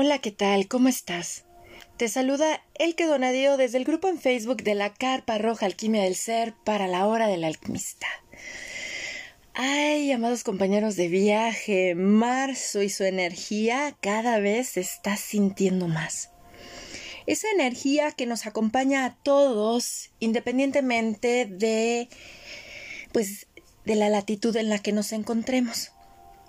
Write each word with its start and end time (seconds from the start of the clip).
Hola, 0.00 0.20
¿qué 0.20 0.30
tal? 0.30 0.68
¿Cómo 0.68 0.86
estás? 0.86 1.44
Te 1.96 2.06
saluda 2.06 2.62
Elke 2.74 3.04
Donadío 3.04 3.56
desde 3.56 3.78
el 3.78 3.84
grupo 3.84 4.06
en 4.06 4.20
Facebook 4.20 4.62
de 4.62 4.76
la 4.76 4.94
Carpa 4.94 5.38
Roja 5.38 5.66
Alquimia 5.66 6.04
del 6.04 6.14
Ser 6.14 6.54
para 6.64 6.86
la 6.86 7.04
Hora 7.08 7.26
del 7.26 7.42
Alquimista. 7.42 8.06
Ay, 9.54 10.12
amados 10.12 10.44
compañeros 10.44 10.94
de 10.94 11.08
viaje, 11.08 11.96
marzo 11.96 12.80
y 12.82 12.90
su 12.90 13.02
energía 13.02 13.96
cada 14.00 14.38
vez 14.38 14.68
se 14.68 14.82
está 14.82 15.16
sintiendo 15.16 15.88
más. 15.88 16.30
Esa 17.26 17.50
energía 17.50 18.12
que 18.12 18.26
nos 18.26 18.46
acompaña 18.46 19.04
a 19.04 19.16
todos, 19.16 20.12
independientemente 20.20 21.46
de, 21.46 22.08
pues, 23.10 23.48
de 23.84 23.96
la 23.96 24.10
latitud 24.10 24.54
en 24.54 24.68
la 24.68 24.78
que 24.78 24.92
nos 24.92 25.10
encontremos. 25.10 25.90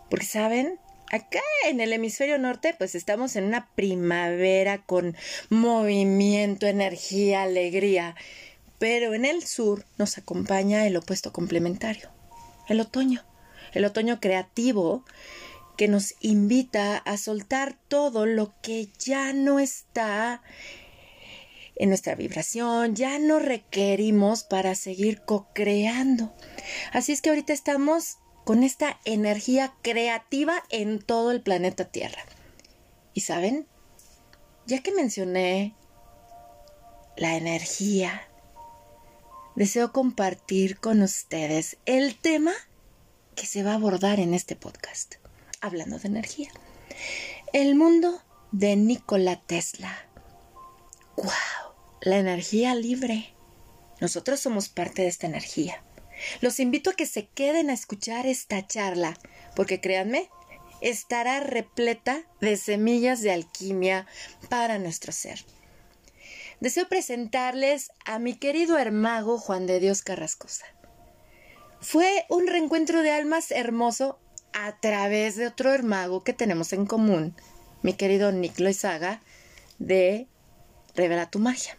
Porque, 0.08 0.28
¿saben? 0.28 0.80
Acá 1.12 1.42
en 1.66 1.80
el 1.82 1.94
hemisferio 1.94 2.38
norte, 2.38 2.76
pues 2.78 2.96
estamos 2.96 3.36
en 3.36 3.46
una 3.46 3.70
primavera 3.76 4.84
con 4.86 5.16
movimiento, 5.50 6.68
energía, 6.68 7.44
alegría. 7.44 8.16
Pero 8.78 9.14
en 9.14 9.26
el 9.26 9.46
sur 9.46 9.86
nos 9.98 10.18
acompaña 10.18 10.88
el 10.88 10.96
opuesto 10.96 11.34
complementario, 11.34 12.10
el 12.68 12.80
otoño. 12.80 13.24
El 13.74 13.86
otoño 13.86 14.20
creativo 14.20 15.06
que 15.78 15.88
nos 15.88 16.16
invita 16.20 16.98
a 16.98 17.18
soltar 17.18 17.78
todo 17.88 18.26
lo 18.26 18.54
que 18.62 18.90
ya 18.98 19.32
no 19.32 19.60
está 19.60 20.42
en 21.76 21.90
nuestra 21.90 22.16
vibración, 22.16 22.96
ya 22.96 23.18
no 23.20 23.40
requerimos 23.40 24.44
para 24.44 24.76
seguir 24.76 25.22
co-creando. 25.22 26.34
Así 26.92 27.14
es 27.14 27.22
que 27.22 27.30
ahorita 27.30 27.54
estamos 27.54 28.18
con 28.50 28.64
esta 28.64 29.00
energía 29.06 29.76
creativa 29.84 30.64
en 30.72 30.98
todo 30.98 31.30
el 31.30 31.40
planeta 31.40 31.86
Tierra. 31.86 32.24
Y 33.14 33.22
saben, 33.22 33.68
ya 34.66 34.82
que 34.82 34.92
mencioné 34.92 35.76
la 37.16 37.36
energía, 37.36 38.24
deseo 39.56 39.92
compartir 39.92 40.80
con 40.80 41.04
ustedes 41.04 41.78
el 41.86 42.18
tema 42.18 42.52
que 43.36 43.46
se 43.46 43.62
va 43.62 43.74
a 43.74 43.76
abordar 43.76 44.20
en 44.20 44.34
este 44.34 44.56
podcast, 44.56 45.18
hablando 45.62 46.00
de 46.00 46.08
energía. 46.08 46.50
El 47.54 47.76
mundo 47.76 48.20
de 48.52 48.76
Nikola 48.76 49.44
Tesla. 49.44 49.96
¡Wow! 51.18 51.76
La 52.02 52.18
energía 52.18 52.74
libre. 52.74 53.32
Nosotros 54.02 54.40
somos 54.40 54.70
parte 54.70 55.04
de 55.04 55.08
esta 55.08 55.28
energía. 55.28 55.84
Los 56.42 56.60
invito 56.60 56.90
a 56.90 56.94
que 56.94 57.06
se 57.06 57.28
queden 57.28 57.70
a 57.70 57.74
escuchar 57.74 58.26
esta 58.26 58.66
charla, 58.66 59.18
porque 59.56 59.80
créanme, 59.80 60.30
estará 60.82 61.40
repleta 61.40 62.24
de 62.42 62.58
semillas 62.58 63.22
de 63.22 63.32
alquimia 63.32 64.08
para 64.50 64.80
nuestro 64.80 65.12
ser. 65.12 65.44
Deseo 66.60 66.90
presentarles 66.90 67.92
a 68.06 68.20
mi 68.20 68.36
querido 68.36 68.78
hermago 68.78 69.38
Juan 69.38 69.66
de 69.66 69.80
Dios 69.80 70.02
Carrascosa. 70.02 70.66
Fue 71.80 72.26
un 72.30 72.48
reencuentro 72.48 73.02
de 73.02 73.12
almas 73.12 73.52
hermoso 73.52 74.20
a 74.52 74.78
través 74.80 75.38
de 75.38 75.48
otro 75.48 75.74
hermago 75.74 76.24
que 76.24 76.34
tenemos 76.34 76.74
en 76.74 76.86
común, 76.86 77.36
mi 77.82 77.94
querido 77.94 78.34
Nick 78.34 78.60
Loizaga, 78.60 79.22
de 79.78 80.28
Revela 80.96 81.30
tu 81.30 81.40
magia. 81.40 81.79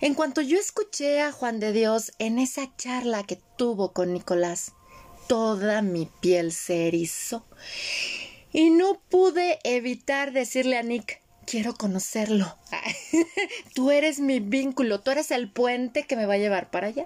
En 0.00 0.14
cuanto 0.14 0.40
yo 0.40 0.58
escuché 0.58 1.20
a 1.20 1.30
Juan 1.30 1.60
de 1.60 1.72
Dios 1.72 2.12
en 2.18 2.38
esa 2.38 2.74
charla 2.78 3.22
que 3.22 3.38
tuvo 3.58 3.92
con 3.92 4.14
Nicolás, 4.14 4.72
toda 5.28 5.82
mi 5.82 6.08
piel 6.20 6.52
se 6.52 6.88
erizó 6.88 7.44
y 8.50 8.70
no 8.70 8.98
pude 9.10 9.58
evitar 9.62 10.32
decirle 10.32 10.78
a 10.78 10.82
Nick, 10.82 11.20
quiero 11.46 11.74
conocerlo. 11.74 12.56
tú 13.74 13.90
eres 13.90 14.20
mi 14.20 14.40
vínculo, 14.40 15.00
tú 15.00 15.10
eres 15.10 15.30
el 15.30 15.50
puente 15.50 16.06
que 16.06 16.16
me 16.16 16.24
va 16.24 16.34
a 16.34 16.38
llevar 16.38 16.70
para 16.70 16.86
allá. 16.86 17.04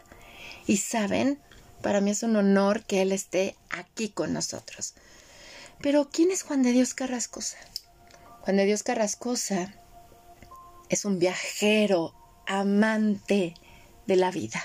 Y 0.69 0.77
saben, 0.77 1.41
para 1.83 2.01
mí 2.01 2.13
es 2.13 2.23
un 2.23 2.37
honor 2.37 2.85
que 2.85 3.03
él 3.03 3.11
esté 3.11 3.57
aquí 3.71 4.09
con 4.09 4.33
nosotros. 4.33 4.95
Pero, 5.81 6.09
¿quién 6.11 6.31
es 6.31 6.45
Juan 6.45 6.63
de 6.63 6.71
Dios 6.71 6.95
Carrascosa? 6.95 7.59
Juan 8.43 8.57
de 8.57 8.67
Dios 8.67 8.85
Carrascosa 8.85 9.75
es 10.89 11.05
un 11.05 11.19
viajero 11.19 12.15
amante 12.47 13.55
de 14.07 14.17
la 14.17 14.31
vida. 14.31 14.63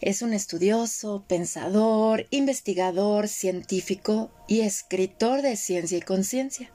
Es 0.00 0.22
un 0.22 0.32
estudioso, 0.32 1.24
pensador, 1.28 2.26
investigador, 2.30 3.28
científico 3.28 4.30
y 4.48 4.60
escritor 4.60 5.42
de 5.42 5.56
ciencia 5.56 5.98
y 5.98 6.00
conciencia. 6.00 6.70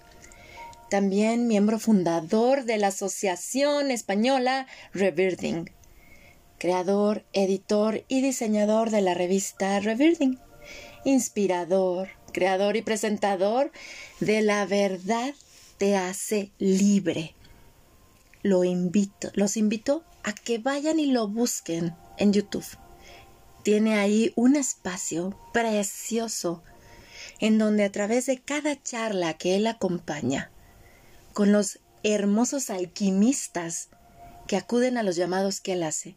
También 0.91 1.47
miembro 1.47 1.79
fundador 1.79 2.65
de 2.65 2.77
la 2.77 2.87
Asociación 2.87 3.89
Española 3.89 4.67
Rebirding. 4.93 5.71
Creador, 6.59 7.25
editor 7.33 8.03
y 8.07 8.21
diseñador 8.21 8.91
de 8.91 9.01
la 9.01 9.15
revista 9.15 9.79
Rebirding. 9.79 10.39
Inspirador, 11.03 12.09
creador 12.31 12.75
y 12.75 12.83
presentador 12.83 13.71
de 14.19 14.41
La 14.43 14.67
verdad 14.67 15.33
te 15.79 15.97
hace 15.97 16.51
libre 16.59 17.33
lo 18.45 18.63
invito, 18.63 19.31
los 19.33 19.57
invito 19.57 20.03
a 20.23 20.31
que 20.31 20.59
vayan 20.59 20.99
y 20.99 21.07
lo 21.07 21.27
busquen 21.27 21.95
en 22.19 22.31
YouTube. 22.31 22.77
Tiene 23.63 23.97
ahí 23.97 24.33
un 24.35 24.55
espacio 24.55 25.35
precioso 25.51 26.61
en 27.39 27.57
donde 27.57 27.83
a 27.83 27.91
través 27.91 28.27
de 28.27 28.39
cada 28.39 28.79
charla 28.79 29.33
que 29.33 29.55
él 29.55 29.65
acompaña, 29.65 30.51
con 31.33 31.51
los 31.51 31.79
hermosos 32.03 32.69
alquimistas 32.69 33.89
que 34.45 34.57
acuden 34.57 34.99
a 34.99 35.03
los 35.03 35.15
llamados 35.15 35.59
que 35.59 35.73
él 35.73 35.81
hace, 35.81 36.15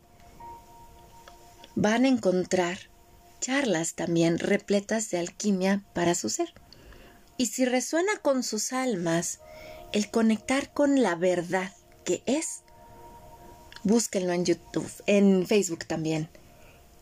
van 1.76 2.04
a 2.04 2.08
encontrar 2.08 2.76
charlas 3.40 3.94
también 3.94 4.38
repletas 4.38 5.08
de 5.08 5.16
alquimia 5.16 5.82
para 5.94 6.14
su 6.14 6.28
ser. 6.28 6.52
Y 7.38 7.46
si 7.46 7.64
resuena 7.64 8.18
con 8.20 8.42
sus 8.42 8.74
almas 8.74 9.40
el 9.92 10.10
conectar 10.10 10.74
con 10.74 11.00
la 11.00 11.14
verdad, 11.14 11.72
que 12.08 12.22
es. 12.24 12.62
Búsquenlo 13.82 14.32
en 14.32 14.46
YouTube, 14.46 14.90
en 15.04 15.46
Facebook 15.46 15.84
también. 15.84 16.30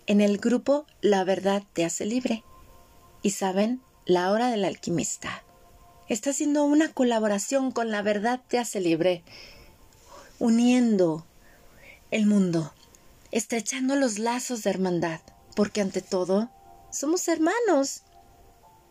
En 0.09 0.21
el 0.21 0.39
grupo 0.39 0.84
La 1.00 1.22
verdad 1.22 1.62
te 1.75 1.84
hace 1.84 2.05
libre. 2.05 2.43
Y 3.22 3.31
saben, 3.31 3.81
la 4.05 4.33
hora 4.33 4.50
del 4.50 4.65
alquimista 4.65 5.45
está 6.09 6.31
haciendo 6.31 6.65
una 6.65 6.93
colaboración 6.93 7.71
con 7.71 7.93
La 7.93 8.03
verdad 8.03 8.41
te 8.49 8.59
hace 8.59 8.81
libre, 8.81 9.22
uniendo 10.41 11.25
el 12.11 12.27
mundo, 12.27 12.75
estrechando 13.31 13.95
los 13.95 14.19
lazos 14.19 14.65
de 14.65 14.71
hermandad, 14.71 15.21
porque 15.55 15.83
ante 15.83 16.03
todo 16.03 16.50
somos 16.91 17.28
hermanos. 17.28 18.03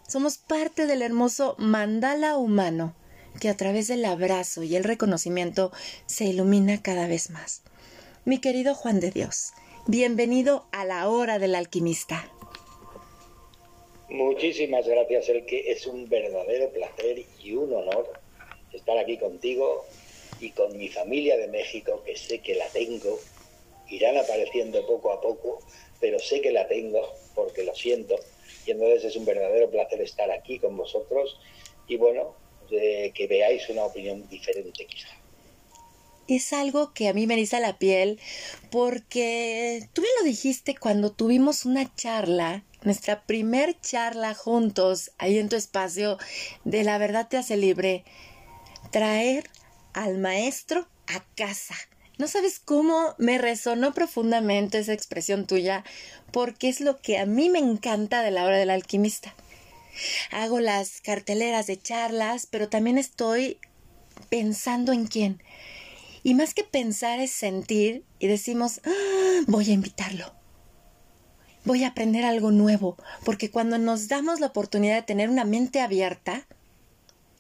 Somos 0.08 0.38
parte 0.38 0.86
del 0.86 1.02
hermoso 1.02 1.56
mandala 1.58 2.38
humano 2.38 2.96
que 3.40 3.50
a 3.50 3.58
través 3.58 3.88
del 3.88 4.06
abrazo 4.06 4.64
y 4.64 4.76
el 4.76 4.84
reconocimiento 4.84 5.72
se 6.06 6.26
ilumina 6.26 6.82
cada 6.82 7.08
vez 7.08 7.30
más. 7.30 7.64
Mi 8.24 8.40
querido 8.40 8.76
Juan 8.76 9.00
de 9.00 9.12
Dios, 9.12 9.54
bienvenido 9.88 10.66
a 10.72 10.86
la 10.86 11.10
hora 11.10 11.40
del 11.40 11.56
alquimista. 11.56 12.32
Muchísimas 14.10 14.88
gracias, 14.88 15.30
el 15.30 15.46
que 15.46 15.72
es 15.72 15.88
un 15.88 16.08
verdadero 16.08 16.70
placer 16.70 17.26
y 17.44 17.54
un 17.54 17.74
honor 17.74 18.14
estar 18.72 18.98
aquí 18.98 19.18
contigo 19.18 19.86
y 20.40 20.52
con 20.52 20.78
mi 20.78 20.90
familia 20.90 21.38
de 21.38 21.48
México, 21.48 22.04
que 22.06 22.16
sé 22.16 22.40
que 22.40 22.56
la 22.56 22.68
tengo, 22.70 23.20
irán 23.90 24.18
apareciendo 24.18 24.86
poco 24.86 25.12
a 25.12 25.22
poco, 25.22 25.60
pero 26.00 26.20
sé 26.20 26.42
que 26.42 26.52
la 26.52 26.68
tengo 26.68 27.02
porque 27.34 27.64
lo 27.64 27.74
siento. 27.74 28.16
Y 28.66 28.72
entonces 28.72 29.06
es 29.06 29.16
un 29.16 29.26
verdadero 29.26 29.70
placer 29.70 30.02
estar 30.02 30.32
aquí 30.32 30.60
con 30.60 30.76
vosotros. 30.76 31.40
Y 31.88 31.98
bueno, 31.98 32.36
que 32.68 33.28
veáis 33.30 33.68
una 33.70 33.84
opinión 33.84 34.28
diferente 34.30 34.86
quizá. 34.86 35.08
Es 36.28 36.54
algo 36.54 36.92
que 36.94 37.08
a 37.08 37.14
mí 37.14 37.28
me 37.28 37.36
eriza 37.36 37.60
la 37.60 37.78
piel 37.78 38.20
porque 38.72 39.88
tú 39.94 40.02
me 40.02 40.08
lo 40.20 40.26
dijiste 40.26 40.76
cuando 40.76 41.12
tuvimos 41.12 41.66
una 41.66 41.94
charla, 41.96 42.64
nuestra 42.82 43.24
primer 43.26 43.80
charla 43.80 44.34
juntos 44.34 45.12
ahí 45.20 45.38
en 45.38 45.50
tu 45.50 45.56
espacio 45.56 46.18
de 46.64 46.84
La 46.84 46.98
verdad 46.98 47.28
te 47.28 47.38
hace 47.38 47.58
libre, 47.58 48.04
traer 48.92 49.50
al 49.94 50.18
maestro 50.18 50.88
a 51.08 51.24
casa. 51.36 51.76
No 52.18 52.28
sabes 52.28 52.60
cómo 52.60 53.14
me 53.20 53.38
resonó 53.38 53.94
profundamente 53.94 54.80
esa 54.80 54.94
expresión 54.94 55.46
tuya, 55.46 55.84
porque 56.32 56.70
es 56.70 56.82
lo 56.82 57.02
que 57.02 57.20
a 57.20 57.26
mí 57.26 57.50
me 57.50 57.60
encanta 57.60 58.24
de 58.24 58.32
la 58.32 58.46
obra 58.46 58.58
del 58.58 58.70
alquimista 58.72 59.36
hago 60.32 60.60
las 60.60 61.02
carteleras 61.02 61.68
de 61.68 61.78
charlas, 61.78 62.48
pero 62.50 62.70
también 62.70 62.98
estoy 62.98 63.60
pensando 64.30 64.92
en 64.92 65.08
quién. 65.08 65.42
Y 66.24 66.34
más 66.34 66.54
que 66.54 66.64
pensar 66.64 67.20
es 67.20 67.32
sentir 67.32 68.04
y 68.20 68.28
decimos, 68.28 68.82
ah, 68.86 69.42
voy 69.48 69.70
a 69.70 69.74
invitarlo. 69.74 70.34
Voy 71.66 71.84
a 71.84 71.90
aprender 71.90 72.26
algo 72.26 72.52
nuevo, 72.52 72.98
porque 73.24 73.50
cuando 73.50 73.78
nos 73.78 74.08
damos 74.08 74.40
la 74.40 74.48
oportunidad 74.48 74.96
de 74.96 75.02
tener 75.02 75.30
una 75.30 75.46
mente 75.46 75.82
abierta, 75.82 76.48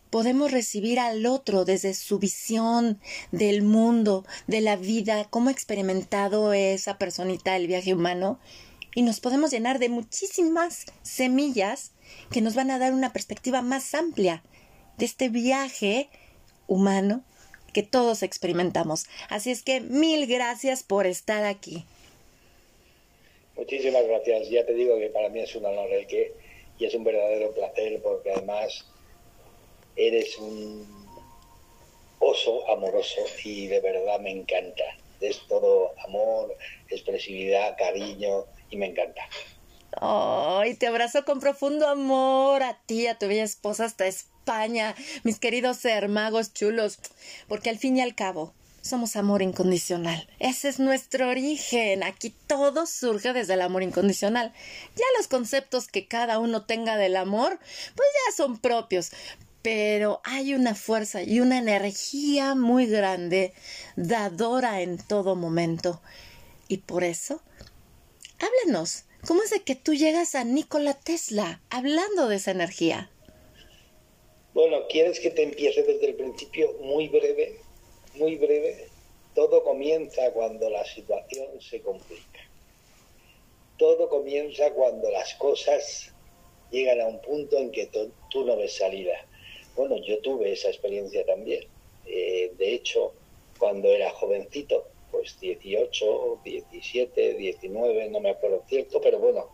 podemos 0.10 0.51
recibir 0.51 1.00
al 1.00 1.25
otro 1.25 1.66
desde 1.66 1.94
su 1.94 2.19
visión 2.19 3.00
del 3.31 3.63
mundo, 3.63 4.25
de 4.48 4.62
la 4.62 4.78
vida, 4.78 5.25
cómo 5.30 5.50
ha 5.50 5.51
experimentado 5.51 6.54
esa 6.54 6.98
personita 6.98 7.56
el 7.58 7.68
viaje 7.68 7.94
humano, 7.94 8.40
y 8.96 9.02
nos 9.02 9.20
podemos 9.20 9.52
llenar 9.52 9.78
de 9.78 9.90
muchísimas 9.90 10.86
semillas 11.04 11.92
que 12.32 12.42
nos 12.42 12.56
van 12.56 12.72
a 12.72 12.80
dar 12.80 12.94
una 12.94 13.14
perspectiva 13.14 13.62
más 13.62 13.94
amplia 13.94 14.42
de 14.98 15.06
este 15.06 15.30
viaje 15.30 16.10
humano 16.68 17.24
que 17.74 17.84
todos 17.84 18.24
experimentamos. 18.24 19.06
Así 19.30 19.52
es 19.52 19.62
que 19.64 19.82
mil 19.82 20.26
gracias 20.28 20.82
por 20.82 21.06
estar 21.06 21.44
aquí. 21.44 21.86
Muchísimas 23.58 24.08
gracias. 24.08 24.50
Ya 24.50 24.66
te 24.66 24.74
digo 24.74 24.98
que 24.98 25.08
para 25.08 25.28
mí 25.30 25.42
es 25.42 25.54
un 25.56 25.66
honor 25.66 25.92
el 25.92 26.08
que 26.08 26.34
y 26.80 26.86
es 26.86 26.94
un 26.94 27.04
verdadero 27.04 27.54
placer 27.54 28.02
porque 28.02 28.32
además 28.32 28.86
eres 29.96 30.38
un 30.38 31.06
oso 32.20 32.70
amoroso 32.70 33.22
y 33.44 33.68
de 33.68 33.82
verdad 33.82 34.22
me 34.22 34.32
encanta. 34.32 34.84
Es 35.20 35.42
todo 35.48 35.94
amor, 36.06 36.56
expresividad, 36.90 37.78
cariño 37.78 38.46
me 38.77 38.88
encanta. 38.88 39.22
Ay, 40.01 40.75
te 40.75 40.88
abrazo 40.88 41.24
con 41.24 41.39
profundo 41.39 41.88
amor 41.88 42.63
a 42.63 42.77
ti, 42.86 43.07
a 43.07 43.18
tu 43.18 43.27
bella 43.27 43.44
esposa 43.44 43.86
hasta 43.86 44.07
España, 44.07 44.94
mis 45.24 45.39
queridos 45.39 45.83
hermagos 45.86 46.54
chulos, 46.54 47.00
porque 47.48 47.69
al 47.69 47.77
fin 47.77 47.98
y 47.98 48.01
al 48.01 48.13
cabo 48.13 48.54
somos 48.86 49.16
amor 49.16 49.42
incondicional. 49.42 50.27
Ese 50.38 50.69
es 50.69 50.80
nuestro 50.80 51.30
origen. 51.30 52.04
Aquí 52.04 52.36
todo 52.45 52.86
surge 52.86 53.33
desde 53.33 53.56
el 53.56 53.62
amor 53.62 53.81
incondicional. 53.81 54.54
Ya 54.95 55.06
los 55.18 55.27
conceptos 55.27 55.88
que 55.88 56.07
cada 56.07 56.38
uno 56.38 56.66
tenga 56.66 56.95
del 56.95 57.16
amor, 57.16 57.57
pues 57.95 58.07
ya 58.13 58.36
son 58.36 58.60
propios. 58.60 59.12
Pero 59.63 60.22
hay 60.24 60.54
una 60.54 60.75
fuerza 60.75 61.24
y 61.24 61.39
una 61.39 61.57
energía 61.57 62.54
muy 62.54 62.86
grande, 62.86 63.54
dadora 63.95 64.81
en 64.81 65.00
todo 65.00 65.36
momento. 65.36 66.00
Y 66.68 66.77
por 66.77 67.04
eso, 67.04 67.42
háblanos. 68.40 69.06
¿Cómo 69.28 69.44
es 69.44 69.50
de 69.50 69.64
que 69.64 69.76
tú 69.76 69.94
llegas 69.94 70.36
a 70.36 70.44
Nikola 70.44 70.94
Tesla 70.94 71.62
hablando 71.70 72.28
de 72.28 72.36
esa 72.36 72.52
energía? 72.52 73.10
Bueno, 74.54 74.88
¿quieres 74.90 75.20
que 75.20 75.32
te 75.32 75.44
empiece 75.44 75.84
desde 75.84 76.10
el 76.10 76.16
principio 76.16 76.74
muy 76.82 77.10
breve? 77.10 77.66
muy 78.18 78.36
breve, 78.38 78.88
todo 79.34 79.64
comienza 79.64 80.32
cuando 80.32 80.70
la 80.70 80.86
situación 80.86 81.48
se 81.62 81.82
complica. 81.82 82.40
Todo 83.78 84.10
comienza 84.10 84.72
cuando 84.72 85.12
las 85.12 85.34
cosas 85.36 86.14
llegan 86.72 87.02
a 87.02 87.08
un 87.08 87.22
punto 87.22 87.58
en 87.58 87.72
que 87.72 87.88
tú 87.88 88.46
no 88.46 88.56
ves 88.56 88.78
salida. 88.78 89.26
Bueno, 89.76 89.98
yo 89.98 90.20
tuve 90.20 90.54
esa 90.54 90.70
experiencia 90.70 91.26
también. 91.26 91.66
Eh, 92.06 92.54
de 92.58 92.74
hecho, 92.74 93.14
cuando 93.60 93.90
era 93.90 94.10
jovencito, 94.12 94.88
pues 95.12 95.40
18, 95.40 96.42
17, 96.44 97.34
19, 97.36 98.10
no 98.10 98.19
me 98.19 98.31
acuerdo 98.31 98.63
cierto, 98.68 99.00
pero 99.02 99.19
bueno, 99.19 99.50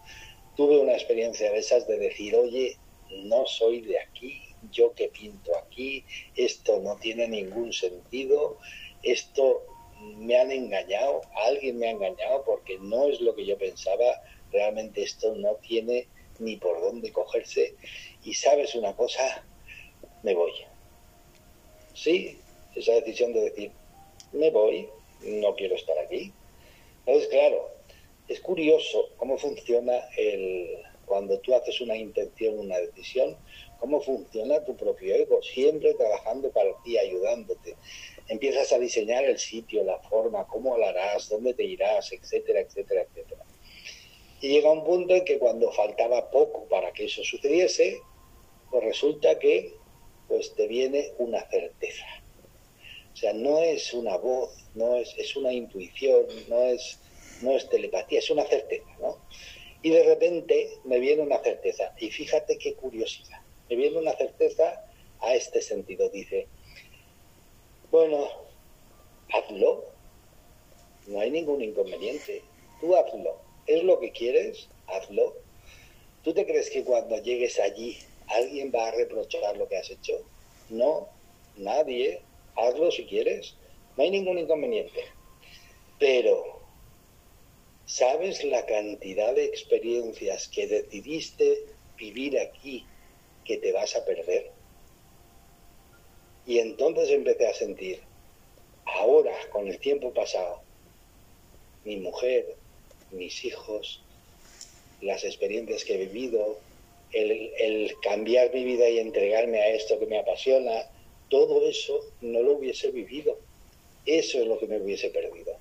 tuve 0.56 0.80
una 0.80 0.94
experiencia 0.94 1.51
de 1.51 1.59
esas 1.59 1.88
de 1.88 1.98
decir, 1.98 2.36
oye, 2.36 2.77
no 3.24 3.45
soy 3.45 3.81
de 3.81 4.00
aquí, 4.00 4.42
yo 4.71 4.94
que 4.94 5.09
pinto 5.09 5.56
aquí, 5.57 6.06
esto 6.36 6.80
no 6.80 6.98
tiene 6.98 7.27
ningún 7.27 7.74
sentido, 7.74 8.57
esto 9.03 9.63
me 10.18 10.38
han 10.38 10.51
engañado, 10.51 11.21
alguien 11.45 11.77
me 11.77 11.88
ha 11.88 11.92
engañado 11.92 12.44
porque 12.45 12.77
no 12.80 13.07
es 13.07 13.21
lo 13.21 13.36
que 13.36 13.45
yo 13.45 13.57
pensaba, 13.57 14.21
realmente 14.51 15.04
esto 15.04 15.36
no 15.36 15.56
tiene 15.56 16.07
ni 16.39 16.57
por 16.57 16.81
dónde 16.81 17.12
cogerse 17.12 17.75
y 18.24 18.33
sabes 18.33 18.75
una 18.75 18.95
cosa, 18.95 19.45
me 20.24 20.33
voy. 20.33 20.51
Sí, 21.94 22.38
esa 22.75 22.94
decisión 22.94 23.33
de 23.33 23.42
decir, 23.42 23.71
me 24.31 24.50
voy, 24.50 24.88
no 25.23 25.56
quiero 25.56 25.75
estar 25.75 25.97
aquí. 26.00 26.33
Entonces, 27.06 27.29
claro, 27.29 27.69
es 28.27 28.39
curioso 28.39 29.09
cómo 29.18 29.38
funciona 29.38 29.94
el, 30.18 30.77
cuando 31.06 31.39
tú 31.39 31.53
haces 31.53 31.81
una 31.81 31.97
intención, 31.97 32.57
una 32.57 32.77
decisión, 32.77 33.35
cómo 33.79 34.00
funciona 34.00 34.63
tu 34.63 34.77
propio 34.77 35.13
ego, 35.15 35.41
siempre 35.41 35.94
trabajando 35.95 36.51
para 36.51 36.71
ti, 36.83 36.97
ayudándote. 36.97 37.75
Empiezas 38.29 38.71
a 38.71 38.79
diseñar 38.79 39.25
el 39.25 39.38
sitio, 39.38 39.83
la 39.83 40.00
forma, 40.00 40.47
cómo 40.47 40.77
lo 40.77 40.85
dónde 41.29 41.53
te 41.53 41.63
irás, 41.63 42.13
etcétera, 42.13 42.62
etcétera, 42.62 43.01
etcétera. 43.01 43.44
Y 44.39 44.50
llega 44.50 44.71
un 44.71 44.85
punto 44.85 45.13
en 45.13 45.25
que 45.25 45.38
cuando 45.38 45.71
faltaba 45.71 46.31
poco 46.31 46.65
para 46.69 46.94
que 46.94 47.06
eso 47.06 47.23
sucediese, 47.23 48.00
pues 48.69 48.83
resulta 48.83 49.38
que 49.38 49.75
pues 50.29 50.56
te 50.56 50.68
viene 50.68 51.12
una 51.18 51.41
certeza. 51.50 52.06
O 53.13 53.16
sea, 53.16 53.34
no 53.34 53.60
es 53.60 53.94
una 53.94 54.18
voz, 54.18 54.52
no 54.75 54.96
es, 54.96 55.13
es 55.18 55.36
una 55.36 55.52
intuición, 55.52 56.25
no 56.48 56.62
es, 56.63 57.00
no 57.42 57.52
es 57.52 57.68
telepatía, 57.69 58.19
es 58.19 58.30
una 58.30 58.46
certeza, 58.46 58.90
¿no? 59.00 59.18
Y 59.84 59.90
de 59.90 60.04
repente 60.04 60.69
me 60.86 61.00
viene 61.00 61.24
una 61.24 61.40
certeza. 61.40 61.94
Y 62.00 62.12
fíjate 62.12 62.58
qué 62.58 62.75
curiosidad 62.75 63.42
me 63.72 63.78
viene 63.78 64.00
una 64.00 64.12
certeza 64.18 64.84
a 65.22 65.34
este 65.34 65.62
sentido. 65.62 66.10
Dice, 66.10 66.48
bueno, 67.90 68.28
hazlo, 69.31 69.86
no 71.07 71.22
hay 71.22 71.31
ningún 71.31 71.62
inconveniente, 71.62 72.44
tú 72.81 72.94
hazlo, 72.98 73.40
es 73.66 73.81
lo 73.84 73.98
que 74.02 74.12
quieres, 74.12 74.68
hazlo. 74.88 75.38
¿Tú 76.22 76.34
te 76.34 76.46
crees 76.46 76.69
que 76.69 76.84
cuando 76.84 77.18
llegues 77.19 77.60
allí 77.60 77.98
alguien 78.28 78.74
va 78.75 78.90
a 78.90 78.92
reprochar 78.92 79.56
lo 79.56 79.69
que 79.69 79.78
has 79.78 79.90
hecho? 79.90 80.22
No, 80.69 81.07
nadie, 81.56 82.22
hazlo 82.62 82.92
si 82.92 83.06
quieres, 83.06 83.56
no 83.98 84.04
hay 84.04 84.12
ningún 84.12 84.38
inconveniente. 84.38 85.02
Pero, 86.00 86.62
¿sabes 87.86 88.44
la 88.44 88.66
cantidad 88.66 89.36
de 89.36 89.46
experiencias 89.46 90.48
que 90.48 90.68
decidiste 90.68 91.66
vivir 92.02 92.40
aquí 92.40 92.86
que 93.46 93.58
te 93.58 93.72
vas 93.72 93.96
a 93.96 94.04
perder. 94.04 94.52
Y 96.46 96.60
entonces 96.60 97.10
empecé 97.10 97.48
a 97.48 97.54
sentir, 97.54 98.00
ahora, 98.86 99.36
con 99.52 99.68
el 99.68 99.78
tiempo 99.80 100.12
pasado, 100.14 100.62
mi 101.85 101.97
mujer, 101.97 102.56
mis 103.12 103.45
hijos, 103.45 104.02
las 105.02 105.24
experiencias 105.24 105.85
que 105.85 105.95
he 105.95 106.06
vivido, 106.07 106.57
el, 107.14 107.52
el, 107.59 107.95
cambiar 108.02 108.54
mi 108.54 108.64
vida 108.64 108.90
y 108.90 109.00
entregarme 109.00 109.59
a 109.59 109.69
esto 109.69 110.00
que 110.00 110.07
me 110.07 110.18
apasiona, 110.18 110.90
todo 111.31 111.66
eso 111.66 112.06
no 112.19 112.42
lo 112.42 112.57
hubiese 112.57 112.92
vivido. 112.92 113.40
Eso 114.06 114.40
es 114.40 114.47
lo 114.47 114.59
que 114.59 114.68
me 114.68 114.80
hubiese 114.80 115.09
perdido. 115.09 115.56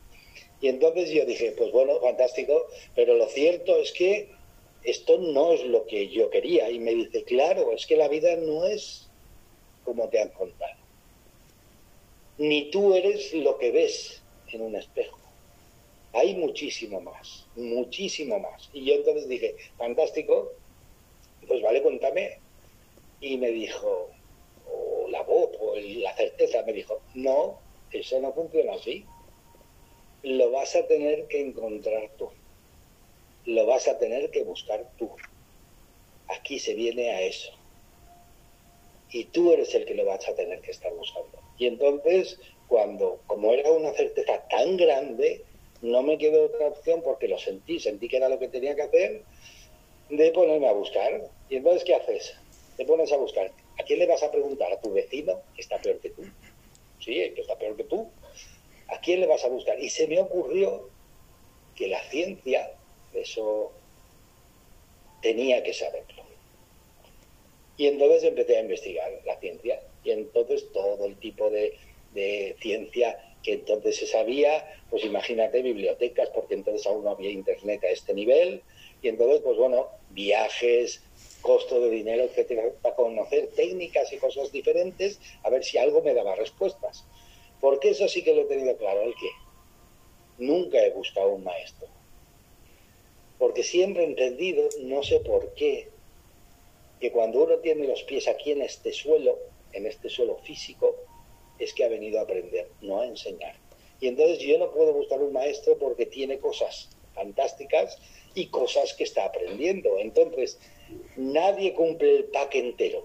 Y 0.61 0.69
entonces 0.69 1.11
yo 1.11 1.25
dije, 1.25 1.53
pues 1.53 1.71
bueno, 1.71 1.99
fantástico, 2.01 2.67
pero 2.95 3.15
lo 3.15 3.27
cierto 3.29 3.77
es 3.77 3.93
que 3.93 4.29
esto 4.83 5.19
no 5.19 5.53
es 5.53 5.65
lo 5.65 5.87
que 5.87 6.09
yo 6.09 6.29
quería. 6.29 6.71
Y 6.71 6.81
me 6.81 6.95
dice, 6.95 7.23
claro, 7.25 7.73
es 7.73 7.87
que 7.87 7.97
la 7.97 8.09
vida 8.09 8.37
no 8.37 8.67
es 8.67 9.09
como 9.85 10.09
te 10.09 10.21
han 10.21 10.31
contado. 10.31 10.79
Ni 12.39 12.71
tú 12.71 12.95
eres 12.95 13.33
lo 13.33 13.57
que 13.57 13.71
ves 13.71 14.23
en 14.53 14.63
un 14.63 14.75
espejo. 14.75 15.19
Hay 16.13 16.35
muchísimo 16.35 17.01
más, 17.01 17.47
muchísimo 17.55 18.41
más. 18.41 18.69
Y 18.73 18.87
yo 18.87 18.95
entonces 18.95 19.29
dije, 19.29 19.55
fantástico, 19.79 20.53
pues 21.47 21.63
vale, 21.63 21.81
cuéntame. 21.81 22.39
Y 23.21 23.37
me 23.37 23.51
dijo, 23.51 24.11
voz, 25.31 25.51
la 25.77 26.15
certeza, 26.17 26.63
me 26.67 26.73
dijo, 26.73 27.01
no, 27.15 27.59
eso 27.93 28.21
no 28.21 28.33
funciona 28.33 28.75
así. 28.75 29.05
Lo 30.23 30.51
vas 30.51 30.77
a 30.77 30.87
tener 30.87 31.27
que 31.29 31.41
encontrar 31.41 32.11
tú 32.19 32.31
lo 33.47 33.67
vas 33.67 33.89
a 33.89 33.99
tener 33.99 34.31
que 34.31 34.43
buscar 34.45 34.87
tú. 34.97 35.11
Aquí 36.29 36.59
se 36.59 36.75
viene 36.75 37.11
a 37.11 37.23
eso. 37.23 37.51
Y 39.11 39.25
tú 39.25 39.53
eres 39.53 39.75
el 39.75 39.85
que 39.85 39.95
lo 39.95 40.05
vas 40.05 40.29
a 40.29 40.35
tener 40.35 40.61
que 40.61 40.71
estar 40.71 40.93
buscando. 40.95 41.39
Y 41.59 41.67
entonces, 41.67 42.39
cuando, 42.69 43.21
como 43.27 43.53
era 43.53 43.71
una 43.73 43.93
certeza 43.93 44.41
tan 44.49 44.77
grande, 44.77 45.43
no 45.83 46.03
me 46.03 46.19
quedó 46.19 46.47
otra 46.47 46.69
opción 46.69 47.03
porque 47.03 47.27
lo 47.27 47.39
sentí, 47.39 47.81
sentí 47.81 48.09
que 48.09 48.19
era 48.19 48.29
lo 48.29 48.39
que 48.39 48.49
tenía 48.49 48.77
que 48.77 48.83
hacer, 48.83 49.23
de 50.11 50.31
ponerme 50.31 50.69
a 50.69 50.73
buscar. 50.73 51.29
Y 51.49 51.57
entonces, 51.57 51.83
¿qué 51.85 51.95
haces? 51.95 52.35
Te 52.77 52.85
pones 52.85 53.13
a 53.13 53.17
buscar. 53.17 53.51
¿A 53.81 53.83
quién 53.83 53.99
le 53.99 54.07
vas 54.07 54.23
a 54.23 54.31
preguntar? 54.31 54.71
¿A 54.71 54.81
tu 54.81 54.93
vecino, 54.93 55.41
que 55.55 55.63
está 55.63 55.79
peor 55.81 55.99
que 56.01 56.11
tú? 56.11 56.23
Sí, 56.99 57.15
que 57.35 57.41
está 57.41 57.57
peor 57.57 57.77
que 57.77 57.85
tú. 57.85 58.11
¿A 58.89 59.01
quién 59.01 59.21
le 59.21 59.27
vas 59.27 59.43
a 59.45 59.49
buscar? 59.49 59.81
Y 59.81 59.89
se 59.89 60.07
me 60.07 60.21
ocurrió 60.21 60.91
que 61.75 61.89
la 61.89 62.03
ciencia 62.11 62.71
eso 63.15 63.73
tenía 65.23 65.63
que 65.63 65.73
saberlo. 65.73 66.25
Y 67.79 67.87
entonces 67.87 68.25
empecé 68.25 68.59
a 68.59 68.61
investigar 68.61 69.11
la 69.25 69.39
ciencia. 69.41 69.81
Y 70.05 70.11
entonces 70.11 70.71
todo 70.73 71.07
el 71.07 71.17
tipo 71.17 71.49
de, 71.49 71.79
ciencia 72.61 73.19
que 73.43 73.55
entonces 73.55 73.97
se 73.97 74.07
sabía, 74.07 74.67
pues 74.91 75.05
imagínate 75.05 75.63
bibliotecas, 75.63 76.29
porque 76.31 76.55
entonces 76.55 76.87
aún 76.87 77.05
no 77.05 77.11
había 77.11 77.31
internet 77.31 77.83
a 77.85 77.89
este 77.89 78.13
nivel. 78.13 78.63
Y 79.01 79.09
entonces, 79.09 79.41
pues 79.41 79.57
bueno, 79.57 79.89
viajes, 80.11 81.03
costo 81.41 81.81
de 81.81 81.91
dinero, 81.91 82.25
etcétera, 82.25 82.71
para 82.83 82.95
conocer 82.95 83.49
técnicas 83.55 84.13
y 84.13 84.19
cosas 84.19 84.53
diferentes, 84.53 85.21
a 85.43 85.51
ver 85.51 85.65
si 85.65 85.79
algo 85.79 86.03
me 86.03 86.15
daba 86.15 86.35
respuestas. 86.35 87.05
Porque 87.61 87.91
eso 87.91 88.09
sí 88.09 88.23
que 88.23 88.35
lo 88.35 88.43
he 88.43 88.47
tenido 88.47 88.77
claro, 88.77 89.03
el 89.03 89.15
que 89.15 89.31
nunca 90.39 90.79
he 90.85 90.91
buscado 90.91 91.31
un 91.31 91.45
maestro. 91.45 91.89
Porque 93.39 93.63
siempre 93.63 94.05
he 94.05 94.07
entendido, 94.07 94.69
no 94.81 95.03
sé 95.03 95.21
por 95.21 95.55
qué, 95.55 95.89
que 97.01 97.11
cuando 97.13 97.45
uno 97.45 97.59
tiene 97.59 97.87
los 97.87 98.03
pies 98.03 98.29
aquí 98.29 98.53
en 98.53 98.63
este 98.63 98.93
suelo, 98.93 99.39
en 99.73 99.87
este 99.87 100.11
suelo 100.11 100.37
físico, 100.45 100.97
es 101.59 101.73
que 101.75 101.85
ha 101.85 101.89
venido 101.89 102.19
a 102.19 102.23
aprender, 102.23 102.71
no 102.81 103.01
a 103.01 103.07
enseñar. 103.07 103.55
Y 104.01 104.09
entonces 104.09 104.39
yo 104.39 104.59
no 104.59 104.71
puedo 104.71 104.93
buscar 104.93 105.21
un 105.21 105.33
maestro 105.33 105.79
porque 105.79 106.07
tiene 106.07 106.39
cosas 106.39 106.91
fantásticas 107.15 107.99
y 108.35 108.47
cosas 108.47 108.95
que 108.95 109.05
está 109.05 109.25
aprendiendo. 109.25 109.99
Entonces, 109.99 110.59
nadie 111.17 111.75
cumple 111.75 112.17
el 112.17 112.25
pack 112.25 112.55
entero. 112.55 113.05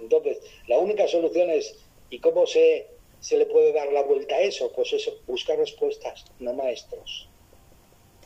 Entonces, 0.00 0.38
la 0.66 0.78
única 0.78 1.08
solución 1.08 1.50
es, 1.50 1.76
¿y 2.10 2.18
cómo 2.20 2.46
se, 2.46 2.86
se 3.20 3.38
le 3.38 3.46
puede 3.46 3.72
dar 3.72 3.92
la 3.92 4.02
vuelta 4.02 4.36
a 4.36 4.40
eso? 4.40 4.72
Pues 4.72 4.92
eso, 4.92 5.18
buscar 5.26 5.58
respuestas, 5.58 6.24
no 6.38 6.52
maestros. 6.52 7.28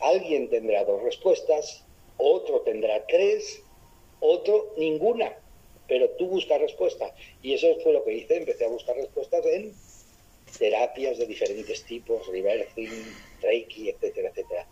Alguien 0.01 0.49
tendrá 0.49 0.83
dos 0.83 1.01
respuestas, 1.03 1.83
otro 2.17 2.61
tendrá 2.61 3.05
tres, 3.05 3.63
otro 4.19 4.73
ninguna, 4.77 5.37
pero 5.87 6.09
tú 6.11 6.27
buscas 6.27 6.59
respuestas. 6.59 7.13
Y 7.41 7.53
eso 7.53 7.67
fue 7.83 7.93
lo 7.93 8.03
que 8.03 8.13
hice, 8.13 8.37
empecé 8.37 8.65
a 8.65 8.69
buscar 8.69 8.95
respuestas 8.95 9.45
en 9.45 9.73
terapias 10.57 11.17
de 11.17 11.25
diferentes 11.25 11.83
tipos, 11.85 12.27
reversing, 12.27 12.89
reiki, 13.41 13.89
etcétera, 13.89 14.29
etcétera. 14.29 14.67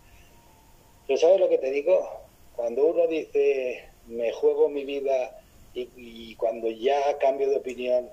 Pero 1.10 1.18
¿sabes 1.18 1.40
lo 1.40 1.48
que 1.48 1.58
te 1.58 1.72
digo? 1.72 2.08
Cuando 2.54 2.86
uno 2.86 3.08
dice, 3.08 3.84
me 4.06 4.30
juego 4.30 4.68
mi 4.68 4.84
vida 4.84 5.42
y, 5.74 6.36
cuando 6.36 6.70
ya 6.70 7.18
cambio 7.18 7.50
de 7.50 7.56
opinión, 7.56 8.08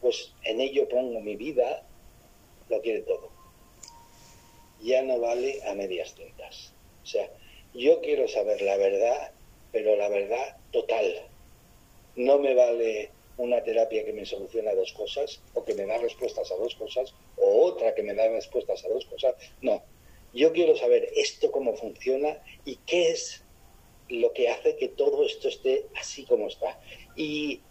pues 0.00 0.32
en 0.44 0.62
ello 0.62 0.88
pongo 0.88 1.20
mi 1.20 1.36
vida, 1.36 1.84
lo 2.70 2.80
quiere 2.80 3.02
todo. 3.02 3.28
Ya 4.80 5.02
no 5.02 5.20
vale 5.20 5.62
a 5.64 5.74
medias 5.74 6.14
tintas. 6.14 6.72
O 7.02 7.06
sea, 7.06 7.30
yo 7.74 8.00
quiero 8.00 8.26
saber 8.26 8.62
la 8.62 8.78
verdad, 8.78 9.30
pero 9.70 9.94
la 9.96 10.08
verdad 10.08 10.56
total. 10.70 11.28
No 12.16 12.38
me 12.38 12.54
vale 12.54 13.10
una 13.36 13.62
terapia 13.62 14.06
que 14.06 14.14
me 14.14 14.24
soluciona 14.24 14.72
dos 14.72 14.94
cosas, 14.94 15.42
o 15.52 15.66
que 15.66 15.74
me 15.74 15.84
da 15.84 15.98
respuestas 15.98 16.50
a 16.50 16.56
dos 16.56 16.74
cosas, 16.76 17.12
o 17.36 17.66
otra 17.66 17.94
que 17.94 18.02
me 18.02 18.14
da 18.14 18.26
respuestas 18.30 18.82
a 18.86 18.88
dos 18.88 19.04
cosas. 19.04 19.34
No. 19.60 19.82
Yo 20.32 20.52
quiero 20.52 20.76
saber 20.76 21.08
esto 21.16 21.50
cómo 21.50 21.74
funciona 21.76 22.42
y 22.64 22.76
qué 22.86 23.10
es 23.10 23.44
lo 24.08 24.32
que 24.32 24.48
hace 24.48 24.76
que 24.76 24.88
todo 24.88 25.24
esto 25.24 25.48
esté 25.48 25.86
así 25.98 26.24
como 26.24 26.48
está. 26.48 26.80
Y, 27.16 27.62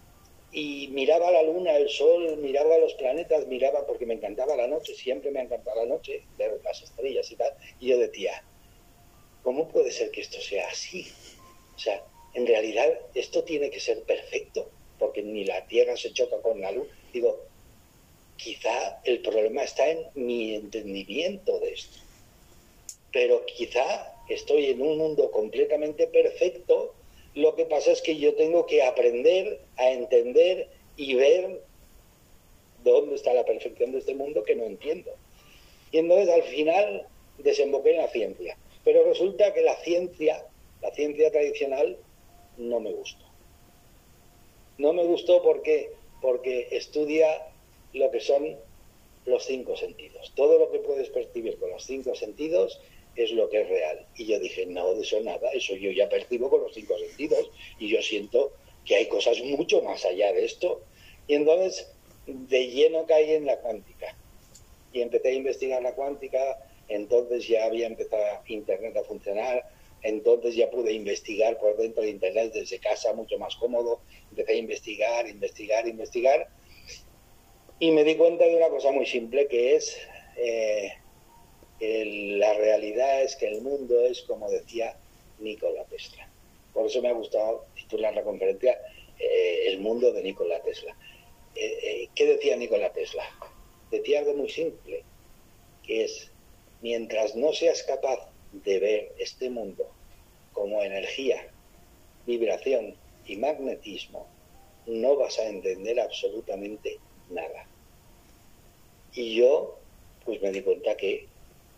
miraba 0.91 1.29
la 1.29 1.43
luna, 1.43 1.77
el 1.77 1.89
sol, 1.89 2.37
miraba 2.37 2.77
los 2.79 2.93
planetas, 2.95 3.45
miraba 3.47 3.85
porque 3.85 4.05
me 4.05 4.15
encantaba 4.15 4.55
la 4.55 4.67
noche, 4.67 4.95
siempre 4.95 5.29
me 5.29 5.39
ha 5.39 5.43
encantado 5.43 5.83
la 5.83 5.85
noche, 5.85 6.23
ver 6.37 6.59
las 6.63 6.81
estrellas 6.81 7.29
y 7.31 7.35
tal. 7.35 7.53
Y 7.79 7.89
yo 7.89 7.99
decía, 7.99 8.43
¿cómo 9.43 9.67
puede 9.67 9.91
ser 9.91 10.09
que 10.09 10.21
esto 10.21 10.39
sea 10.41 10.67
así? 10.67 11.07
O 11.75 11.79
sea, 11.79 12.03
en 12.33 12.47
realidad 12.47 12.87
esto 13.13 13.43
tiene 13.43 13.69
que 13.69 13.79
ser 13.79 14.01
perfecto 14.03 14.71
porque 14.97 15.21
ni 15.21 15.45
la 15.45 15.67
Tierra 15.67 15.95
se 15.95 16.11
choca 16.11 16.41
con 16.41 16.59
la 16.59 16.71
luz. 16.71 16.87
Digo, 17.13 17.39
quizá 18.35 18.99
el 19.03 19.21
problema 19.21 19.63
está 19.63 19.89
en 19.89 20.07
mi 20.15 20.55
entendimiento 20.55 21.59
de 21.59 21.73
esto. 21.73 22.06
Pero 23.11 23.45
quizá 23.45 24.13
estoy 24.29 24.67
en 24.67 24.81
un 24.81 24.97
mundo 24.97 25.31
completamente 25.31 26.07
perfecto. 26.07 26.93
Lo 27.33 27.55
que 27.55 27.65
pasa 27.65 27.91
es 27.91 28.01
que 28.01 28.17
yo 28.17 28.35
tengo 28.35 28.65
que 28.65 28.83
aprender 28.83 29.61
a 29.77 29.91
entender 29.91 30.69
y 30.95 31.15
ver 31.15 31.61
dónde 32.83 33.15
está 33.15 33.33
la 33.33 33.45
perfección 33.45 33.91
de 33.91 33.99
este 33.99 34.15
mundo 34.15 34.43
que 34.43 34.55
no 34.55 34.65
entiendo. 34.65 35.11
Y 35.91 35.99
entonces 35.99 36.29
al 36.29 36.43
final 36.43 37.07
desemboqué 37.37 37.91
en 37.91 37.97
la 37.97 38.07
ciencia. 38.09 38.57
Pero 38.83 39.03
resulta 39.03 39.53
que 39.53 39.61
la 39.61 39.75
ciencia, 39.77 40.45
la 40.81 40.91
ciencia 40.91 41.31
tradicional, 41.31 41.97
no 42.57 42.79
me 42.79 42.91
gusta. 42.91 43.23
No 44.77 44.93
me 44.93 45.03
gustó 45.03 45.41
porque, 45.41 45.91
porque 46.21 46.67
estudia 46.71 47.47
lo 47.93 48.11
que 48.11 48.19
son 48.19 48.57
los 49.25 49.45
cinco 49.45 49.75
sentidos. 49.75 50.31
Todo 50.35 50.57
lo 50.57 50.71
que 50.71 50.79
puedes 50.79 51.09
percibir 51.09 51.57
con 51.57 51.69
los 51.69 51.83
cinco 51.83 52.15
sentidos 52.15 52.79
es 53.23 53.31
lo 53.31 53.49
que 53.49 53.61
es 53.61 53.69
real. 53.69 54.05
Y 54.15 54.25
yo 54.25 54.39
dije, 54.39 54.65
no, 54.65 54.93
de 54.93 55.01
eso 55.01 55.19
nada, 55.21 55.49
eso 55.51 55.75
yo 55.75 55.91
ya 55.91 56.09
percibo 56.09 56.49
con 56.49 56.61
los 56.61 56.73
cinco 56.73 56.97
sentidos 56.97 57.49
y 57.79 57.89
yo 57.89 58.01
siento 58.01 58.53
que 58.85 58.95
hay 58.95 59.07
cosas 59.07 59.41
mucho 59.41 59.81
más 59.81 60.05
allá 60.05 60.31
de 60.33 60.45
esto. 60.45 60.81
Y 61.27 61.35
entonces 61.35 61.91
de 62.27 62.67
lleno 62.67 63.05
caí 63.05 63.31
en 63.31 63.45
la 63.45 63.57
cuántica. 63.57 64.15
Y 64.93 65.01
empecé 65.01 65.29
a 65.29 65.33
investigar 65.33 65.81
la 65.81 65.93
cuántica, 65.93 66.39
entonces 66.87 67.47
ya 67.47 67.65
había 67.65 67.87
empezado 67.87 68.41
Internet 68.47 68.95
a 68.97 69.03
funcionar, 69.03 69.69
entonces 70.03 70.55
ya 70.55 70.69
pude 70.69 70.93
investigar 70.93 71.57
por 71.57 71.75
dentro 71.77 72.03
de 72.03 72.09
Internet 72.09 72.53
desde 72.53 72.79
casa, 72.79 73.13
mucho 73.13 73.37
más 73.37 73.55
cómodo. 73.55 74.01
Empecé 74.29 74.53
a 74.53 74.55
investigar, 74.55 75.27
investigar, 75.27 75.87
investigar. 75.87 76.47
Y 77.79 77.91
me 77.91 78.03
di 78.03 78.15
cuenta 78.15 78.45
de 78.45 78.55
una 78.55 78.69
cosa 78.69 78.91
muy 78.91 79.05
simple 79.05 79.47
que 79.47 79.75
es, 79.75 79.97
eh, 80.37 80.93
la 81.79 82.53
realidad 82.53 83.21
es 83.21 83.35
que 83.35 83.47
el 83.47 83.61
mundo 83.61 84.05
es 84.05 84.21
como 84.23 84.49
decía 84.49 84.97
Nikola 85.39 85.83
Tesla. 85.85 86.27
Por 86.73 86.85
eso 86.87 87.01
me 87.01 87.09
ha 87.09 87.13
gustado 87.13 87.65
titular 87.75 88.13
la 88.13 88.23
conferencia 88.23 88.79
eh, 89.19 89.63
El 89.67 89.79
mundo 89.79 90.11
de 90.11 90.23
Nikola 90.23 90.61
Tesla. 90.61 90.95
Eh, 91.55 92.07
¿Qué 92.15 92.25
decía 92.25 92.55
Nikola 92.55 92.91
Tesla? 92.93 93.23
Decía 93.91 94.19
algo 94.19 94.33
muy 94.33 94.49
simple, 94.49 95.03
que 95.83 96.03
es, 96.03 96.31
mientras 96.81 97.35
no 97.35 97.53
seas 97.53 97.83
capaz 97.83 98.29
de 98.51 98.79
ver 98.79 99.11
este 99.17 99.49
mundo 99.49 99.89
como 100.53 100.83
energía, 100.83 101.47
vibración 102.25 102.95
y 103.25 103.37
magnetismo, 103.37 104.27
no 104.85 105.15
vas 105.15 105.37
a 105.39 105.47
entender 105.47 105.99
absolutamente 105.99 106.99
nada. 107.29 107.67
Y 109.13 109.35
yo, 109.35 109.79
pues 110.25 110.41
me 110.41 110.51
di 110.51 110.61
cuenta 110.61 110.95
que 110.95 111.27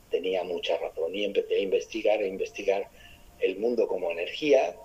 tenía 0.10 0.44
mucha 0.44 0.78
razón 0.78 1.16
y 1.16 1.26
empecé 1.26 1.56
a 1.56 1.60
investigar, 1.60 2.20
a 2.20 2.28
investigar 2.28 2.90
el 3.40 3.58
mundo 3.58 3.88
como 3.88 4.12
energía 4.12 4.76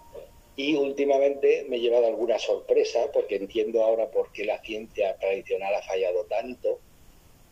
y 0.56 0.76
últimamente 0.76 1.66
me 1.68 1.76
he 1.76 1.80
llevado 1.80 2.06
alguna 2.06 2.38
sorpresa 2.38 3.10
porque 3.12 3.36
entiendo 3.36 3.82
ahora 3.82 4.10
por 4.10 4.30
qué 4.32 4.44
la 4.44 4.60
ciencia 4.62 5.16
tradicional 5.18 5.74
ha 5.74 5.82
fallado 5.82 6.24
tanto 6.26 6.78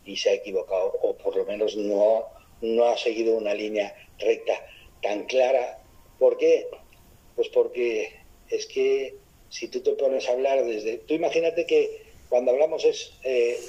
y 0.05 0.15
se 0.15 0.29
ha 0.29 0.33
equivocado 0.33 0.93
o 1.01 1.15
por 1.17 1.35
lo 1.35 1.45
menos 1.45 1.75
no, 1.75 2.25
no 2.61 2.85
ha 2.85 2.97
seguido 2.97 3.35
una 3.35 3.53
línea 3.53 3.93
recta 4.19 4.53
tan 5.01 5.25
clara. 5.25 5.79
¿Por 6.17 6.37
qué? 6.37 6.67
Pues 7.35 7.49
porque 7.49 8.13
es 8.49 8.65
que 8.67 9.15
si 9.49 9.67
tú 9.67 9.81
te 9.81 9.91
pones 9.91 10.27
a 10.27 10.31
hablar 10.31 10.63
desde... 10.63 10.99
Tú 10.99 11.13
imagínate 11.13 11.65
que 11.65 12.03
cuando 12.29 12.51
hablamos 12.51 12.85
es, 12.85 13.13
eh, 13.23 13.59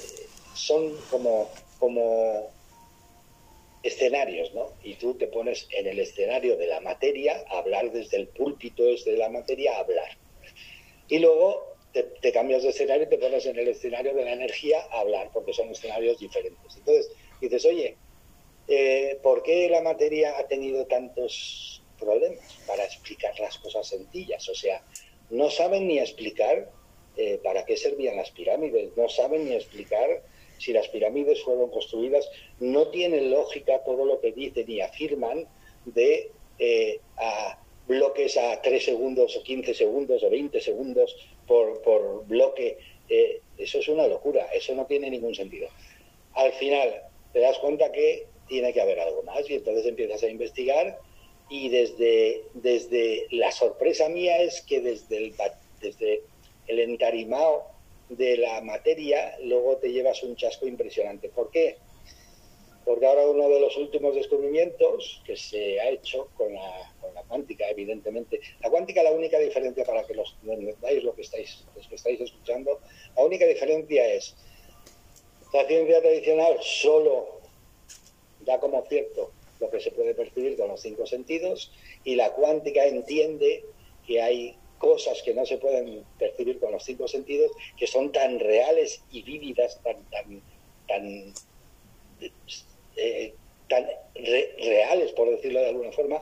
son 0.53 0.95
como, 1.11 1.49
como 1.77 2.49
escenarios, 3.85 4.51
¿no? 4.55 4.73
Y 4.83 4.95
tú 4.95 5.13
te 5.13 5.27
pones 5.27 5.67
en 5.69 5.85
el 5.85 5.99
escenario 5.99 6.57
de 6.57 6.65
la 6.65 6.81
materia 6.81 7.45
hablar 7.49 7.91
desde 7.91 8.17
el 8.17 8.27
púlpito 8.27 8.83
de 8.83 9.17
la 9.17 9.29
materia 9.29 9.77
hablar. 9.77 10.09
Y 11.07 11.19
luego 11.19 11.75
te, 11.93 12.31
cambias 12.31 12.63
de 12.63 12.69
escenario 12.69 13.03
y 13.03 13.09
te 13.09 13.19
pones 13.19 13.45
en 13.45 13.59
el 13.59 13.67
escenario 13.67 14.15
de 14.15 14.25
la 14.25 14.33
energía 14.33 14.79
a 14.91 15.01
hablar, 15.01 15.29
porque 15.31 15.53
son 15.53 15.69
escenarios 15.69 16.17
diferentes. 16.19 16.75
Entonces 16.75 17.11
dices, 17.39 17.63
oye, 17.65 17.95
eh, 18.67 19.19
¿por 19.21 19.43
qué 19.43 19.69
la 19.69 19.81
materia 19.81 20.35
ha 20.39 20.47
tenido 20.47 20.87
tantos 20.87 21.83
problemas 21.99 22.57
para 22.65 22.83
explicar 22.83 23.39
las 23.39 23.59
cosas 23.59 23.87
sencillas? 23.87 24.49
O 24.49 24.55
sea, 24.55 24.83
no 25.29 25.51
saben 25.51 25.87
ni 25.87 25.99
explicar 25.99 26.71
eh, 27.17 27.39
para 27.43 27.63
qué 27.65 27.77
servían 27.77 28.17
las 28.17 28.31
pirámides, 28.31 28.97
no 28.97 29.07
saben 29.09 29.45
ni 29.45 29.53
explicar 29.53 30.23
si 30.57 30.73
las 30.73 30.87
pirámides 30.87 31.43
fueron 31.43 31.69
construidas, 31.69 32.29
no 32.59 32.87
tienen 32.87 33.31
lógica 33.31 33.83
todo 33.83 34.05
lo 34.05 34.19
que 34.19 34.31
dicen 34.31 34.69
y 34.69 34.81
afirman 34.81 35.47
de 35.85 36.31
eh, 36.59 36.99
a 37.17 37.59
bloques 37.87 38.37
a 38.37 38.61
3 38.61 38.83
segundos 38.83 39.35
o 39.37 39.43
15 39.43 39.73
segundos 39.73 40.23
o 40.23 40.29
20 40.29 40.59
segundos 40.59 41.15
por, 41.47 41.81
por 41.81 42.25
bloque. 42.25 42.77
eso 43.57 43.79
es 43.79 43.87
una 43.87 44.07
locura, 44.07 44.47
eso 44.53 44.73
no 44.73 44.85
tiene 44.85 45.09
ningún 45.09 45.35
sentido. 45.35 45.69
Al 46.33 46.51
final 46.53 47.03
te 47.31 47.39
das 47.41 47.59
cuenta 47.59 47.91
que 47.91 48.25
tiene 48.47 48.73
que 48.73 48.81
haber 48.81 48.99
algo 48.99 49.23
más. 49.23 49.49
Y 49.49 49.55
entonces 49.55 49.85
empiezas 49.85 50.23
a 50.23 50.29
investigar 50.29 50.99
y 51.49 51.69
desde, 51.69 52.43
desde 52.53 53.27
la 53.31 53.51
sorpresa 53.51 54.09
mía 54.09 54.41
es 54.41 54.61
que 54.61 54.81
desde 54.81 55.17
el, 55.17 55.35
desde 55.79 56.23
el 56.67 56.79
entarimado 56.79 57.74
de 58.09 58.37
la 58.37 58.61
materia 58.61 59.37
luego 59.43 59.77
te 59.77 59.91
llevas 59.91 60.23
un 60.23 60.35
chasco 60.35 60.67
impresionante. 60.67 61.29
¿Por 61.29 61.49
qué? 61.51 61.77
porque 62.85 63.07
ahora 63.07 63.27
uno 63.27 63.49
de 63.49 63.59
los 63.59 63.75
últimos 63.77 64.13
descubrimientos 64.13 65.21
que 65.25 65.35
se 65.35 65.81
ha 65.81 65.89
hecho 65.89 66.29
con 66.37 66.53
la, 66.53 66.93
cuántica, 67.27 67.67
evidentemente, 67.67 68.39
la 68.61 68.69
cuántica 68.69 69.01
la 69.01 69.11
única 69.11 69.39
diferencia 69.39 69.83
para 69.83 70.05
que 70.05 70.13
los 70.13 70.37
entendáis 70.43 71.03
lo 71.03 71.15
que 71.15 71.23
estáis, 71.23 71.65
los 71.75 71.87
que 71.87 71.95
estáis 71.95 72.21
escuchando, 72.21 72.79
la 73.17 73.23
única 73.23 73.47
diferencia 73.47 74.13
es 74.13 74.35
la 75.51 75.65
ciencia 75.65 75.99
tradicional 75.99 76.57
solo 76.61 77.39
da 78.41 78.59
como 78.59 78.85
cierto 78.87 79.31
lo 79.59 79.71
que 79.71 79.79
se 79.79 79.89
puede 79.89 80.13
percibir 80.13 80.55
con 80.55 80.67
los 80.67 80.81
cinco 80.81 81.07
sentidos 81.07 81.71
y 82.03 82.15
la 82.15 82.33
cuántica 82.33 82.85
entiende 82.85 83.65
que 84.05 84.21
hay 84.21 84.55
cosas 84.77 85.21
que 85.23 85.33
no 85.33 85.45
se 85.45 85.57
pueden 85.57 86.03
percibir 86.19 86.59
con 86.59 86.71
los 86.71 86.83
cinco 86.83 87.07
sentidos 87.07 87.51
que 87.77 87.87
son 87.87 88.11
tan 88.11 88.39
reales 88.39 89.01
y 89.11 89.21
vívidas, 89.23 89.79
tan, 89.83 89.97
tan, 90.09 90.41
tan 90.87 91.33
eh, 92.97 93.33
reales, 94.15 95.11
por 95.13 95.29
decirlo 95.29 95.59
de 95.59 95.69
alguna 95.69 95.91
forma, 95.91 96.21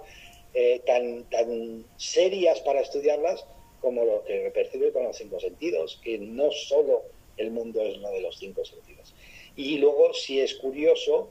eh, 0.54 0.82
tan, 0.86 1.24
tan 1.30 1.86
serias 1.98 2.60
para 2.62 2.82
estudiarlas 2.82 3.46
como 3.82 4.06
lo 4.06 4.24
que 4.24 4.52
percibe 4.54 4.94
con 4.94 5.04
los 5.04 5.18
cinco 5.18 5.40
sentidos, 5.40 6.00
que 6.04 6.18
no 6.18 6.52
solo 6.52 7.04
el 7.38 7.52
mundo 7.52 7.82
es 7.82 7.98
uno 7.98 8.12
de 8.12 8.22
los 8.22 8.38
cinco 8.38 8.64
sentidos. 8.64 9.14
Y 9.56 9.78
luego, 9.78 10.14
si 10.14 10.40
es 10.40 10.56
curioso, 10.56 11.30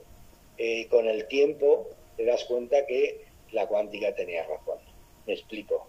eh, 0.57 0.87
con 0.87 1.07
el 1.07 1.27
tiempo 1.27 1.89
te 2.15 2.25
das 2.25 2.45
cuenta 2.45 2.85
que 2.85 3.25
la 3.51 3.67
cuántica 3.67 4.13
tenía 4.13 4.45
razón. 4.45 4.77
Me 5.25 5.33
explico. 5.33 5.87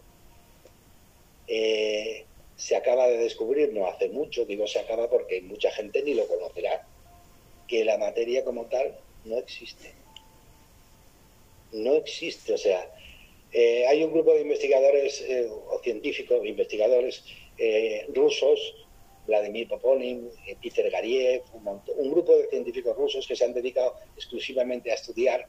Se 1.46 2.76
acaba 2.76 3.06
de 3.08 3.18
descubrir, 3.18 3.72
no 3.72 3.86
hace 3.86 4.08
mucho, 4.08 4.44
digo 4.44 4.66
se 4.66 4.78
acaba 4.78 5.10
porque 5.10 5.40
mucha 5.42 5.70
gente 5.70 6.02
ni 6.02 6.14
lo 6.14 6.26
conocerá, 6.26 6.86
que 7.66 7.84
la 7.84 7.98
materia 7.98 8.44
como 8.44 8.66
tal 8.66 8.96
no 9.24 9.38
existe. 9.38 9.92
No 11.72 11.94
existe, 11.94 12.52
o 12.52 12.58
sea, 12.58 12.88
eh, 13.52 13.86
hay 13.86 14.02
un 14.02 14.12
grupo 14.12 14.32
de 14.32 14.42
investigadores 14.42 15.20
eh, 15.22 15.48
o 15.48 15.78
científicos, 15.80 16.44
investigadores 16.46 17.24
eh, 17.58 18.06
rusos, 18.14 18.86
Vladimir 19.26 19.68
Poponin, 19.68 20.28
Peter 20.62 20.90
Gariev, 20.90 21.42
un, 21.54 21.80
un, 21.96 22.10
grupo 22.10 22.36
de 22.36 22.48
científicos 22.48 22.96
rusos 22.96 23.26
que 23.26 23.34
se 23.34 23.44
han 23.44 23.54
dedicado 23.54 23.94
exclusivamente 24.16 24.90
a 24.90 24.94
estudiar, 24.94 25.46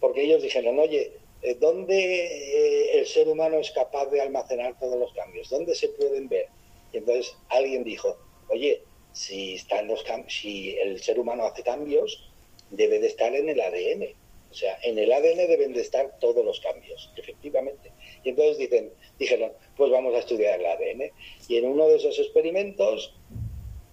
porque 0.00 0.22
ellos 0.22 0.42
dijeron, 0.42 0.78
oye, 0.78 1.12
¿dónde 1.60 2.98
el 2.98 3.06
ser 3.06 3.28
humano 3.28 3.58
es 3.58 3.70
capaz 3.70 4.06
de 4.06 4.20
almacenar 4.20 4.78
todos 4.78 4.98
los 4.98 5.12
cambios? 5.12 5.50
¿Dónde 5.50 5.74
se 5.74 5.88
pueden 5.88 6.28
ver? 6.28 6.46
Y 6.92 6.98
entonces 6.98 7.36
alguien 7.48 7.84
dijo, 7.84 8.16
oye, 8.48 8.82
si, 9.12 9.54
están 9.54 9.86
los 9.86 10.04
si 10.28 10.76
el 10.78 11.02
ser 11.02 11.18
humano 11.18 11.44
hace 11.44 11.62
cambios, 11.62 12.30
debe 12.70 12.98
de 12.98 13.08
estar 13.08 13.34
en 13.34 13.48
el 13.48 13.60
ADN. 13.60 14.14
O 14.50 14.54
sea, 14.54 14.78
en 14.82 14.98
el 14.98 15.12
ADN 15.12 15.48
deben 15.48 15.72
de 15.72 15.80
estar 15.80 16.18
todos 16.20 16.44
los 16.44 16.60
cambios, 16.60 17.10
efectivamente. 17.16 17.90
Y 18.22 18.28
entonces 18.30 18.58
dicen, 18.58 18.92
dijeron, 19.18 19.52
pues 19.76 19.90
vamos 19.90 20.14
a 20.14 20.18
estudiar 20.18 20.60
el 20.60 20.66
ADN. 20.66 21.10
Y 21.48 21.56
en 21.56 21.66
uno 21.66 21.88
de 21.88 21.96
esos 21.96 22.18
experimentos 22.18 23.14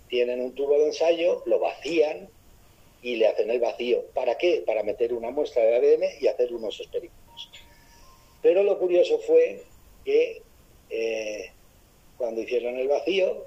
tienen 0.09 0.41
un 0.41 0.53
tubo 0.53 0.77
de 0.77 0.87
ensayo, 0.87 1.41
lo 1.45 1.59
vacían 1.59 2.29
y 3.01 3.15
le 3.15 3.27
hacen 3.27 3.49
el 3.49 3.59
vacío. 3.59 4.05
¿Para 4.13 4.37
qué? 4.37 4.63
Para 4.65 4.83
meter 4.83 5.13
una 5.13 5.31
muestra 5.31 5.63
de 5.63 5.75
ADN 5.77 6.03
y 6.21 6.27
hacer 6.27 6.53
unos 6.53 6.79
experimentos. 6.79 7.20
Pero 8.41 8.63
lo 8.63 8.79
curioso 8.79 9.19
fue 9.19 9.63
que 10.03 10.41
eh, 10.89 11.51
cuando 12.17 12.41
hicieron 12.41 12.77
el 12.77 12.87
vacío, 12.87 13.45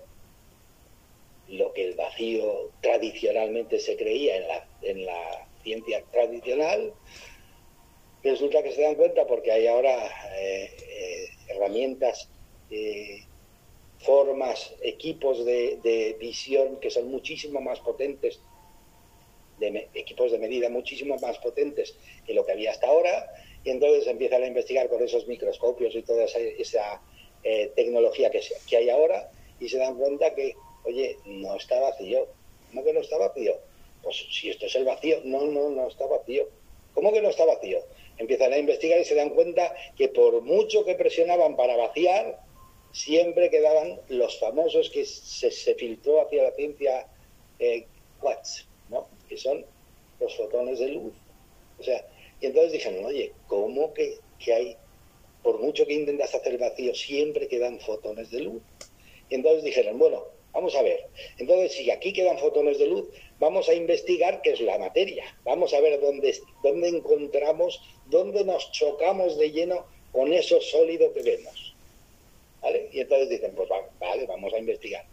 lo 1.48 1.72
que 1.72 1.88
el 1.88 1.94
vacío 1.94 2.70
tradicionalmente 2.80 3.78
se 3.78 3.96
creía 3.96 4.36
en 4.36 4.48
la, 4.48 4.68
en 4.82 5.06
la 5.06 5.48
ciencia 5.62 6.02
tradicional, 6.10 6.92
resulta 8.22 8.62
que 8.62 8.73
se 8.73 8.82
dan 8.82 8.95
cuenta 8.95 9.26
porque 9.26 9.52
hay 9.52 9.66
ahora 9.66 10.06
eh, 10.38 10.71
eh, 10.88 11.28
herramientas, 11.49 12.28
formas, 13.99 14.75
equipos 14.82 15.45
de, 15.45 16.16
visión 16.19 16.80
que 16.80 16.90
son 16.90 17.08
muchísimo 17.10 17.60
más 17.60 17.78
potentes, 17.80 18.40
de 19.58 19.88
equipos 19.95 20.32
de 20.32 20.38
medida 20.38 20.69
muchísimo 20.69 21.16
más 21.19 21.38
potentes 21.38 21.97
que 22.26 22.34
lo 22.34 22.45
que 22.45 22.52
había 22.52 22.73
hasta 22.73 22.88
ahora, 22.88 23.30
y 23.64 23.70
entonces 23.70 24.06
empiezan 24.06 24.42
a 24.42 24.46
investigar 24.46 24.88
con 24.88 25.02
esos 25.02 25.26
microscopios 25.26 25.94
y 25.94 26.02
toda 26.02 26.24
esa, 26.24 27.00
tecnología 27.74 28.30
que, 28.30 28.40
que 28.68 28.76
hay 28.76 28.88
ahora, 28.88 29.30
y 29.60 29.68
se 29.68 29.78
dan 29.78 29.96
cuenta 29.96 30.34
que 30.34 30.54
oye, 30.84 31.16
no 31.24 31.56
está 31.56 31.80
vacío. 31.80 32.26
¿Cómo 32.70 32.84
que 32.84 32.92
no 32.92 33.00
está 33.00 33.18
vacío? 33.18 33.56
Pues 34.02 34.16
si 34.30 34.50
esto 34.50 34.66
es 34.66 34.74
el 34.76 34.84
vacío, 34.84 35.20
no, 35.24 35.46
no, 35.46 35.70
no 35.70 35.88
está 35.88 36.06
vacío. 36.06 36.48
¿Cómo 36.92 37.12
que 37.12 37.20
no 37.20 37.30
está 37.30 37.44
vacío? 37.44 37.80
Empiezan 38.18 38.52
a 38.52 38.58
investigar 38.58 39.00
y 39.00 39.04
se 39.04 39.14
dan 39.14 39.30
cuenta 39.30 39.74
que 39.96 40.08
por 40.08 40.40
mucho 40.42 40.84
que 40.84 40.94
presionaban 40.94 41.56
para 41.56 41.76
vaciar, 41.76 42.38
siempre 42.92 43.50
quedaban 43.50 44.00
los 44.08 44.38
famosos 44.38 44.90
que 44.90 45.04
se, 45.04 45.74
filtró 45.74 46.22
hacia 46.22 46.44
la 46.44 46.52
ciencia 46.52 47.08
eh, 47.58 47.86
¿no? 48.88 49.08
que 49.28 49.36
son 49.36 49.64
los 50.20 50.36
fotones 50.36 50.78
de 50.78 50.88
luz. 50.88 51.12
O 51.80 51.82
sea, 51.82 52.06
y 52.45 52.49
entonces 52.49 52.73
dijeron, 52.73 53.07
oye, 53.07 53.33
¿cómo 53.47 53.95
que, 53.95 54.19
que 54.39 54.52
hay, 54.52 54.76
por 55.43 55.59
mucho 55.61 55.87
que 55.87 55.95
intentas 55.95 56.35
hacer 56.35 56.59
vacío, 56.59 56.95
siempre 56.95 57.49
quedan 57.49 57.80
fotones 57.80 58.30
de 58.30 58.41
luz? 58.41 58.63
Y 59.30 59.37
entonces 59.37 59.65
dijeron, 59.65 59.99
bueno, 59.99 60.25
Vamos 60.52 60.76
a 60.76 60.83
ver. 60.83 61.09
Entonces, 61.39 61.73
si 61.73 61.91
aquí 61.91 62.13
quedan 62.13 62.39
fotones 62.39 62.78
de 62.78 62.87
luz, 62.87 63.09
vamos 63.41 63.69
a 63.69 63.75
investigar 63.75 64.41
qué 64.41 64.52
es 64.52 64.61
la 64.61 64.78
materia. 64.78 65.25
Vamos 65.43 65.75
a 65.75 65.80
ver 65.80 66.00
dónde, 66.00 66.33
dónde 66.63 66.91
encontramos, 66.91 67.83
dónde 68.07 68.45
nos 68.45 68.71
chocamos 68.71 69.37
de 69.37 69.50
lleno 69.50 69.85
con 70.13 70.33
eso 70.33 70.61
sólido 70.61 71.13
que 71.13 71.23
vemos. 71.23 71.75
¿Vale? 72.63 72.89
Y 72.93 73.00
entonces 73.00 73.30
dicen, 73.30 73.52
pues 73.57 73.69
vale, 73.99 74.26
vamos 74.26 74.54
a 74.54 74.59
investigar. 74.59 75.04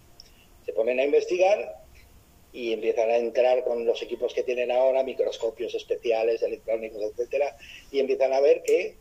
Se 0.63 0.73
ponen 0.73 0.99
a 0.99 1.05
investigar 1.05 1.80
y 2.53 2.73
empiezan 2.73 3.09
a 3.09 3.17
entrar 3.17 3.63
con 3.63 3.85
los 3.85 4.01
equipos 4.01 4.33
que 4.33 4.43
tienen 4.43 4.71
ahora, 4.71 5.03
microscopios 5.03 5.73
especiales, 5.73 6.41
electrónicos, 6.41 7.01
etcétera, 7.01 7.55
y 7.91 7.99
empiezan 7.99 8.33
a 8.33 8.41
ver 8.41 8.63
que 8.63 8.95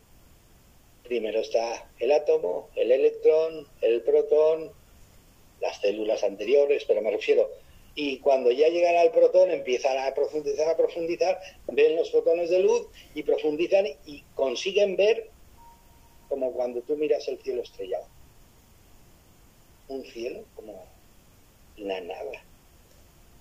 primero 1.03 1.39
está 1.39 1.89
el 1.99 2.11
átomo, 2.11 2.69
el 2.75 2.91
electrón, 2.91 3.67
el 3.81 4.01
protón, 4.01 4.71
las 5.59 5.79
células 5.81 6.23
anteriores, 6.23 6.85
pero 6.85 7.01
me 7.01 7.11
refiero, 7.11 7.49
y 7.95 8.19
cuando 8.19 8.51
ya 8.51 8.69
llegan 8.69 8.95
al 8.95 9.11
protón 9.11 9.51
empiezan 9.51 9.97
a 9.97 10.13
profundizar, 10.13 10.69
a 10.69 10.77
profundizar, 10.77 11.39
ven 11.67 11.95
los 11.97 12.11
fotones 12.11 12.49
de 12.49 12.59
luz 12.59 12.87
y 13.13 13.23
profundizan 13.23 13.85
y 14.05 14.23
consiguen 14.33 14.95
ver 14.95 15.29
como 16.29 16.53
cuando 16.53 16.81
tú 16.81 16.95
miras 16.95 17.27
el 17.27 17.37
cielo 17.39 17.61
estrellado. 17.61 18.05
Un 19.89 20.05
cielo 20.05 20.45
como 20.55 20.85
la 21.75 21.99
nada. 21.99 22.45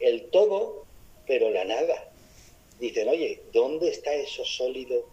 El 0.01 0.31
todo, 0.31 0.87
pero 1.27 1.51
la 1.51 1.65
nada. 1.65 2.13
Dicen, 2.79 3.09
oye, 3.09 3.43
¿dónde 3.53 3.91
está 3.91 4.15
eso 4.15 4.45
sólido 4.45 5.07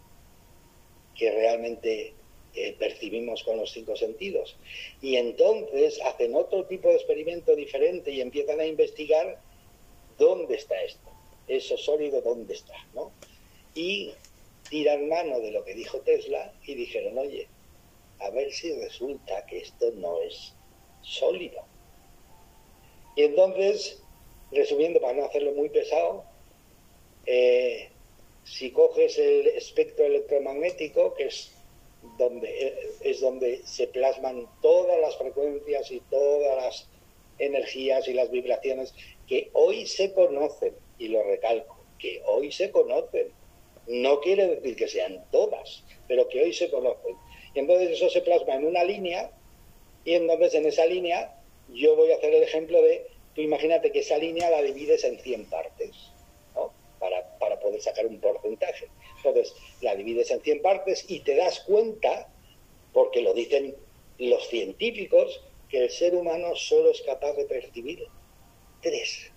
que 1.14 1.30
realmente 1.30 2.14
percibimos 2.78 3.42
con 3.44 3.56
los 3.56 3.70
cinco 3.72 3.96
sentidos. 3.96 4.56
Y 5.00 5.16
entonces 5.16 6.00
hacen 6.02 6.34
otro 6.34 6.64
tipo 6.64 6.88
de 6.88 6.96
experimento 6.96 7.54
diferente 7.54 8.10
y 8.10 8.20
empiezan 8.20 8.60
a 8.60 8.66
investigar 8.66 9.40
dónde 10.18 10.56
está 10.56 10.82
esto, 10.82 11.08
eso 11.46 11.76
sólido, 11.76 12.20
dónde 12.22 12.54
está, 12.54 12.74
¿no? 12.94 13.12
Y 13.74 14.12
tiran 14.68 15.08
mano 15.08 15.40
de 15.40 15.52
lo 15.52 15.64
que 15.64 15.74
dijo 15.74 16.00
Tesla 16.00 16.52
y 16.66 16.74
dijeron, 16.74 17.16
oye, 17.18 17.48
a 18.18 18.30
ver 18.30 18.52
si 18.52 18.72
resulta 18.72 19.46
que 19.46 19.58
esto 19.58 19.92
no 19.94 20.20
es 20.22 20.54
sólido. 21.02 21.64
Y 23.16 23.22
entonces, 23.22 24.02
resumiendo, 24.52 25.00
para 25.00 25.14
no 25.14 25.24
hacerlo 25.24 25.52
muy 25.52 25.68
pesado, 25.68 26.24
eh, 27.26 27.88
si 28.44 28.70
coges 28.70 29.18
el 29.18 29.48
espectro 29.48 30.06
electromagnético, 30.06 31.14
que 31.14 31.26
es 31.26 31.52
donde 32.16 32.92
es 33.00 33.20
donde 33.20 33.60
se 33.64 33.88
plasman 33.88 34.46
todas 34.62 35.00
las 35.00 35.16
frecuencias 35.16 35.90
y 35.90 36.00
todas 36.08 36.56
las 36.56 36.88
energías 37.38 38.06
y 38.08 38.14
las 38.14 38.30
vibraciones 38.30 38.94
que 39.26 39.50
hoy 39.52 39.86
se 39.86 40.12
conocen, 40.12 40.74
y 40.98 41.08
lo 41.08 41.22
recalco, 41.22 41.76
que 41.98 42.22
hoy 42.26 42.50
se 42.50 42.70
conocen. 42.70 43.28
No 43.86 44.20
quiere 44.20 44.46
decir 44.48 44.76
que 44.76 44.88
sean 44.88 45.24
todas, 45.30 45.84
pero 46.06 46.28
que 46.28 46.42
hoy 46.42 46.52
se 46.52 46.70
conocen. 46.70 47.16
Y 47.54 47.58
entonces 47.60 47.90
eso 47.90 48.08
se 48.10 48.22
plasma 48.22 48.54
en 48.54 48.66
una 48.66 48.84
línea, 48.84 49.30
y 50.04 50.14
entonces 50.14 50.54
en 50.54 50.66
esa 50.66 50.86
línea 50.86 51.34
yo 51.68 51.96
voy 51.96 52.10
a 52.12 52.16
hacer 52.16 52.34
el 52.34 52.42
ejemplo 52.42 52.80
de, 52.82 53.06
tú 53.38 53.42
imagínate 53.42 53.92
que 53.92 54.00
esa 54.00 54.18
línea 54.18 54.50
la 54.50 54.62
divides 54.62 55.04
en 55.04 55.16
100 55.16 55.44
partes, 55.44 55.94
¿no? 56.56 56.72
Para, 56.98 57.38
para 57.38 57.60
poder 57.60 57.80
sacar 57.80 58.04
un 58.04 58.18
porcentaje. 58.18 58.88
Entonces, 59.18 59.54
la 59.80 59.94
divides 59.94 60.32
en 60.32 60.40
100 60.40 60.60
partes 60.60 61.04
y 61.06 61.20
te 61.20 61.36
das 61.36 61.60
cuenta, 61.60 62.28
porque 62.92 63.22
lo 63.22 63.34
dicen 63.34 63.76
los 64.18 64.48
científicos, 64.48 65.40
que 65.68 65.84
el 65.84 65.90
ser 65.90 66.16
humano 66.16 66.56
solo 66.56 66.90
es 66.90 67.00
capaz 67.02 67.34
de 67.34 67.44
percibir 67.44 68.08
3, 68.82 69.30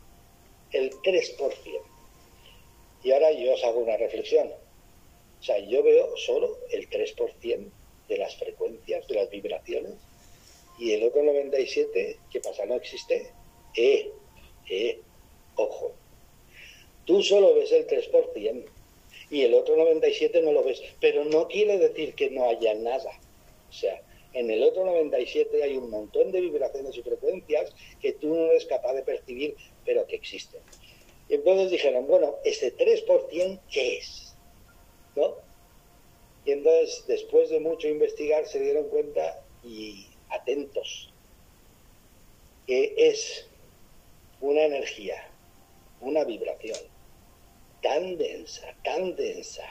el 0.71 0.89
3%. 0.89 1.81
Y 3.03 3.11
ahora 3.11 3.31
yo 3.33 3.53
os 3.53 3.63
hago 3.63 3.81
una 3.81 3.97
reflexión. 3.97 4.47
O 5.39 5.43
sea, 5.43 5.59
yo 5.59 5.83
veo 5.83 6.17
solo 6.17 6.57
el 6.71 6.89
3% 6.89 7.69
de 8.09 8.17
las 8.17 8.35
frecuencias, 8.35 9.07
de 9.07 9.13
las 9.13 9.29
vibraciones, 9.29 9.93
y 10.79 10.93
el 10.93 11.03
otro 11.03 11.21
97%, 11.21 12.17
¿qué 12.31 12.39
pasa? 12.39 12.65
¿No 12.65 12.73
existe? 12.73 13.31
Eh, 13.75 14.11
eh, 14.69 14.99
ojo. 15.55 15.93
Tú 17.05 17.21
solo 17.23 17.55
ves 17.55 17.71
el 17.71 17.87
3% 17.87 18.65
y 19.29 19.41
el 19.41 19.53
otro 19.53 19.75
97% 19.75 20.43
no 20.43 20.51
lo 20.51 20.63
ves, 20.63 20.81
pero 20.99 21.25
no 21.25 21.47
quiere 21.47 21.77
decir 21.77 22.13
que 22.15 22.29
no 22.29 22.49
haya 22.49 22.73
nada. 22.75 23.11
O 23.69 23.73
sea, 23.73 24.01
en 24.33 24.49
el 24.49 24.63
otro 24.63 24.85
97 24.85 25.63
hay 25.63 25.77
un 25.77 25.89
montón 25.89 26.31
de 26.31 26.41
vibraciones 26.41 26.97
y 26.97 27.01
frecuencias 27.01 27.73
que 28.01 28.13
tú 28.13 28.35
no 28.35 28.45
eres 28.47 28.65
capaz 28.65 28.93
de 28.93 29.03
percibir, 29.03 29.55
pero 29.85 30.05
que 30.07 30.15
existen. 30.15 30.61
Y 31.27 31.35
entonces 31.35 31.71
dijeron, 31.71 32.07
bueno, 32.07 32.35
ese 32.43 32.75
3%, 32.75 33.59
¿qué 33.71 33.97
es? 33.97 34.35
¿No? 35.15 35.35
Y 36.45 36.51
entonces, 36.51 37.05
después 37.07 37.49
de 37.49 37.59
mucho 37.59 37.87
investigar, 37.87 38.47
se 38.47 38.59
dieron 38.59 38.89
cuenta, 38.89 39.43
y 39.63 40.07
atentos, 40.29 41.13
que 42.65 42.93
es 42.97 43.47
una 44.41 44.63
energía, 44.63 45.23
una 46.01 46.23
vibración 46.23 46.77
tan 47.81 48.17
densa, 48.17 48.75
tan 48.83 49.15
densa 49.15 49.63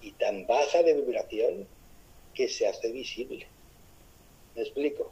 y 0.00 0.12
tan 0.12 0.46
baja 0.46 0.82
de 0.82 0.94
vibración 0.94 1.66
que 2.34 2.48
se 2.48 2.66
hace 2.66 2.92
visible. 2.92 3.46
¿Me 4.54 4.62
explico? 4.62 5.10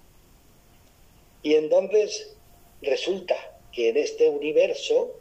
Y 1.42 1.55
entonces 1.55 2.37
resulta 2.83 3.37
que 3.73 3.90
en 3.90 3.97
este 3.97 4.29
universo 4.29 5.12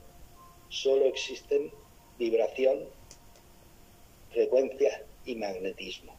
solo 0.70 1.06
existen 1.06 1.72
vibración, 2.18 2.86
frecuencia 4.32 5.04
y 5.26 5.36
magnetismo. 5.36 6.16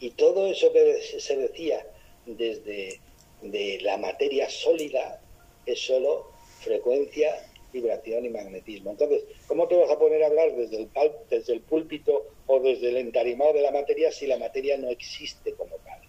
Y 0.00 0.10
todo 0.10 0.46
eso 0.46 0.72
que 0.72 1.02
se 1.02 1.36
decía 1.36 1.86
desde 2.26 3.00
de 3.42 3.78
la 3.82 3.96
materia 3.96 4.50
sólida 4.50 5.20
es 5.66 5.80
solo 5.80 6.37
frecuencia, 6.68 7.34
vibración 7.72 8.26
y 8.26 8.28
magnetismo. 8.28 8.90
Entonces, 8.90 9.24
¿cómo 9.46 9.66
te 9.68 9.76
vas 9.76 9.90
a 9.90 9.98
poner 9.98 10.22
a 10.22 10.26
hablar 10.26 10.54
desde 10.54 11.52
el, 11.52 11.60
púlpito 11.62 12.26
o 12.46 12.60
desde 12.60 12.90
el 12.90 12.98
entarimado 12.98 13.54
de 13.54 13.62
la 13.62 13.70
materia 13.70 14.12
si 14.12 14.26
la 14.26 14.38
materia 14.38 14.76
no 14.76 14.88
existe 14.88 15.52
como 15.54 15.76
tal? 15.76 16.00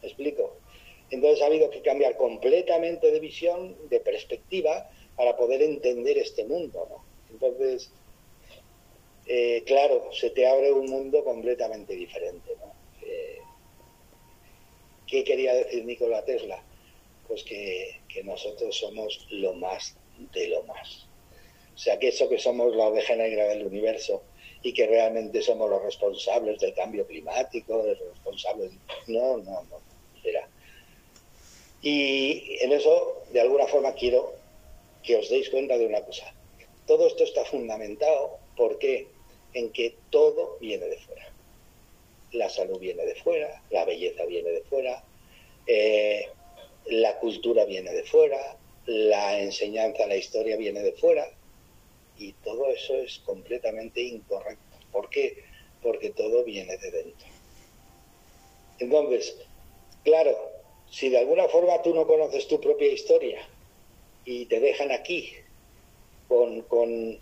¿Me 0.00 0.08
explico? 0.08 0.56
Entonces 1.10 1.42
ha 1.42 1.46
habido 1.46 1.70
que 1.70 1.82
cambiar 1.82 2.16
completamente 2.16 3.10
de 3.10 3.20
visión, 3.20 3.76
de 3.90 4.00
perspectiva, 4.00 4.90
para 5.16 5.36
poder 5.36 5.62
entender 5.62 6.16
este 6.16 6.44
mundo. 6.44 6.88
Entonces, 7.30 7.90
eh, 9.26 9.62
claro, 9.66 10.10
se 10.12 10.30
te 10.30 10.46
abre 10.46 10.72
un 10.72 10.86
mundo 10.86 11.22
completamente 11.22 11.94
diferente. 11.94 12.50
¿no? 12.58 12.72
Eh, 13.06 13.38
¿Qué 15.06 15.22
quería 15.22 15.52
decir 15.52 15.84
Nikola 15.84 16.24
Tesla? 16.24 16.62
Pues 17.28 17.44
que, 17.44 18.01
que, 18.12 18.22
nosotros 18.24 18.76
somos 18.76 19.26
lo 19.30 19.54
más 19.54 19.96
de 20.32 20.48
lo 20.48 20.62
más. 20.64 21.06
O 21.74 21.78
sea, 21.78 21.98
que 21.98 22.08
eso 22.08 22.28
que 22.28 22.38
somos 22.38 22.74
la 22.76 22.86
oveja 22.86 23.14
negra 23.16 23.48
del 23.48 23.66
universo 23.66 24.22
y 24.62 24.72
que 24.72 24.86
realmente 24.86 25.42
somos 25.42 25.68
los 25.68 25.82
responsables 25.82 26.60
del 26.60 26.74
cambio 26.74 27.06
climático, 27.06 27.82
los 27.82 27.98
responsables... 27.98 28.72
No, 29.08 29.38
no, 29.38 29.64
no. 29.64 29.80
Era. 30.22 30.48
Y 31.80 32.58
en 32.60 32.72
eso, 32.72 33.24
de 33.32 33.40
alguna 33.40 33.66
forma, 33.66 33.92
quiero 33.94 34.34
que 35.02 35.16
os 35.16 35.28
deis 35.28 35.50
cuenta 35.50 35.76
de 35.76 35.86
una 35.86 36.00
cosa. 36.02 36.32
Todo 36.86 37.06
esto 37.06 37.24
está 37.24 37.44
fundamentado, 37.44 38.38
¿por 38.56 38.78
qué? 38.78 39.08
En 39.54 39.70
que 39.72 39.96
todo 40.10 40.58
viene 40.60 40.86
de 40.86 40.98
fuera. 40.98 41.32
La 42.32 42.48
salud 42.48 42.78
viene 42.78 43.04
de 43.04 43.16
fuera, 43.16 43.62
la 43.70 43.84
belleza 43.84 44.24
viene 44.26 44.50
de 44.50 44.62
fuera, 44.62 45.04
eh, 45.66 46.28
la 46.86 47.18
cultura 47.18 47.64
viene 47.64 47.92
de 47.92 48.04
fuera, 48.04 48.56
la 48.86 49.40
enseñanza, 49.40 50.06
la 50.06 50.16
historia 50.16 50.56
viene 50.56 50.82
de 50.82 50.92
fuera, 50.92 51.28
y 52.18 52.32
todo 52.44 52.68
eso 52.68 52.94
es 52.94 53.18
completamente 53.20 54.00
incorrecto. 54.00 54.76
¿Por 54.90 55.08
qué? 55.10 55.44
Porque 55.82 56.10
todo 56.10 56.44
viene 56.44 56.76
de 56.76 56.90
dentro. 56.90 57.26
Entonces, 58.78 59.36
claro, 60.04 60.36
si 60.90 61.08
de 61.08 61.18
alguna 61.18 61.48
forma 61.48 61.80
tú 61.82 61.94
no 61.94 62.06
conoces 62.06 62.46
tu 62.48 62.60
propia 62.60 62.92
historia, 62.92 63.46
y 64.24 64.46
te 64.46 64.60
dejan 64.60 64.90
aquí 64.92 65.32
con, 66.28 66.62
con 66.62 66.88
eh, 66.90 67.20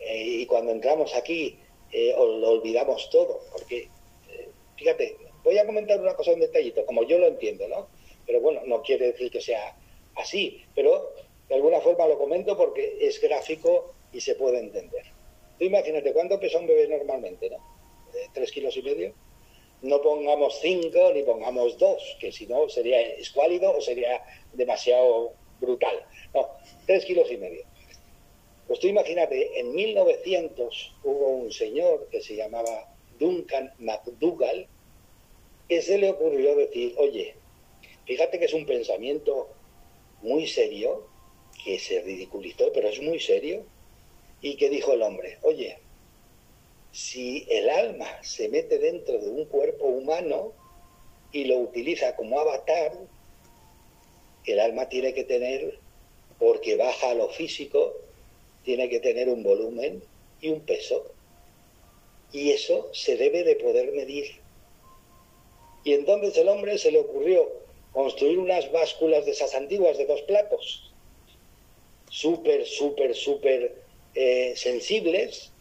y 0.00 0.46
cuando 0.46 0.72
entramos 0.72 1.14
aquí 1.14 1.58
eh, 1.92 2.14
olvidamos 2.16 3.10
todo 3.10 3.40
porque 3.52 3.88
eh, 4.30 4.48
fíjate 4.76 5.16
voy 5.44 5.58
a 5.58 5.66
comentar 5.66 6.00
una 6.00 6.14
cosa 6.14 6.32
en 6.32 6.40
detallito 6.40 6.84
como 6.86 7.04
yo 7.04 7.18
lo 7.18 7.28
entiendo 7.28 7.68
no 7.68 7.86
pero 8.32 8.40
bueno 8.40 8.62
no 8.64 8.82
quiere 8.82 9.12
decir 9.12 9.30
que 9.30 9.42
sea 9.42 9.76
así 10.16 10.64
pero 10.74 11.12
de 11.48 11.56
alguna 11.56 11.80
forma 11.80 12.06
lo 12.06 12.16
comento 12.16 12.56
porque 12.56 12.96
es 12.98 13.20
gráfico 13.20 13.92
y 14.10 14.20
se 14.20 14.36
puede 14.36 14.58
entender. 14.58 15.04
Tú 15.58 15.66
imagínate 15.66 16.12
cuánto 16.12 16.40
pesa 16.40 16.58
un 16.58 16.66
bebé 16.66 16.88
normalmente 16.88 17.50
no 17.50 17.58
tres 18.32 18.52
kilos 18.52 18.76
y 18.76 18.82
medio. 18.82 19.14
No 19.82 20.00
pongamos 20.00 20.60
cinco 20.60 21.12
ni 21.12 21.22
pongamos 21.22 21.76
dos 21.78 22.16
que 22.20 22.30
si 22.30 22.46
no 22.46 22.68
sería 22.68 23.00
escuálido 23.00 23.76
o 23.76 23.80
sería 23.80 24.22
demasiado 24.52 25.32
brutal. 25.60 26.04
No, 26.34 26.48
tres 26.86 27.04
kilos 27.04 27.30
y 27.30 27.36
medio. 27.36 27.64
Pues 28.68 28.78
tú 28.78 28.86
imagínate, 28.86 29.58
en 29.58 29.74
1900 29.74 30.94
hubo 31.04 31.28
un 31.28 31.52
señor 31.52 32.08
que 32.10 32.20
se 32.22 32.36
llamaba 32.36 32.94
Duncan 33.18 33.72
McDougall 33.78 34.68
que 35.68 35.82
se 35.82 35.98
le 35.98 36.10
ocurrió 36.10 36.54
decir, 36.54 36.94
oye, 36.98 37.34
fíjate 38.12 38.38
que 38.38 38.44
es 38.44 38.52
un 38.52 38.66
pensamiento 38.66 39.48
muy 40.20 40.46
serio, 40.46 41.06
que 41.64 41.78
se 41.78 42.02
ridiculizó, 42.02 42.70
pero 42.74 42.88
es 42.88 43.00
muy 43.00 43.18
serio, 43.18 43.64
y 44.42 44.56
que 44.56 44.68
dijo 44.68 44.92
el 44.92 45.02
hombre, 45.02 45.38
oye, 45.40 45.78
si 46.90 47.46
el 47.48 47.70
alma 47.70 48.22
se 48.22 48.50
mete 48.50 48.78
dentro 48.78 49.18
de 49.18 49.30
un 49.30 49.46
cuerpo 49.46 49.86
humano 49.86 50.52
y 51.32 51.44
lo 51.44 51.56
utiliza 51.56 52.14
como 52.14 52.38
avatar, 52.38 52.92
el 54.44 54.60
alma 54.60 54.90
tiene 54.90 55.14
que 55.14 55.24
tener 55.24 55.78
porque 56.38 56.76
baja 56.76 57.12
a 57.12 57.14
lo 57.14 57.30
físico, 57.30 57.94
tiene 58.62 58.90
que 58.90 59.00
tener 59.00 59.30
un 59.30 59.42
volumen 59.42 60.02
y 60.42 60.50
un 60.50 60.60
peso. 60.60 61.14
Y 62.30 62.50
eso 62.50 62.90
se 62.92 63.16
debe 63.16 63.42
de 63.42 63.56
poder 63.56 63.90
medir. 63.92 64.26
Y 65.84 65.94
entonces 65.94 66.36
el 66.36 66.48
hombre 66.48 66.76
se 66.76 66.92
le 66.92 67.00
ocurrió 67.00 67.61
construir 67.92 68.38
unas 68.38 68.70
básculas 68.72 69.24
de 69.24 69.32
esas 69.32 69.54
antiguas 69.54 69.98
de 69.98 70.06
dos 70.06 70.22
platos, 70.22 70.92
súper, 72.08 72.66
súper, 72.66 73.14
súper 73.14 73.74
eh, 74.14 74.54
sensibles, 74.56 75.52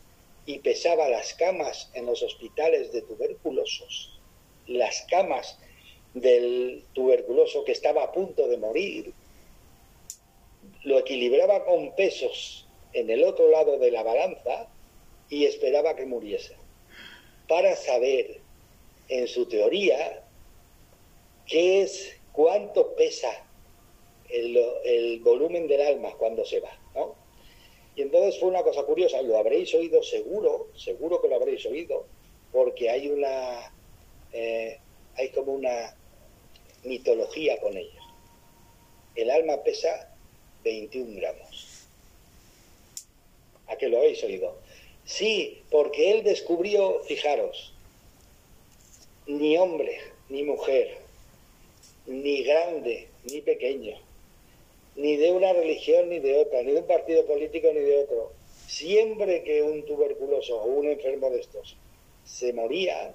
y 0.46 0.60
pesaba 0.60 1.08
las 1.10 1.34
camas 1.34 1.90
en 1.94 2.06
los 2.06 2.24
hospitales 2.24 2.92
de 2.92 3.02
tuberculosos, 3.04 4.20
las 4.68 5.06
camas 5.10 5.58
del 6.14 6.84
tuberculoso 6.94 7.64
que 7.64 7.72
estaba 7.72 8.04
a 8.04 8.12
punto 8.12 8.48
de 8.48 8.58
morir, 8.58 9.14
lo 10.84 11.00
equilibraba 11.00 11.64
con 11.66 11.96
pesos 11.96 12.68
en 12.94 13.10
el 13.10 13.24
otro 13.24 13.50
lado 13.50 13.78
de 13.78 13.92
la 13.92 14.04
balanza 14.04 14.68
y 15.30 15.46
esperaba 15.46 15.96
que 15.96 16.06
muriese, 16.06 16.56
para 17.48 17.76
saber 17.76 18.42
en 19.08 19.28
su 19.28 19.46
teoría 19.46 20.24
qué 21.46 21.84
es, 21.84 22.18
cuánto 22.32 22.96
pesa 22.96 23.30
el, 24.30 25.20
volumen 25.22 25.68
del 25.68 25.82
alma 25.82 26.14
cuando 26.18 26.46
se 26.46 26.60
va, 26.60 26.78
¿no? 26.96 27.16
Y 27.96 28.04
entonces 28.04 28.40
fue 28.40 28.50
una 28.50 28.64
cosa 28.64 28.84
curiosa, 28.84 29.22
lo 29.22 29.38
habréis 29.38 29.74
oído 29.76 30.02
seguro, 30.02 30.68
seguro 30.76 31.22
que 31.22 31.28
lo 31.28 31.36
habréis 31.36 31.66
oído, 31.66 32.06
porque 32.52 32.90
hay 32.90 33.10
una, 33.10 33.74
eh, 34.32 34.80
hay 35.16 35.30
como 35.30 35.54
una 35.54 35.96
mitología 36.84 37.60
con 37.60 37.76
ello. 37.76 38.00
El 39.16 39.30
alma 39.30 39.62
pesa 39.64 40.16
21 40.64 41.20
gramos. 41.20 41.86
¿A 43.68 43.76
qué 43.76 43.90
lo 43.90 43.98
habéis 43.98 44.24
oído? 44.24 44.58
Sí, 45.06 45.62
porque 45.70 46.12
él 46.12 46.24
descubrió, 46.24 47.02
fijaros, 47.04 47.74
ni 49.28 49.58
hombre, 49.58 50.00
ni 50.30 50.44
mujer, 50.44 50.98
ni 52.06 52.44
grande, 52.44 53.08
ni 53.24 53.42
pequeño, 53.42 53.98
ni 54.96 55.18
de 55.18 55.32
una 55.32 55.54
religión 55.54 56.10
ni 56.10 56.20
de 56.20 56.38
otra, 56.38 56.64
ni 56.64 56.72
de 56.72 56.80
un 56.80 56.88
partido 56.88 57.26
político 57.26 57.68
ni 57.74 57.82
de 57.82 57.98
otro. 58.00 58.32
Siempre 58.68 59.44
que 59.44 59.62
un 59.62 59.86
tuberculoso 59.86 60.62
o 60.62 60.66
un 60.66 60.88
enfermo 60.88 61.30
de 61.30 61.42
estos 61.42 61.78
se 62.24 62.54
moría 62.54 63.14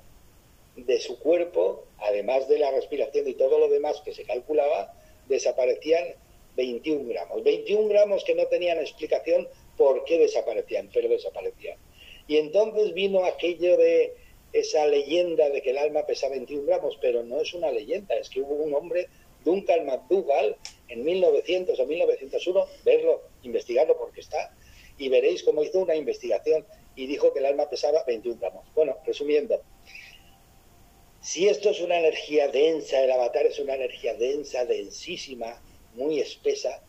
de 0.77 1.01
su 1.01 1.19
cuerpo, 1.19 1.85
además 1.99 2.49
de 2.49 2.59
la 2.59 2.71
respiración 2.71 3.27
y 3.29 3.35
todo 3.35 3.59
lo 3.59 3.69
demás 3.69 4.03
que 4.05 4.13
se 4.13 4.25
calculaba, 4.25 4.95
desaparecían 5.29 6.05
21 6.57 7.09
gramos. 7.09 7.43
21 7.43 7.89
gramos 7.89 8.25
que 8.25 8.35
no 8.35 8.47
tenían 8.47 8.79
explicación 8.79 9.49
por 9.77 10.05
qué 10.05 10.19
desaparecían, 10.19 10.91
pero 10.93 11.09
desaparecían. 11.09 11.79
Y 12.29 12.39
entonces 12.39 12.93
vino 12.93 13.25
aquello 13.25 13.77
de 13.77 14.15
esa 14.53 14.87
leyenda 14.87 15.51
de 15.51 15.63
que 15.63 15.71
el 15.71 15.79
alma 15.79 16.07
pesa 16.07 16.29
21 16.29 16.67
gramos, 16.67 16.99
pero 17.01 17.23
no 17.23 17.41
es 17.41 17.53
una 17.55 17.71
leyenda, 17.71 18.17
es 18.17 18.31
que 18.31 18.41
hubo 18.41 18.55
un 18.55 18.75
hombre, 18.75 19.09
Duncan 19.45 19.87
McDougall, 19.87 20.57
en 20.89 21.05
1900 21.05 21.79
o 21.79 21.87
1901, 21.87 22.67
verlo, 22.85 23.23
investigarlo 23.43 23.97
porque 23.99 24.21
está, 24.21 24.55
y 24.99 25.09
veréis 25.09 25.43
cómo 25.43 25.63
hizo 25.63 25.79
una 25.79 25.95
investigación 25.95 26.65
y 26.95 27.07
dijo 27.07 27.33
que 27.33 27.41
el 27.41 27.47
alma 27.47 27.69
pesaba 27.69 28.03
21 28.05 28.41
gramos. 28.41 28.65
Bueno, 28.75 28.97
resumiendo, 29.05 29.61
si 31.21 31.49
esto 31.49 31.71
es 31.71 31.81
una 31.81 31.99
energía 31.99 32.49
densa, 32.49 33.03
el 33.03 33.11
avatar 33.11 33.47
es 33.47 33.59
una 33.59 33.75
energía 33.75 34.15
densa, 34.15 34.65
densísima, 34.65 35.61
muy 35.95 36.21
espesa, 36.21 36.83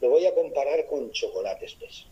lo 0.00 0.10
voy 0.10 0.26
a 0.26 0.34
comparar 0.34 0.86
con 0.86 1.10
chocolate 1.10 1.66
espeso. 1.66 2.06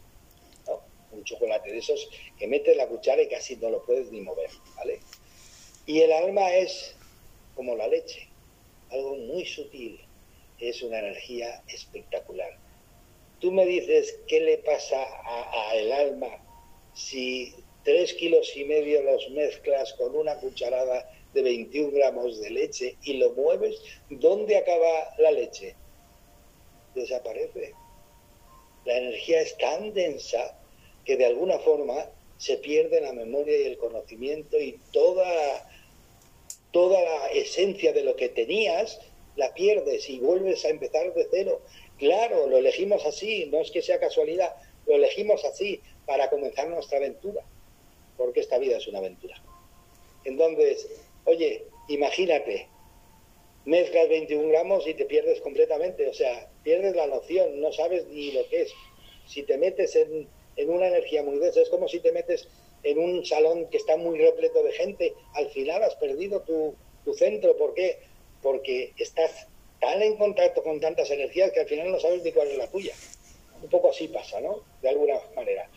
Un 1.17 1.25
chocolate 1.25 1.71
de 1.71 1.79
esos 1.79 2.09
que 2.39 2.47
metes 2.47 2.77
la 2.77 2.87
cuchara 2.87 3.23
y 3.23 3.29
casi 3.29 3.57
no 3.57 3.71
lo 3.71 3.83
puedes 3.85 4.13
ni 4.13 4.21
mover, 4.21 4.51
¿vale? 4.77 5.01
Y 5.87 6.01
el 6.01 6.13
alma 6.13 6.55
es 6.55 6.95
como 7.55 7.75
la 7.75 7.89
leche, 7.89 8.29
algo 8.91 9.17
muy 9.17 9.47
sutil, 9.47 9.99
es 10.61 10.83
una 10.83 10.99
energía 10.99 11.63
espectacular. 11.69 12.57
Tú 13.41 13.51
me 13.51 13.65
dices 13.65 14.19
qué 14.29 14.41
le 14.41 14.59
pasa 14.59 15.03
al 15.71 15.93
alma 15.93 16.29
si 16.95 17.55
tres 17.85 18.15
kilos 18.15 18.57
y 18.57 18.65
medio 18.65 19.03
los 19.03 19.31
mezclas 19.31 19.93
con 19.95 20.15
una 20.17 20.37
cucharada 20.37 21.09
de 21.35 21.43
21 21.43 21.91
gramos 21.93 22.41
de 22.41 22.51
leche 22.51 22.97
y 23.05 23.15
lo 23.15 23.33
mueves, 23.33 23.77
¿dónde 24.09 24.57
acaba 24.57 25.15
la 25.19 25.31
leche? 25.31 25.75
Desaparece. 26.95 27.75
La 28.87 28.99
energía 28.99 29.43
es 29.43 29.57
tan 29.59 29.93
densa 29.93 30.59
que 31.07 31.17
de 31.17 31.25
alguna 31.25 31.59
forma 31.61 31.95
se 32.37 32.59
pierde 32.59 33.01
la 33.01 33.13
memoria 33.13 33.59
y 33.59 33.65
el 33.65 33.79
conocimiento 33.79 34.61
y 34.61 34.79
toda, 34.93 35.71
toda 36.73 37.01
la 37.01 37.29
esencia 37.29 37.93
de 37.93 38.05
lo 38.05 38.17
que 38.17 38.29
tenías 38.29 39.01
la 39.37 39.55
pierdes 39.55 40.11
y 40.11 40.19
vuelves 40.19 40.65
a 40.65 40.69
empezar 40.69 41.15
de 41.15 41.27
cero. 41.31 41.63
Claro, 41.99 42.47
lo 42.49 42.59
elegimos 42.59 43.07
así, 43.07 43.47
no 43.47 43.61
es 43.61 43.71
que 43.71 43.83
sea 43.83 44.01
casualidad, 44.01 44.55
lo 44.87 44.97
elegimos 44.97 45.45
así 45.45 45.81
para 46.05 46.29
comenzar 46.29 46.69
nuestra 46.69 46.99
aventura, 46.99 47.43
porque 48.17 48.41
esta 48.41 48.59
vida 48.59 48.77
es 48.77 48.87
una 48.89 48.99
aventura. 48.99 49.41
Entonces, 50.25 50.89
oye, 51.25 51.65
imagínate, 51.89 52.69
mezclas 53.65 54.09
21 54.09 54.49
gramos 54.49 54.87
y 54.87 54.95
te 54.95 55.05
pierdes 55.05 55.41
completamente, 55.41 56.09
o 56.09 56.15
sea, 56.15 56.51
pierdes 56.63 56.97
la 56.97 57.07
noción, 57.07 57.61
no 57.61 57.73
sabes 57.73 58.07
ni 58.09 58.33
lo 58.33 58.47
que 58.49 58.63
es. 58.63 58.73
Si 59.27 59.43
te 59.43 59.59
metes 59.59 59.97
en, 59.97 60.29
una 60.65 60.89
energía 60.89 61.23
muy 61.23 61.39
densa, 61.39 61.61
es 61.61 61.69
como 61.69 61.89
si 61.89 62.01
te 62.01 62.13
metes 62.13 62.49
en 62.83 62.99
un 62.99 63.25
salón 63.25 63.69
que 63.69 63.77
está 63.77 63.97
muy 63.97 64.19
repleto 64.19 64.63
de 64.63 64.73
gente, 64.73 65.15
al 65.35 65.51
final 65.51 65.83
has 65.83 65.95
perdido 65.97 66.41
tu, 66.43 66.75
tu 67.05 67.15
centro. 67.15 67.57
¿Por 67.57 67.75
qué? 67.75 67.99
Porque 68.43 68.93
estás 68.97 69.49
tan 69.81 70.03
en 70.03 70.17
contacto 70.17 70.63
con 70.63 70.81
tantas 70.81 71.11
energías 71.11 71.53
que 71.53 71.61
al 71.61 71.67
final 71.67 71.91
no 71.91 72.01
sabes 72.01 72.23
ni 72.23 72.33
cuál 72.33 72.49
es 72.49 72.59
la 72.59 72.71
tuya. 72.71 72.95
Un 73.63 73.69
poco 73.69 73.91
así 73.91 74.09
pasa, 74.09 74.41
¿no? 74.41 74.63
De 74.83 74.89
alguna 74.89 75.15
manera. 75.35 75.69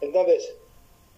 Entonces, 0.00 0.54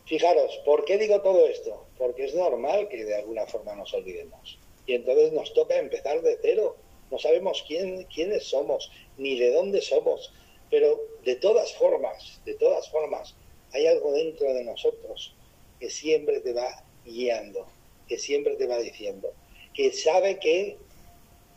fijaros, 0.07 0.59
¿por 0.65 0.85
qué 0.85 0.99
digo 0.99 1.21
todo 1.21 1.47
esto? 1.47 1.87
Porque 1.99 2.25
es 2.25 2.35
normal 2.35 2.89
que 2.89 3.05
de 3.05 3.15
alguna 3.15 3.47
forma 3.47 3.75
nos 3.75 3.93
olvidemos. 3.93 4.59
Y 4.87 4.95
entonces 4.95 5.33
nos 5.33 5.53
toca 5.53 5.79
empezar 5.79 6.23
de 6.23 6.39
cero. 6.41 6.77
No 7.11 7.19
sabemos 7.19 7.65
quién, 7.67 8.05
quiénes 8.05 8.45
somos, 8.45 8.91
ni 9.19 9.39
de 9.39 9.53
dónde 9.53 9.81
somos. 9.83 10.33
Pero 10.71 11.01
de 11.25 11.37
todas 11.37 11.75
formas, 11.75 12.41
de 12.45 12.55
todas 12.55 12.89
formas, 12.91 13.35
hay 13.73 13.87
algo 13.87 14.13
dentro 14.13 14.53
de 14.53 14.65
nosotros 14.65 15.35
que 15.79 15.91
siempre 15.91 16.41
te 16.41 16.53
va 16.53 16.85
guiando, 17.05 17.67
que 18.09 18.19
siempre 18.19 18.57
te 18.57 18.67
va 18.67 18.79
diciendo, 18.79 19.33
que 19.75 19.93
sabe 19.93 20.39
que 20.39 20.77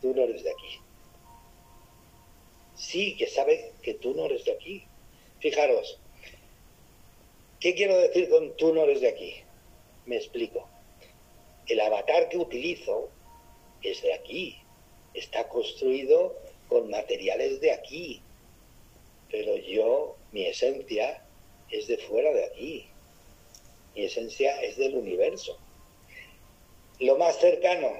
tú 0.00 0.14
no 0.14 0.22
eres 0.22 0.44
de 0.44 0.50
aquí. 0.50 0.80
Sí, 2.76 3.16
que 3.16 3.26
sabe 3.26 3.72
que 3.82 3.94
tú 3.94 4.14
no 4.14 4.26
eres 4.26 4.44
de 4.44 4.52
aquí. 4.52 4.84
Fijaros, 5.40 5.98
¿Qué 7.64 7.74
quiero 7.74 7.96
decir 7.96 8.28
con 8.28 8.54
tú 8.58 8.74
no 8.74 8.82
eres 8.82 9.00
de 9.00 9.08
aquí? 9.08 9.36
Me 10.04 10.16
explico. 10.16 10.68
El 11.66 11.80
avatar 11.80 12.28
que 12.28 12.36
utilizo 12.36 13.08
es 13.80 14.02
de 14.02 14.12
aquí. 14.12 14.58
Está 15.14 15.48
construido 15.48 16.36
con 16.68 16.90
materiales 16.90 17.62
de 17.62 17.72
aquí. 17.72 18.20
Pero 19.34 19.56
yo, 19.56 20.14
mi 20.30 20.46
esencia, 20.46 21.20
es 21.68 21.88
de 21.88 21.98
fuera 21.98 22.32
de 22.32 22.44
aquí. 22.44 22.86
Mi 23.96 24.04
esencia 24.04 24.62
es 24.62 24.76
del 24.76 24.94
universo. 24.94 25.58
Lo 27.00 27.18
más 27.18 27.40
cercano, 27.40 27.90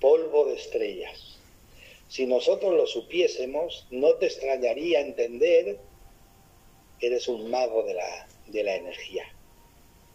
polvo 0.00 0.46
de 0.46 0.56
estrellas. 0.56 1.38
Si 2.08 2.26
nosotros 2.26 2.74
lo 2.74 2.88
supiésemos, 2.88 3.86
no 3.92 4.14
te 4.14 4.26
extrañaría 4.26 5.02
entender 5.02 5.78
que 6.98 7.06
eres 7.06 7.28
un 7.28 7.48
mago 7.48 7.84
de 7.84 7.94
la, 7.94 8.26
de 8.48 8.64
la 8.64 8.74
energía. 8.74 9.32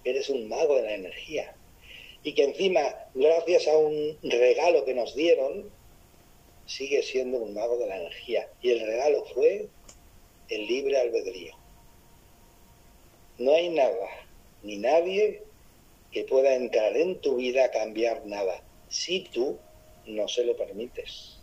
Eres 0.04 0.30
un 0.30 0.50
mago 0.50 0.76
de 0.76 0.82
la 0.82 0.96
energía. 0.96 1.56
Y 2.24 2.34
que 2.34 2.44
encima, 2.44 2.94
gracias 3.14 3.70
a 3.70 3.78
un 3.78 4.18
regalo 4.22 4.84
que 4.84 4.96
nos 4.96 5.16
dieron, 5.16 5.72
sigue 6.66 7.04
siendo 7.04 7.38
un 7.38 7.54
mago 7.54 7.78
de 7.78 7.88
la 7.88 8.02
energía. 8.02 8.50
Y 8.62 8.72
el 8.72 8.82
regalo 8.82 9.24
fue 9.34 9.70
el 10.50 10.68
libre 10.68 11.00
albedrío. 11.00 11.56
No 13.38 13.54
hay 13.54 13.70
nada, 13.70 14.08
ni 14.64 14.78
nadie 14.78 15.44
que 16.12 16.24
pueda 16.24 16.56
entrar 16.56 16.96
en 16.98 17.20
tu 17.22 17.36
vida 17.36 17.66
a 17.66 17.72
cambiar 17.72 18.26
nada, 18.26 18.64
si 18.90 19.22
tú 19.22 19.60
no 20.06 20.28
se 20.28 20.46
lo 20.46 20.56
permites. 20.56 21.38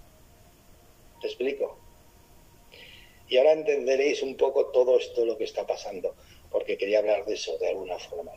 ¿Te 1.21 1.29
explico? 1.29 1.79
Y 3.29 3.39
ahora 3.39 3.53
entenderéis 3.53 4.23
un 4.23 4.37
poco 4.37 4.67
todo 4.67 4.99
esto 4.99 5.25
lo 5.25 5.39
que 5.39 5.45
está 5.45 5.67
pasando 5.67 6.15
porque 6.55 6.79
quería 6.79 7.01
hablar 7.01 7.25
de 7.25 7.35
eso 7.35 7.59
de 7.59 7.69
alguna 7.71 7.99
forma. 7.99 8.31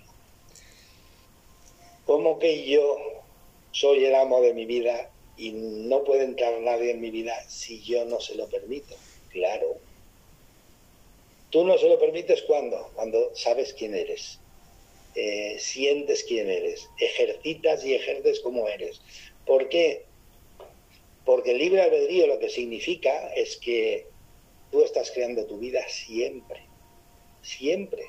¿Cómo 2.07 2.39
que 2.39 2.67
yo 2.67 2.97
soy 3.71 4.05
el 4.05 4.15
amo 4.15 4.41
de 4.41 4.55
mi 4.55 4.65
vida 4.65 5.11
y 5.37 5.51
no 5.51 6.03
puede 6.03 6.23
entrar 6.23 6.59
nadie 6.61 6.91
en 6.91 6.99
mi 6.99 7.11
vida 7.11 7.35
si 7.47 7.83
yo 7.83 8.05
no 8.05 8.19
se 8.19 8.33
lo 8.33 8.49
permito? 8.49 8.95
Claro. 9.29 9.77
Tú 11.49 11.63
no 11.63 11.77
se 11.77 11.87
lo 11.87 11.99
permites 11.99 12.41
cuando, 12.43 12.91
cuando 12.95 13.33
sabes 13.35 13.73
quién 13.73 13.95
eres, 13.95 14.39
eh, 15.15 15.57
sientes 15.59 16.23
quién 16.23 16.49
eres, 16.49 16.89
ejercitas 16.99 17.85
y 17.85 17.95
ejerces 17.95 18.39
como 18.41 18.67
eres. 18.67 19.01
¿Por 19.45 19.69
qué? 19.69 20.05
Porque 21.25 21.51
el 21.51 21.57
libre 21.57 21.81
albedrío 21.81 22.27
lo 22.27 22.39
que 22.39 22.49
significa 22.49 23.33
es 23.33 23.57
que 23.57 24.07
tú 24.71 24.83
estás 24.83 25.11
creando 25.11 25.45
tu 25.45 25.57
vida 25.57 25.87
siempre 25.87 26.67
siempre. 27.47 28.03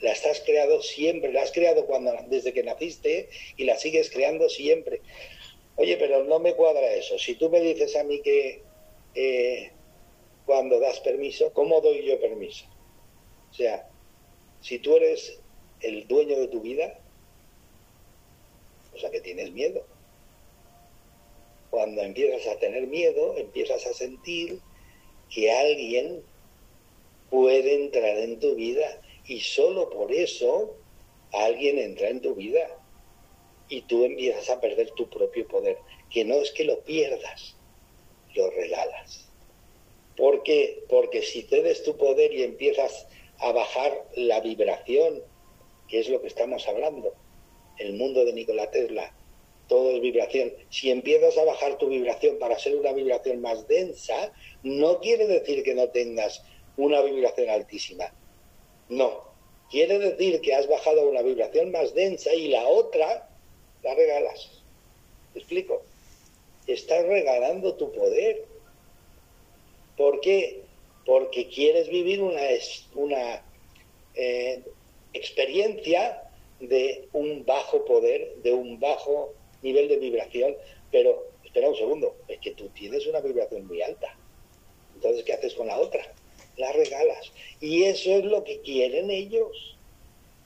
La 0.00 0.12
estás 0.12 0.40
creado 0.40 0.82
siempre, 0.82 1.32
la 1.32 1.42
has 1.42 1.52
creado 1.52 1.86
cuando, 1.86 2.12
desde 2.28 2.52
que 2.52 2.62
naciste 2.62 3.28
y 3.56 3.64
la 3.64 3.78
sigues 3.78 4.10
creando 4.10 4.48
siempre. 4.48 5.00
Oye, 5.76 5.96
pero 5.96 6.24
no 6.24 6.38
me 6.40 6.54
cuadra 6.54 6.92
eso. 6.94 7.18
Si 7.18 7.36
tú 7.36 7.48
me 7.48 7.60
dices 7.60 7.96
a 7.96 8.04
mí 8.04 8.20
que 8.20 8.62
eh, 9.14 9.70
cuando 10.46 10.78
das 10.80 11.00
permiso, 11.00 11.52
¿cómo 11.52 11.80
doy 11.80 12.04
yo 12.04 12.20
permiso? 12.20 12.66
O 13.50 13.54
sea, 13.54 13.88
si 14.60 14.78
tú 14.78 14.96
eres 14.96 15.40
el 15.80 16.06
dueño 16.06 16.38
de 16.38 16.48
tu 16.48 16.60
vida, 16.60 16.98
o 18.94 18.98
sea 18.98 19.10
que 19.10 19.20
tienes 19.20 19.52
miedo. 19.52 19.84
Cuando 21.70 22.02
empiezas 22.02 22.46
a 22.46 22.58
tener 22.58 22.86
miedo, 22.86 23.36
empiezas 23.36 23.84
a 23.86 23.92
sentir 23.92 24.60
que 25.28 25.50
alguien 25.50 26.22
puede 27.30 27.74
entrar 27.74 28.18
en 28.18 28.38
tu 28.38 28.54
vida 28.54 29.00
y 29.26 29.40
solo 29.40 29.90
por 29.90 30.12
eso 30.12 30.76
alguien 31.32 31.78
entra 31.78 32.08
en 32.08 32.20
tu 32.20 32.34
vida 32.34 32.78
y 33.68 33.82
tú 33.82 34.04
empiezas 34.04 34.50
a 34.50 34.60
perder 34.60 34.90
tu 34.92 35.08
propio 35.08 35.48
poder, 35.48 35.78
que 36.10 36.24
no 36.24 36.36
es 36.36 36.52
que 36.52 36.64
lo 36.64 36.80
pierdas, 36.80 37.56
lo 38.34 38.50
regalas. 38.50 39.23
¿Por 40.16 40.42
qué? 40.42 40.84
Porque 40.88 41.22
si 41.22 41.42
cedes 41.42 41.82
tu 41.82 41.96
poder 41.96 42.32
y 42.32 42.42
empiezas 42.42 43.06
a 43.38 43.52
bajar 43.52 44.06
la 44.14 44.40
vibración, 44.40 45.22
que 45.88 46.00
es 46.00 46.08
lo 46.08 46.20
que 46.20 46.28
estamos 46.28 46.66
hablando, 46.68 47.14
el 47.78 47.94
mundo 47.94 48.24
de 48.24 48.32
Nikola 48.32 48.70
Tesla, 48.70 49.12
todo 49.68 49.90
es 49.90 50.00
vibración. 50.00 50.52
Si 50.70 50.90
empiezas 50.90 51.36
a 51.38 51.44
bajar 51.44 51.78
tu 51.78 51.88
vibración 51.88 52.38
para 52.38 52.58
ser 52.58 52.76
una 52.76 52.92
vibración 52.92 53.40
más 53.40 53.66
densa, 53.66 54.32
no 54.62 55.00
quiere 55.00 55.26
decir 55.26 55.62
que 55.62 55.74
no 55.74 55.88
tengas 55.88 56.44
una 56.76 57.00
vibración 57.00 57.48
altísima. 57.48 58.12
No. 58.88 59.32
Quiere 59.70 59.98
decir 59.98 60.40
que 60.40 60.54
has 60.54 60.68
bajado 60.68 61.08
una 61.08 61.22
vibración 61.22 61.72
más 61.72 61.94
densa 61.94 62.32
y 62.34 62.48
la 62.48 62.66
otra 62.68 63.28
la 63.82 63.94
regalas. 63.94 64.62
¿Te 65.32 65.38
explico? 65.40 65.82
Estás 66.66 67.04
regalando 67.06 67.74
tu 67.74 67.90
poder. 67.92 68.44
¿Por 69.96 70.20
qué? 70.20 70.62
Porque 71.04 71.48
quieres 71.48 71.88
vivir 71.88 72.22
una, 72.22 72.40
una, 72.94 73.42
eh, 74.14 74.62
experiencia 75.14 76.22
de 76.60 77.08
un 77.12 77.44
bajo 77.46 77.84
poder, 77.84 78.36
de 78.42 78.52
un 78.52 78.78
bajo 78.78 79.32
nivel 79.62 79.88
de 79.88 79.96
vibración, 79.96 80.54
pero 80.90 81.28
espera 81.44 81.68
un 81.68 81.76
segundo, 81.76 82.16
es 82.28 82.38
que 82.40 82.52
tú 82.52 82.68
tienes 82.70 83.06
una 83.06 83.20
vibración 83.20 83.66
muy 83.66 83.80
alta. 83.80 84.16
Entonces, 84.94 85.24
¿qué 85.24 85.32
haces 85.32 85.54
con 85.54 85.68
la 85.68 85.78
otra? 85.78 86.02
La 86.56 86.72
regalas. 86.72 87.32
Y 87.60 87.84
eso 87.84 88.10
es 88.10 88.24
lo 88.24 88.44
que 88.44 88.60
quieren 88.60 89.10
ellos, 89.10 89.76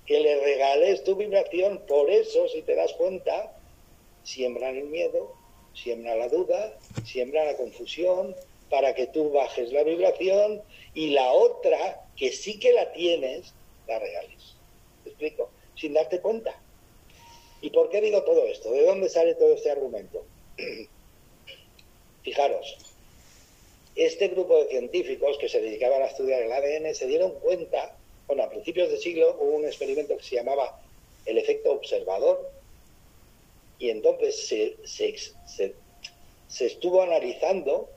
que 0.06 0.20
le 0.20 0.40
regales 0.40 1.04
tu 1.04 1.16
vibración. 1.16 1.82
Por 1.86 2.10
eso, 2.10 2.48
si 2.48 2.62
te 2.62 2.74
das 2.74 2.92
cuenta, 2.94 3.54
siembran 4.22 4.76
el 4.76 4.84
miedo, 4.84 5.34
siembran 5.74 6.18
la 6.18 6.28
duda, 6.28 6.78
siembran 7.04 7.46
la 7.46 7.56
confusión, 7.56 8.34
para 8.70 8.94
que 8.94 9.06
tú 9.06 9.30
bajes 9.30 9.72
la 9.72 9.82
vibración 9.82 10.62
y 10.94 11.10
la 11.10 11.32
otra, 11.32 12.06
que 12.16 12.32
sí 12.32 12.58
que 12.58 12.72
la 12.72 12.92
tienes, 12.92 13.52
la 13.86 13.98
regales. 13.98 14.54
¿Te 15.04 15.10
explico? 15.10 15.50
Sin 15.76 15.94
darte 15.94 16.20
cuenta. 16.20 16.54
¿Y 17.60 17.70
por 17.70 17.90
qué 17.90 18.00
digo 18.00 18.22
todo 18.22 18.44
esto? 18.46 18.70
¿De 18.70 18.84
dónde 18.84 19.08
sale 19.08 19.34
todo 19.34 19.54
este 19.54 19.70
argumento? 19.70 20.24
Fijaros, 22.22 22.76
este 23.96 24.28
grupo 24.28 24.62
de 24.62 24.68
científicos 24.68 25.38
que 25.38 25.48
se 25.48 25.60
dedicaban 25.60 26.02
a 26.02 26.06
estudiar 26.06 26.42
el 26.42 26.52
ADN 26.52 26.94
se 26.94 27.06
dieron 27.06 27.32
cuenta, 27.40 27.96
bueno, 28.26 28.42
a 28.44 28.50
principios 28.50 28.90
de 28.90 28.98
siglo 28.98 29.36
hubo 29.40 29.56
un 29.56 29.64
experimento 29.64 30.16
que 30.16 30.22
se 30.22 30.36
llamaba 30.36 30.80
el 31.26 31.38
efecto 31.38 31.72
observador, 31.72 32.50
y 33.78 33.90
entonces 33.90 34.46
se, 34.46 34.76
se 36.48 36.66
estuvo 36.66 37.02
analizando 37.02 37.88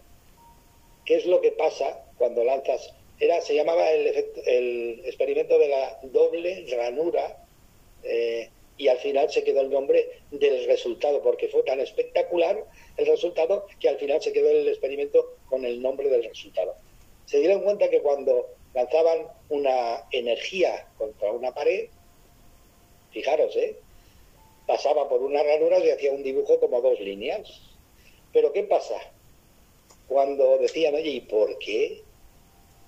qué 1.06 1.16
es 1.16 1.26
lo 1.26 1.42
que 1.42 1.52
pasa 1.52 2.06
cuando 2.18 2.44
lanzas. 2.44 2.94
Era, 3.20 3.42
se 3.42 3.56
llamaba 3.56 3.90
el, 3.92 5.02
experimento 5.06 5.58
de 5.60 5.68
la 5.68 6.00
doble 6.04 6.66
ranura 6.76 7.38
eh, 8.04 8.50
y 8.78 8.88
al 8.88 8.98
final 8.98 9.30
se 9.30 9.44
quedó 9.44 9.62
el 9.62 9.70
nombre 9.70 10.10
del 10.32 10.66
resultado, 10.66 11.22
porque 11.22 11.48
fue 11.50 11.64
tan 11.64 11.80
espectacular 11.80 12.66
el 12.98 13.06
resultado 13.06 13.68
que 13.80 13.90
al 13.90 13.98
final 13.98 14.22
se 14.22 14.34
quedó 14.34 14.50
el 14.50 14.68
experimento 14.68 15.36
con 15.50 15.66
el 15.66 15.82
nombre 15.82 16.10
del 16.10 16.24
resultado. 16.24 16.76
Se 17.26 17.40
dieron 17.40 17.62
cuenta 17.62 17.90
que 17.90 18.02
cuando 18.02 18.48
lanzaban 18.74 19.28
una 19.50 20.04
energía 20.12 20.88
contra 20.98 21.32
una 21.32 21.54
pared, 21.54 21.90
fijaros, 23.12 23.56
¿eh? 23.56 23.76
pasaba 24.66 25.10
por 25.10 25.22
una 25.22 25.44
ranura 25.44 25.80
y 25.80 25.90
hacía 25.90 26.12
un 26.12 26.24
dibujo 26.24 26.60
como 26.60 26.82
dos 26.82 27.00
líneas. 27.00 27.42
Pero 28.34 28.54
¿qué 28.54 28.64
pasa? 28.64 28.96
Cuando 30.12 30.58
decían, 30.58 30.94
oye, 30.94 31.10
¿y 31.10 31.22
por 31.22 31.58
qué 31.58 32.04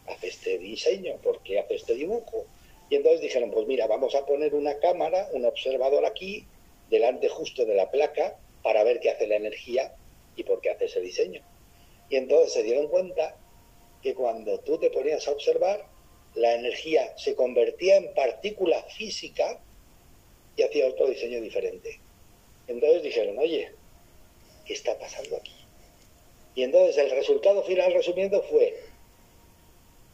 hace 0.08 0.28
este 0.28 0.58
diseño? 0.58 1.16
¿Por 1.24 1.42
qué 1.42 1.58
hace 1.58 1.76
este 1.76 1.94
dibujo? 1.94 2.46
Y 2.90 2.98
entonces 2.98 3.22
dijeron, 3.22 3.50
pues 3.50 3.66
mira, 3.66 3.88
vamos 3.88 4.14
a 4.14 4.26
poner 4.26 4.54
una 4.54 4.78
cámara, 4.80 5.30
un 5.32 5.46
observador 5.46 6.06
aquí, 6.06 6.46
delante 6.90 7.30
justo 7.30 7.64
de 7.64 7.76
la 7.76 7.90
placa, 7.90 8.38
para 8.62 8.84
ver 8.84 9.00
qué 9.00 9.10
hace 9.10 9.26
la 9.28 9.38
energía 9.38 9.96
y 10.36 10.44
por 10.44 10.60
qué 10.60 10.72
hace 10.72 10.84
ese 10.84 11.00
diseño. 11.00 11.42
Y 12.10 12.18
entonces 12.18 12.52
se 12.52 12.64
dieron 12.64 12.90
cuenta 12.90 13.38
que 14.02 14.14
cuando 14.14 14.60
tú 14.60 14.78
te 14.78 14.90
ponías 14.90 15.26
a 15.26 15.32
observar, 15.32 15.86
la 16.36 16.56
energía 16.56 17.18
se 17.18 17.36
convertía 17.36 17.96
en 17.96 18.14
partícula 18.14 18.84
física 18.98 19.62
y 20.58 20.64
hacía 20.64 20.90
otro 20.90 21.08
diseño 21.08 21.40
diferente. 21.40 22.02
Entonces 22.68 23.02
dijeron, 23.02 23.38
oye, 23.40 23.72
¿qué 24.66 24.74
está 24.74 25.00
pasando 25.00 25.38
aquí? 25.38 25.53
Y 26.56 26.64
entonces 26.64 26.98
el 26.98 27.12
resultado 27.12 27.64
final, 27.64 27.94
resumiendo, 27.94 28.42
fue 28.44 28.80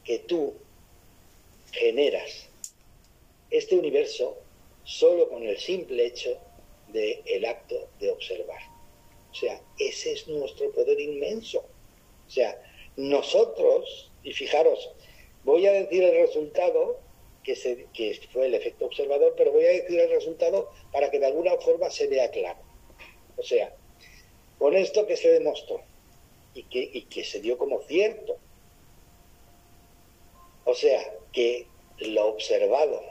que 0.04 0.20
tú 0.20 0.54
generas 1.72 2.50
este 3.50 3.76
universo 3.76 4.38
solo 4.84 5.30
con 5.30 5.44
el 5.44 5.58
simple 5.58 6.06
hecho 6.06 6.38
del 6.88 7.22
el 7.26 7.46
acto 7.46 7.90
de 8.00 8.10
observar. 8.10 8.62
O 9.32 9.36
sea, 9.36 9.62
ese 9.78 10.14
es 10.14 10.28
nuestro 10.28 10.72
poder 10.72 11.00
inmenso. 11.00 11.60
O 12.28 12.30
sea, 12.30 12.60
nosotros, 12.96 14.12
y 14.24 14.34
fijaros, 14.34 14.92
voy 15.44 15.66
a 15.68 15.74
decir 15.74 16.04
el 16.04 16.26
resultado, 16.26 17.00
que, 17.44 17.56
se, 17.56 17.88
que 17.94 18.20
fue 18.32 18.48
el 18.48 18.56
efecto 18.56 18.86
observador, 18.86 19.34
pero 19.38 19.52
voy 19.52 19.66
a 19.66 19.70
decir 19.70 20.00
el 20.00 20.10
resultado 20.10 20.70
para 20.92 21.10
que 21.10 21.20
de 21.20 21.28
alguna 21.28 21.56
forma 21.58 21.90
se 21.90 22.08
vea 22.08 22.30
claro. 22.32 22.60
O 23.38 23.44
sea, 23.44 23.76
con 24.58 24.76
esto 24.76 25.08
que 25.08 25.16
se 25.16 25.30
demostró 25.30 25.82
y 26.70 27.04
que, 27.04 27.24
se 27.24 27.42
dio 27.42 27.58
como 27.58 27.82
cierto. 27.82 28.38
O 30.66 30.74
sea, 30.74 31.02
que 31.32 31.68
lo 32.00 32.28
observado 32.28 33.02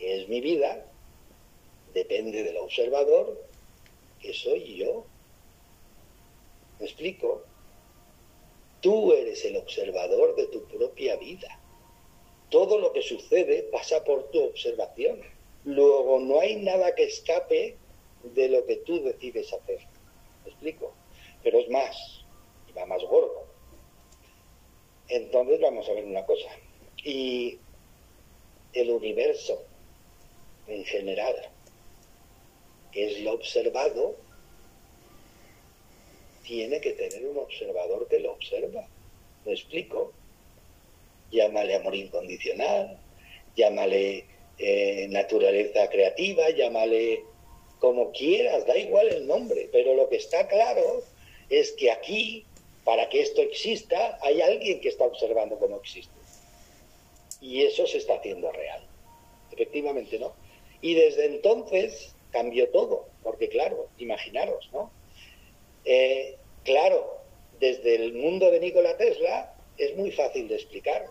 que 0.00 0.22
es 0.22 0.28
mi 0.28 0.40
vida, 0.40 0.86
depende 1.92 2.42
del 2.42 2.56
observador, 2.56 3.38
que 4.18 4.32
soy 4.32 4.76
yo. 4.76 5.04
¿Me 6.78 6.86
explico? 6.86 7.42
Tú 8.80 9.12
eres 9.12 9.44
el 9.44 9.58
observador 9.58 10.34
de 10.36 10.46
tu 10.46 10.64
propia 10.64 11.16
vida. 11.16 11.60
Todo 12.48 12.78
lo 12.78 12.94
que 12.94 13.02
sucede 13.02 13.64
pasa 13.64 14.02
por 14.02 14.30
tu 14.30 14.42
observación. 14.42 15.20
Luego 15.64 16.18
no 16.18 16.40
hay 16.40 16.56
nada 16.56 16.94
que 16.94 17.04
escape 17.04 17.76
de 18.22 18.48
lo 18.48 18.64
que 18.64 18.76
tú 18.76 19.02
decides 19.02 19.52
hacer. 19.52 19.80
¿Me 20.44 20.50
explico? 20.50 20.94
Pero 21.42 21.58
es 21.58 21.68
más, 21.68 22.19
más 22.86 23.02
gordo. 23.04 23.46
Entonces 25.08 25.60
vamos 25.60 25.88
a 25.88 25.92
ver 25.92 26.04
una 26.04 26.24
cosa. 26.24 26.48
Y 27.04 27.58
el 28.72 28.90
universo 28.90 29.62
en 30.66 30.84
general, 30.84 31.34
que 32.92 33.06
es 33.06 33.20
lo 33.20 33.32
observado, 33.32 34.16
tiene 36.44 36.80
que 36.80 36.92
tener 36.92 37.26
un 37.26 37.38
observador 37.38 38.08
que 38.08 38.20
lo 38.20 38.32
observa. 38.32 38.86
¿Me 39.44 39.52
explico? 39.52 40.12
Llámale 41.30 41.76
amor 41.76 41.94
incondicional, 41.94 42.98
llámale 43.56 44.26
eh, 44.58 45.06
naturaleza 45.10 45.88
creativa, 45.88 46.50
llámale 46.50 47.24
como 47.78 48.12
quieras, 48.12 48.66
da 48.66 48.76
igual 48.76 49.08
el 49.08 49.26
nombre, 49.26 49.68
pero 49.72 49.94
lo 49.94 50.08
que 50.08 50.16
está 50.16 50.46
claro 50.48 51.02
es 51.48 51.72
que 51.72 51.90
aquí, 51.90 52.44
para 52.84 53.08
que 53.08 53.20
esto 53.20 53.42
exista, 53.42 54.18
hay 54.22 54.40
alguien 54.40 54.80
que 54.80 54.88
está 54.88 55.04
observando 55.04 55.58
cómo 55.58 55.76
existe. 55.76 56.14
Y 57.40 57.62
eso 57.62 57.86
se 57.86 57.98
está 57.98 58.14
haciendo 58.14 58.50
real. 58.52 58.82
Efectivamente, 59.52 60.18
¿no? 60.18 60.32
Y 60.80 60.94
desde 60.94 61.26
entonces 61.26 62.14
cambió 62.30 62.68
todo, 62.70 63.06
porque 63.22 63.48
claro, 63.48 63.88
imaginaros, 63.98 64.70
¿no? 64.72 64.90
Eh, 65.84 66.36
claro, 66.64 67.18
desde 67.58 67.96
el 67.96 68.14
mundo 68.14 68.50
de 68.50 68.60
Nikola 68.60 68.96
Tesla 68.96 69.54
es 69.76 69.96
muy 69.96 70.10
fácil 70.12 70.48
de 70.48 70.56
explicar. 70.56 71.06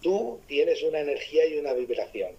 Tú 0.00 0.40
tienes 0.46 0.82
una 0.82 1.00
energía 1.00 1.46
y 1.46 1.58
una 1.58 1.72
vibración. 1.72 2.32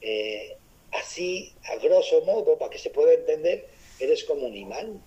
Eh, 0.00 0.56
así, 0.90 1.52
a 1.64 1.76
grosso 1.76 2.22
modo, 2.22 2.58
para 2.58 2.70
que 2.70 2.78
se 2.78 2.90
pueda 2.90 3.12
entender, 3.12 3.68
eres 4.00 4.24
como 4.24 4.46
un 4.46 4.56
imán. 4.56 5.02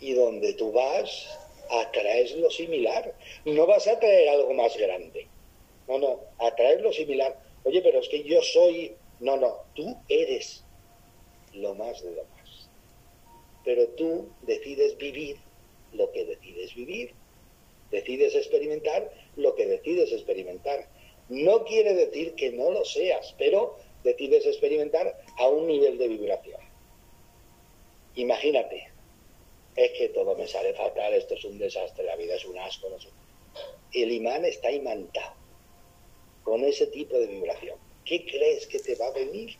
Y 0.00 0.14
donde 0.14 0.54
tú 0.54 0.72
vas, 0.72 1.28
atraes 1.70 2.34
lo 2.36 2.50
similar. 2.50 3.14
No 3.44 3.66
vas 3.66 3.86
a 3.86 3.92
atraer 3.92 4.28
algo 4.30 4.54
más 4.54 4.76
grande. 4.76 5.28
No, 5.86 5.98
no, 5.98 6.20
atraes 6.38 6.80
lo 6.80 6.92
similar 6.92 7.36
Oye, 7.64 7.82
pero 7.82 8.00
es 8.00 8.08
que 8.08 8.22
yo 8.22 8.40
soy... 8.42 8.96
No, 9.20 9.36
no, 9.36 9.64
tú 9.74 9.96
eres 10.08 10.64
lo 11.52 11.74
más 11.74 12.02
de 12.02 12.12
lo 12.12 12.24
más. 12.24 12.70
Pero 13.64 13.86
tú 13.88 14.30
decides 14.42 14.96
vivir 14.96 15.36
lo 15.92 16.10
que 16.12 16.24
decides 16.24 16.74
vivir. 16.74 17.12
Decides 17.90 18.34
experimentar 18.34 19.12
lo 19.36 19.54
que 19.54 19.66
decides 19.66 20.12
experimentar. 20.12 20.88
No 21.28 21.64
quiere 21.64 21.94
decir 21.94 22.34
que 22.34 22.50
no 22.52 22.70
lo 22.70 22.84
seas, 22.84 23.34
pero 23.36 23.76
decides 24.04 24.46
experimentar 24.46 25.20
a 25.36 25.48
un 25.48 25.66
nivel 25.66 25.98
de 25.98 26.08
vibración. 26.08 26.60
Imagínate, 28.14 28.88
es 29.84 29.92
que 29.92 30.08
todo 30.10 30.36
me 30.36 30.46
sale 30.46 30.74
fatal, 30.74 31.14
esto 31.14 31.34
es 31.34 31.44
un 31.44 31.58
desastre, 31.58 32.04
la 32.04 32.16
vida 32.16 32.34
es 32.34 32.44
un 32.44 32.58
asco. 32.58 32.88
No 32.90 33.00
sé. 33.00 33.08
El 33.92 34.12
imán 34.12 34.44
está 34.44 34.70
imantado 34.70 35.34
con 36.42 36.64
ese 36.64 36.86
tipo 36.88 37.18
de 37.18 37.26
vibración. 37.26 37.78
¿Qué 38.04 38.24
crees 38.26 38.66
que 38.66 38.78
te 38.78 38.94
va 38.96 39.06
a 39.06 39.12
venir? 39.12 39.56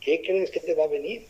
¿Qué 0.00 0.20
crees 0.20 0.50
que 0.50 0.60
te 0.60 0.74
va 0.74 0.84
a 0.84 0.88
venir? 0.88 1.26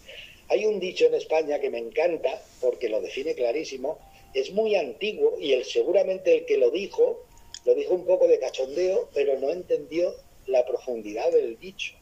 Hay 0.49 0.67
un 0.67 0.81
dicho 0.81 1.07
en 1.07 1.15
España 1.15 1.61
que 1.61 1.71
me 1.71 1.79
encanta 1.79 2.43
porque 2.61 2.89
lo 2.89 3.01
define 3.01 3.35
clarísimo, 3.35 3.99
es 4.35 4.51
muy 4.53 4.75
antiguo 4.75 5.39
y 5.39 5.53
el, 5.53 5.65
seguramente 5.65 6.35
el 6.35 6.45
que 6.45 6.59
lo 6.59 6.71
dijo, 6.71 7.25
lo 7.65 7.75
dijo 7.75 7.95
un 7.95 8.05
poco 8.05 8.27
de 8.27 8.39
cachondeo, 8.41 9.09
pero 9.15 9.39
no 9.39 9.51
entendió 9.51 10.15
la 10.47 10.67
profundidad 10.67 11.31
del 11.31 11.59
dicho. 11.59 11.95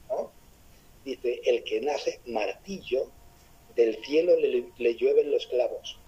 Dice, 1.05 1.40
el 1.44 1.64
que 1.64 1.80
nace 1.80 2.20
martillo, 2.26 3.11
del 3.74 3.96
cielo 4.04 4.36
le, 4.36 4.94
llueven 4.94 5.30
los 5.30 5.46
clavos. 5.46 5.98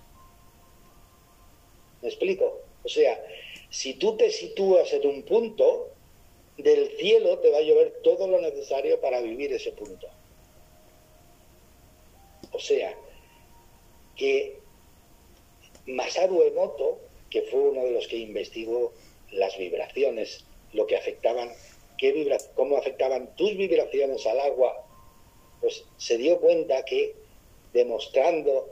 ¿Me 2.02 2.08
explico? 2.08 2.60
O 2.82 2.88
sea, 2.88 3.24
si 3.70 3.94
tú 3.94 4.16
te 4.16 4.30
sitúas 4.30 4.92
en 4.92 5.06
un 5.06 5.22
punto, 5.22 5.90
del 6.58 6.96
cielo 6.96 7.38
te 7.38 7.50
va 7.50 7.58
a 7.58 7.62
llover 7.62 8.00
todo 8.02 8.28
lo 8.28 8.40
necesario 8.40 9.00
para 9.00 9.20
vivir 9.20 9.52
ese 9.52 9.72
punto. 9.72 10.06
O 12.52 12.60
sea, 12.60 12.94
que 14.16 14.58
Masaru 15.86 16.42
Emoto, 16.42 16.98
que 17.30 17.42
fue 17.42 17.60
uno 17.60 17.84
de 17.84 17.90
los 17.90 18.06
que 18.06 18.18
investigó 18.18 18.92
las 19.32 19.56
vibraciones, 19.58 20.44
lo 20.72 20.86
que 20.86 20.96
afectaban, 20.96 21.50
qué 21.98 22.38
cómo 22.54 22.76
afectaban 22.76 23.34
tus 23.36 23.56
vibraciones 23.56 24.24
al 24.26 24.40
agua, 24.40 24.86
pues 25.60 25.84
se 25.96 26.16
dio 26.18 26.40
cuenta 26.40 26.84
que 26.84 27.14
demostrando 27.74 28.70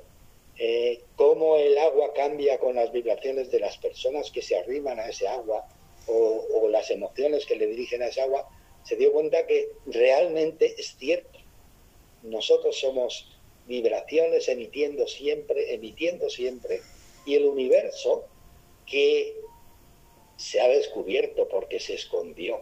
eh, 0.58 1.02
cómo 1.16 1.56
el 1.56 1.76
agua 1.76 2.14
cambia 2.14 2.58
con 2.58 2.76
las 2.76 2.90
vibraciones 2.90 3.50
de 3.50 3.60
las 3.60 3.76
personas 3.76 4.30
que 4.30 4.40
se 4.40 4.56
arriman 4.56 4.98
a 4.98 5.08
ese 5.08 5.28
agua 5.28 5.68
o, 6.06 6.46
o 6.54 6.68
las 6.68 6.90
emociones 6.90 7.44
que 7.44 7.56
le 7.56 7.66
dirigen 7.66 8.02
a 8.02 8.06
ese 8.06 8.22
agua, 8.22 8.48
se 8.84 8.96
dio 8.96 9.12
cuenta 9.12 9.46
que 9.46 9.68
realmente 9.84 10.74
es 10.78 10.96
cierto. 10.96 11.38
Nosotros 12.22 12.78
somos 12.78 13.28
vibraciones 13.66 14.48
emitiendo 14.48 15.06
siempre, 15.06 15.74
emitiendo 15.74 16.30
siempre, 16.30 16.80
y 17.26 17.34
el 17.34 17.44
universo 17.44 18.24
que 18.86 19.36
se 20.36 20.60
ha 20.60 20.68
descubierto 20.68 21.48
porque 21.48 21.78
se 21.78 21.94
escondió. 21.94 22.60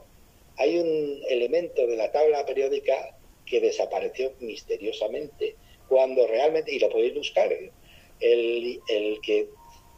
Hay 0.56 0.78
un 0.78 1.22
elemento 1.28 1.86
de 1.86 1.96
la 1.96 2.12
tabla 2.12 2.44
periódica 2.44 3.16
que 3.46 3.60
desapareció 3.60 4.32
misteriosamente, 4.40 5.56
cuando 5.90 6.24
realmente, 6.28 6.72
y 6.72 6.78
lo 6.78 6.88
podéis 6.88 7.14
buscar, 7.14 7.52
¿eh? 7.52 7.72
el, 8.20 8.80
el 8.88 9.20
que, 9.20 9.48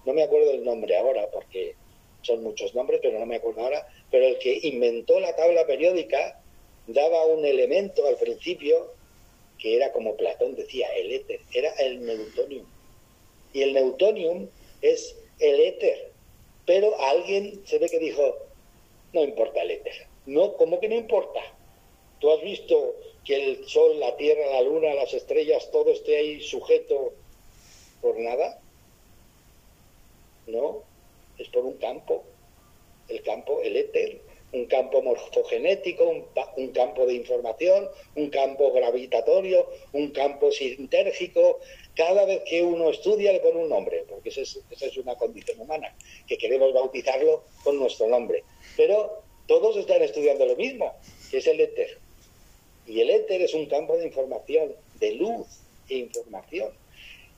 no 0.07 0.15
me 0.15 0.23
acuerdo 0.23 0.51
el 0.53 0.65
nombre 0.65 0.97
ahora, 0.97 1.29
porque 1.31 1.77
son 2.23 2.43
muchos 2.43 2.75
nombres, 2.75 3.01
pero 3.03 3.19
no 3.19 3.27
me 3.27 3.37
acuerdo 3.37 3.61
ahora, 3.61 3.87
pero 4.11 4.27
el 4.27 4.39
que 4.39 4.59
inventó 4.63 5.21
la 5.21 5.37
tabla 5.37 5.67
periódica 5.67 6.41
daba 6.87 7.27
un 7.27 7.45
elemento 7.45 8.07
al 8.07 8.17
principio 8.17 8.95
que 9.59 9.77
era 9.77 9.93
como 9.93 10.17
Platón 10.17 10.57
decía, 10.57 10.89
el 10.97 11.13
éter, 11.13 11.41
era 11.53 11.71
el 11.75 12.05
neutonium. 12.05 12.67
Y 13.53 13.63
el 13.63 13.75
neutonium 13.75 14.49
es 14.81 15.15
el 15.39 15.61
éter, 15.61 16.11
pero 16.67 16.99
alguien 17.01 17.63
se 17.67 17.79
ve 17.79 17.89
que 17.89 17.99
dijo, 17.99 18.39
no 19.13 19.23
importa 19.23 19.63
el 19.63 19.73
éter. 19.73 20.07
No, 20.25 20.57
¿cómo 20.57 20.81
que 20.81 20.89
no 20.89 20.97
importa? 20.97 21.41
¿Tú 22.19 22.33
has 22.33 22.43
visto 22.43 22.97
que 23.25 23.37
el 23.37 23.69
sol, 23.69 24.01
la 24.01 24.17
tierra, 24.17 24.47
la 24.53 24.63
luna, 24.63 24.95
las 24.95 25.15
estrellas, 25.15 25.71
todo 25.71 25.91
esté 25.91 26.17
ahí 26.17 26.41
sujeto 26.41 27.13
por 28.01 28.19
nada? 28.19 28.61
No, 30.47 30.83
es 31.39 31.49
por 31.49 31.65
un 31.65 31.75
campo. 31.75 32.25
El 33.09 33.23
campo, 33.23 33.61
el 33.63 33.77
éter, 33.77 34.21
un 34.53 34.67
campo 34.67 35.03
morfogenético, 35.03 36.05
un, 36.57 36.73
campo 36.73 37.07
de 37.07 37.15
información, 37.15 37.89
un 38.17 38.29
campo 38.29 38.73
gravitatorio, 38.73 39.69
un 39.93 40.11
campo 40.11 40.53
sintérgico. 40.53 41.61
Cada 41.95 42.25
vez 42.27 42.43
que 42.45 42.63
uno 42.63 42.91
estudia 42.91 43.33
le 43.33 43.41
pone 43.41 43.61
un 43.61 43.69
nombre, 43.69 44.05
porque 44.09 44.29
esa 44.29 44.43
es, 44.43 44.97
una 44.99 45.17
condición 45.17 45.61
humana, 45.61 45.95
que 46.27 46.37
queremos 46.37 46.73
bautizarlo 46.73 47.45
con 47.65 47.79
nuestro 47.79 48.09
nombre. 48.09 48.45
Pero 48.77 49.23
todos 49.47 49.77
están 49.77 50.03
estudiando 50.03 50.45
lo 50.47 50.57
mismo, 50.57 50.93
que 51.31 51.39
es 51.39 51.47
el 51.47 51.61
éter. 51.61 52.02
Y 52.93 53.01
el 53.01 53.09
éter 53.09 53.41
es 53.41 53.55
un 53.55 53.65
campo 53.65 53.97
de 53.97 54.05
información, 54.05 54.75
de 55.01 55.13
luz 55.13 55.47
e 55.89 55.97
información, 55.97 56.71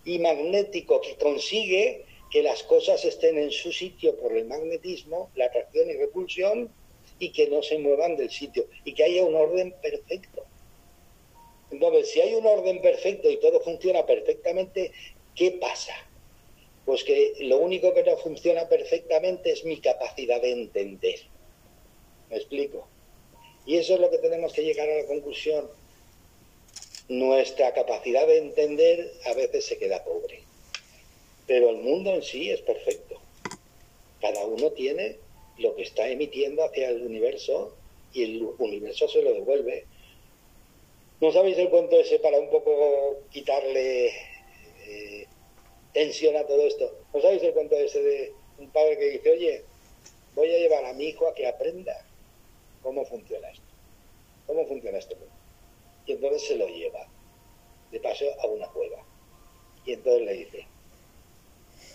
y 0.05 0.19
magnético 0.19 1.01
que 1.01 1.15
consigue 1.15 2.05
que 2.33 2.43
las 2.43 2.65
cosas 2.65 3.05
estén 3.05 3.39
en 3.39 3.53
su 3.53 3.71
sitio 3.71 4.17
por 4.17 4.37
el 4.37 4.47
magnetismo, 4.47 5.31
la 5.37 5.45
atracción 5.45 5.89
y 5.89 5.93
repulsión, 5.93 6.71
y 7.21 7.31
que 7.31 7.47
no 7.47 7.63
se 7.63 7.79
muevan 7.79 8.17
del 8.17 8.31
sitio 8.31 8.67
y 8.85 8.95
que 8.95 9.05
haya 9.05 9.23
un 9.23 9.37
orden 9.37 9.73
perfecto. 9.81 10.43
Entonces, 11.71 12.11
si 12.11 12.21
hay 12.21 12.35
un 12.35 12.47
orden 12.47 12.83
perfecto 12.83 13.31
y 13.31 13.37
todo 13.37 13.61
funciona 13.61 14.05
perfectamente, 14.05 14.91
¿qué 15.37 15.53
pasa? 15.53 15.95
Pues 16.85 17.05
que 17.05 17.35
lo 17.43 17.59
único 17.59 17.95
que 17.95 18.03
no 18.03 18.17
funciona 18.17 18.69
perfectamente 18.69 19.53
es 19.53 19.65
mi 19.65 19.77
capacidad 19.77 20.43
de 20.43 20.51
entender. 20.51 21.21
¿Me 22.29 22.39
explico? 22.39 22.89
Y 23.67 23.77
eso 23.77 23.95
es 23.95 24.01
lo 24.01 24.11
que 24.11 24.19
tenemos 24.19 24.53
que 24.53 24.63
llegar 24.63 24.89
a 24.89 24.99
la 24.99 25.07
conclusión. 25.07 25.69
Nuestra 27.09 27.73
capacidad 27.73 28.27
de 28.27 28.39
entender 28.39 29.13
a 29.27 29.35
veces 29.35 29.65
se 29.65 29.79
queda 29.79 30.05
pobre. 30.05 30.43
Pero 31.47 31.71
el 31.71 31.77
mundo 31.77 32.15
en 32.15 32.23
sí 32.23 32.51
es 32.51 32.61
perfecto. 32.61 33.21
Cada 34.21 34.45
uno 34.45 34.71
tiene 34.73 35.17
lo 35.59 35.75
que 35.77 35.83
está 35.83 36.09
emitiendo 36.09 36.65
hacia 36.65 36.89
el 36.89 37.03
universo 37.03 37.75
y 38.13 38.25
el 38.25 38.43
universo 38.59 39.09
se 39.09 39.23
lo 39.23 39.33
devuelve. 39.33 39.87
¿No 41.21 41.33
sabéis 41.33 41.59
el 41.59 41.71
cuento 41.71 41.99
ese 41.99 42.19
para 42.19 42.39
un 42.39 42.51
poco 42.51 43.19
quitarle 43.31 44.09
eh, 44.87 45.27
tensión 45.93 46.37
a 46.37 46.47
todo 46.47 46.67
esto? 46.67 46.99
¿No 47.13 47.21
sabéis 47.21 47.43
el 47.43 47.53
cuento 47.53 47.77
ese 47.77 48.03
de 48.03 48.33
un 48.59 48.71
padre 48.71 48.99
que 48.99 49.11
dice, 49.11 49.31
oye, 49.31 49.63
voy 50.35 50.55
a 50.55 50.59
llevar 50.59 50.85
a 50.85 50.93
mi 50.93 51.07
hijo 51.07 51.29
a 51.29 51.35
que 51.35 51.47
aprenda 51.47 52.07
cómo 52.85 53.05
funciona 53.07 53.49
esto? 53.49 53.65
¿Cómo 54.47 54.65
funciona 54.67 54.99
esto? 54.99 55.17
Y 56.07 56.13
entonces 56.13 56.47
se 56.47 56.57
lo 56.57 56.69
lleva, 56.69 57.09
de 57.91 57.99
paso, 57.99 58.27
a 58.41 58.47
una 58.47 58.69
cueva. 58.69 59.03
Y 59.87 59.95
entonces 59.95 60.23
le 60.23 60.33
dice, 60.35 60.67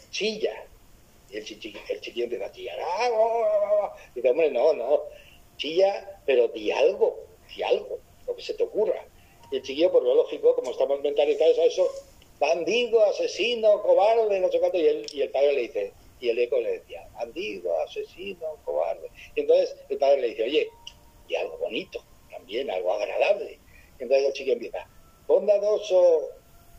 chilla, 0.09 0.65
y 1.29 1.37
el, 1.37 1.45
chiquillo, 1.45 1.79
el 1.87 2.01
chiquillo 2.01 2.23
empieza 2.25 2.47
a 2.47 2.51
chillar. 2.51 2.79
¡Ah, 2.81 3.95
dice, 4.15 4.29
hombre, 4.31 4.49
no, 4.51 4.73
no. 4.73 5.03
Chilla, 5.57 6.21
pero 6.25 6.47
di 6.47 6.71
algo, 6.71 7.19
di 7.55 7.61
algo, 7.61 7.99
lo 8.25 8.35
que 8.35 8.41
se 8.41 8.55
te 8.55 8.63
ocurra. 8.63 9.05
Y 9.51 9.57
el 9.57 9.61
chiquillo, 9.61 9.91
por 9.91 10.03
lo 10.03 10.15
lógico, 10.15 10.55
como 10.55 10.71
estamos 10.71 11.01
mentalizados 11.01 11.59
a 11.59 11.65
eso, 11.65 11.87
bandido, 12.39 13.05
asesino, 13.05 13.83
cobarde, 13.83 14.39
no 14.39 14.51
sé 14.51 14.59
cuánto. 14.59 14.79
Y 14.79 15.05
y 15.13 15.21
el 15.21 15.29
padre 15.29 15.53
le 15.53 15.61
dice, 15.61 15.93
y 16.19 16.29
el 16.29 16.39
eco 16.39 16.59
le 16.59 16.79
decía, 16.79 17.07
bandido, 17.13 17.77
asesino, 17.81 18.57
cobarde. 18.65 19.09
Y 19.35 19.41
entonces 19.41 19.75
el 19.89 19.97
padre 19.97 20.21
le 20.21 20.27
dice, 20.29 20.43
oye, 20.43 20.69
y 21.29 21.35
algo 21.35 21.57
bonito, 21.57 22.03
también 22.29 22.69
algo 22.69 22.93
agradable. 22.93 23.59
Y 23.99 24.03
entonces 24.03 24.27
el 24.27 24.33
chiquillo 24.33 24.53
empieza, 24.53 24.89
bondadoso, 25.27 26.29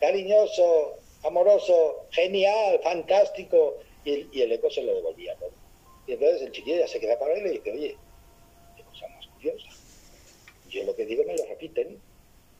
cariñoso, 0.00 0.96
amoroso, 1.22 2.06
genial, 2.10 2.80
fantástico, 2.82 3.78
y, 4.04 4.40
el 4.40 4.52
eco 4.52 4.70
se 4.70 4.82
lo 4.82 4.94
devolvía 4.94 5.36
todo. 5.36 5.52
Y 6.06 6.12
entonces 6.12 6.42
el 6.42 6.52
chiquillo 6.52 6.78
ya 6.78 6.88
se 6.88 7.00
queda 7.00 7.18
para 7.18 7.34
él 7.34 7.40
y 7.40 7.42
le 7.44 7.50
dice, 7.50 7.72
oye, 7.72 7.96
qué 8.76 8.82
cosa 8.82 9.08
más 9.08 9.26
curiosa. 9.28 9.68
Yo 10.68 10.84
lo 10.84 10.94
que 10.94 11.06
digo 11.06 11.24
me 11.24 11.36
lo 11.36 11.44
repiten. 11.46 12.00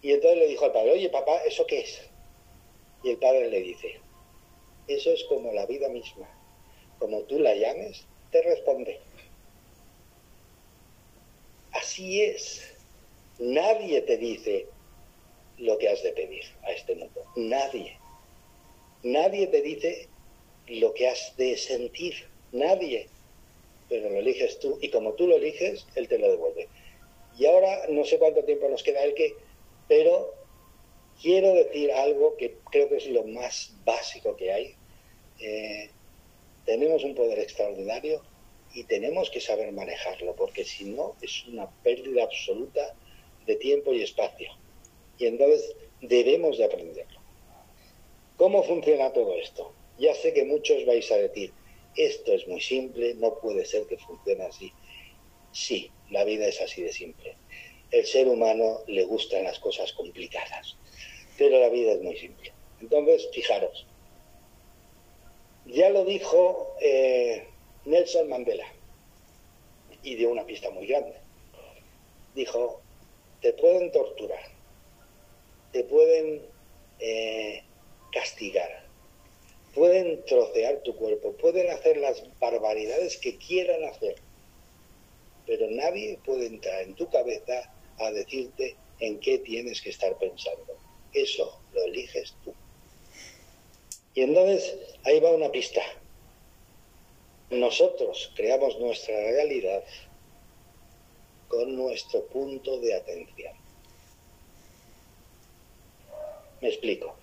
Y 0.02 0.12
entonces 0.12 0.38
le 0.38 0.46
dijo 0.46 0.64
al 0.64 0.72
padre, 0.72 0.92
oye 0.92 1.08
papá, 1.10 1.42
¿eso 1.44 1.66
qué 1.66 1.80
es? 1.80 2.00
Y 3.02 3.10
el 3.10 3.18
padre 3.18 3.50
le 3.50 3.60
dice, 3.60 4.00
eso 4.88 5.10
es 5.10 5.24
como 5.24 5.52
la 5.52 5.66
vida 5.66 5.88
misma. 5.88 6.28
Como 6.98 7.20
tú 7.22 7.38
la 7.38 7.54
llames, 7.54 8.06
te 8.30 8.42
responde. 8.42 9.00
Así 11.80 12.20
es. 12.20 12.74
Nadie 13.38 14.02
te 14.02 14.18
dice 14.18 14.66
lo 15.56 15.78
que 15.78 15.88
has 15.88 16.02
de 16.02 16.12
pedir 16.12 16.44
a 16.62 16.72
este 16.72 16.94
mundo. 16.94 17.22
Nadie. 17.36 17.96
Nadie 19.02 19.46
te 19.46 19.62
dice 19.62 20.08
lo 20.66 20.92
que 20.92 21.08
has 21.08 21.34
de 21.38 21.56
sentir, 21.56 22.14
nadie, 22.52 23.08
pero 23.88 24.10
lo 24.10 24.18
eliges 24.18 24.58
tú 24.58 24.78
y 24.82 24.90
como 24.90 25.14
tú 25.14 25.26
lo 25.26 25.36
eliges, 25.36 25.86
él 25.94 26.06
te 26.06 26.18
lo 26.18 26.30
devuelve. 26.30 26.68
Y 27.38 27.46
ahora 27.46 27.86
no 27.88 28.04
sé 28.04 28.18
cuánto 28.18 28.44
tiempo 28.44 28.68
nos 28.68 28.82
queda 28.82 29.02
el 29.02 29.14
que, 29.14 29.34
pero 29.88 30.34
quiero 31.22 31.54
decir 31.54 31.90
algo 31.92 32.36
que 32.36 32.58
creo 32.70 32.90
que 32.90 32.98
es 32.98 33.06
lo 33.06 33.24
más 33.24 33.72
básico 33.86 34.36
que 34.36 34.52
hay. 34.52 34.74
Eh, 35.40 35.88
tenemos 36.66 37.04
un 37.04 37.14
poder 37.14 37.38
extraordinario 37.38 38.22
y 38.72 38.84
tenemos 38.84 39.30
que 39.30 39.40
saber 39.40 39.72
manejarlo, 39.72 40.34
porque 40.36 40.64
si 40.64 40.84
no 40.84 41.16
es 41.20 41.44
una 41.46 41.68
pérdida 41.82 42.24
absoluta 42.24 42.94
de 43.46 43.56
tiempo 43.56 43.92
y 43.92 44.02
espacio. 44.02 44.50
Y 45.18 45.26
entonces 45.26 45.74
debemos 46.00 46.58
de 46.58 46.64
aprenderlo. 46.64 47.20
¿Cómo 48.36 48.62
funciona 48.62 49.12
todo 49.12 49.34
esto? 49.34 49.72
Ya 49.98 50.14
sé 50.14 50.32
que 50.32 50.44
muchos 50.44 50.86
vais 50.86 51.10
a 51.12 51.16
decir, 51.16 51.52
esto 51.96 52.32
es 52.32 52.46
muy 52.48 52.60
simple, 52.60 53.14
no 53.14 53.38
puede 53.40 53.64
ser 53.64 53.86
que 53.86 53.98
funcione 53.98 54.44
así. 54.44 54.72
Sí, 55.52 55.90
la 56.10 56.24
vida 56.24 56.46
es 56.46 56.60
así 56.60 56.82
de 56.82 56.92
simple. 56.92 57.36
El 57.90 58.06
ser 58.06 58.28
humano 58.28 58.80
le 58.86 59.04
gustan 59.04 59.44
las 59.44 59.58
cosas 59.58 59.92
complicadas, 59.92 60.76
pero 61.36 61.58
la 61.58 61.68
vida 61.68 61.92
es 61.92 62.02
muy 62.02 62.16
simple. 62.16 62.52
Entonces, 62.80 63.28
fijaros, 63.32 63.86
ya 65.66 65.90
lo 65.90 66.04
dijo 66.04 66.76
eh, 66.80 67.49
Nelson 67.84 68.28
Mandela 68.28 68.66
y 70.02 70.14
dio 70.14 70.30
una 70.30 70.46
pista 70.46 70.70
muy 70.70 70.86
grande. 70.86 71.14
Dijo, 72.34 72.80
te 73.40 73.52
pueden 73.54 73.90
torturar, 73.92 74.42
te 75.72 75.84
pueden 75.84 76.42
eh, 76.98 77.62
castigar, 78.12 78.84
pueden 79.74 80.24
trocear 80.24 80.82
tu 80.82 80.94
cuerpo, 80.96 81.32
pueden 81.32 81.70
hacer 81.70 81.96
las 81.96 82.22
barbaridades 82.38 83.16
que 83.16 83.36
quieran 83.38 83.84
hacer, 83.84 84.16
pero 85.46 85.70
nadie 85.70 86.18
puede 86.24 86.46
entrar 86.46 86.82
en 86.82 86.94
tu 86.94 87.08
cabeza 87.08 87.72
a 87.98 88.10
decirte 88.12 88.76
en 89.00 89.18
qué 89.20 89.38
tienes 89.38 89.80
que 89.80 89.90
estar 89.90 90.16
pensando. 90.18 90.76
Eso 91.12 91.60
lo 91.72 91.84
eliges 91.84 92.34
tú. 92.44 92.54
Y 94.14 94.22
entonces 94.22 94.76
ahí 95.04 95.20
va 95.20 95.30
una 95.30 95.50
pista. 95.50 95.80
Nosotros 97.50 98.32
creamos 98.36 98.78
nuestra 98.78 99.14
realidad 99.14 99.82
con 101.48 101.74
nuestro 101.74 102.24
punto 102.26 102.78
de 102.78 102.94
atención. 102.94 103.54
Me 106.60 106.68
explico. 106.68 107.16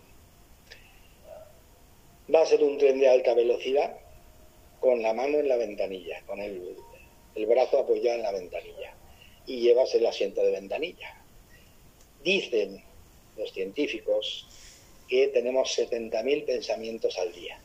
Va 2.34 2.41
a 2.41 2.45
ser 2.45 2.61
un 2.61 2.78
tren 2.78 2.99
de 2.99 3.07
alta 3.07 3.34
velocidad 3.34 3.97
con 4.82 5.01
la 5.01 5.13
mano 5.13 5.38
en 5.38 5.47
la 5.47 5.55
ventanilla, 5.55 6.21
con 6.25 6.41
el, 6.41 6.75
brazo 7.47 7.80
apoyado 7.80 8.17
en 8.17 8.23
la 8.23 8.32
ventanilla 8.32 8.95
y 9.45 9.61
llevas 9.61 9.95
el 9.95 10.05
asiento 10.05 10.43
de 10.43 10.51
ventanilla. 10.51 11.23
Dicen 12.21 12.84
los 13.38 13.53
científicos 13.53 14.45
que 15.07 15.28
tenemos 15.30 15.78
70.000 15.78 16.45
pensamientos 16.45 17.17
al 17.17 17.32
día. 17.32 17.61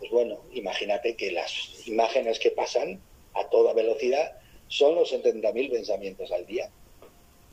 Pues 0.00 0.10
bueno, 0.10 0.40
imagínate 0.52 1.14
que 1.14 1.30
las 1.30 1.86
imágenes 1.86 2.38
que 2.38 2.50
pasan 2.50 3.00
a 3.34 3.44
toda 3.50 3.74
velocidad 3.74 4.40
son 4.68 4.94
los 4.94 5.12
70.000 5.12 5.70
pensamientos 5.70 6.32
al 6.32 6.46
día. 6.46 6.70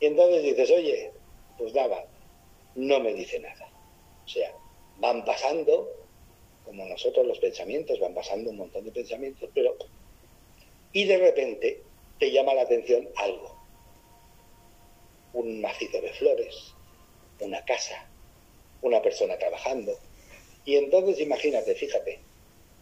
Y 0.00 0.06
entonces 0.06 0.42
dices, 0.42 0.70
oye, 0.70 1.12
pues 1.58 1.74
nada, 1.74 2.06
no 2.74 3.00
me 3.00 3.12
dice 3.12 3.38
nada. 3.38 3.70
O 4.24 4.28
sea, 4.28 4.50
van 4.98 5.24
pasando, 5.26 5.90
como 6.64 6.86
nosotros 6.86 7.26
los 7.26 7.38
pensamientos, 7.38 8.00
van 8.00 8.14
pasando 8.14 8.50
un 8.50 8.56
montón 8.56 8.84
de 8.84 8.92
pensamientos, 8.92 9.50
pero... 9.52 9.76
Y 10.92 11.04
de 11.04 11.18
repente 11.18 11.82
te 12.18 12.30
llama 12.30 12.54
la 12.54 12.62
atención 12.62 13.08
algo. 13.16 13.58
Un 15.34 15.60
macizo 15.60 16.00
de 16.00 16.12
flores, 16.14 16.74
una 17.40 17.62
casa, 17.66 18.08
una 18.80 19.02
persona 19.02 19.36
trabajando. 19.36 19.92
Y 20.64 20.76
entonces 20.76 21.20
imagínate, 21.20 21.74
fíjate, 21.74 22.20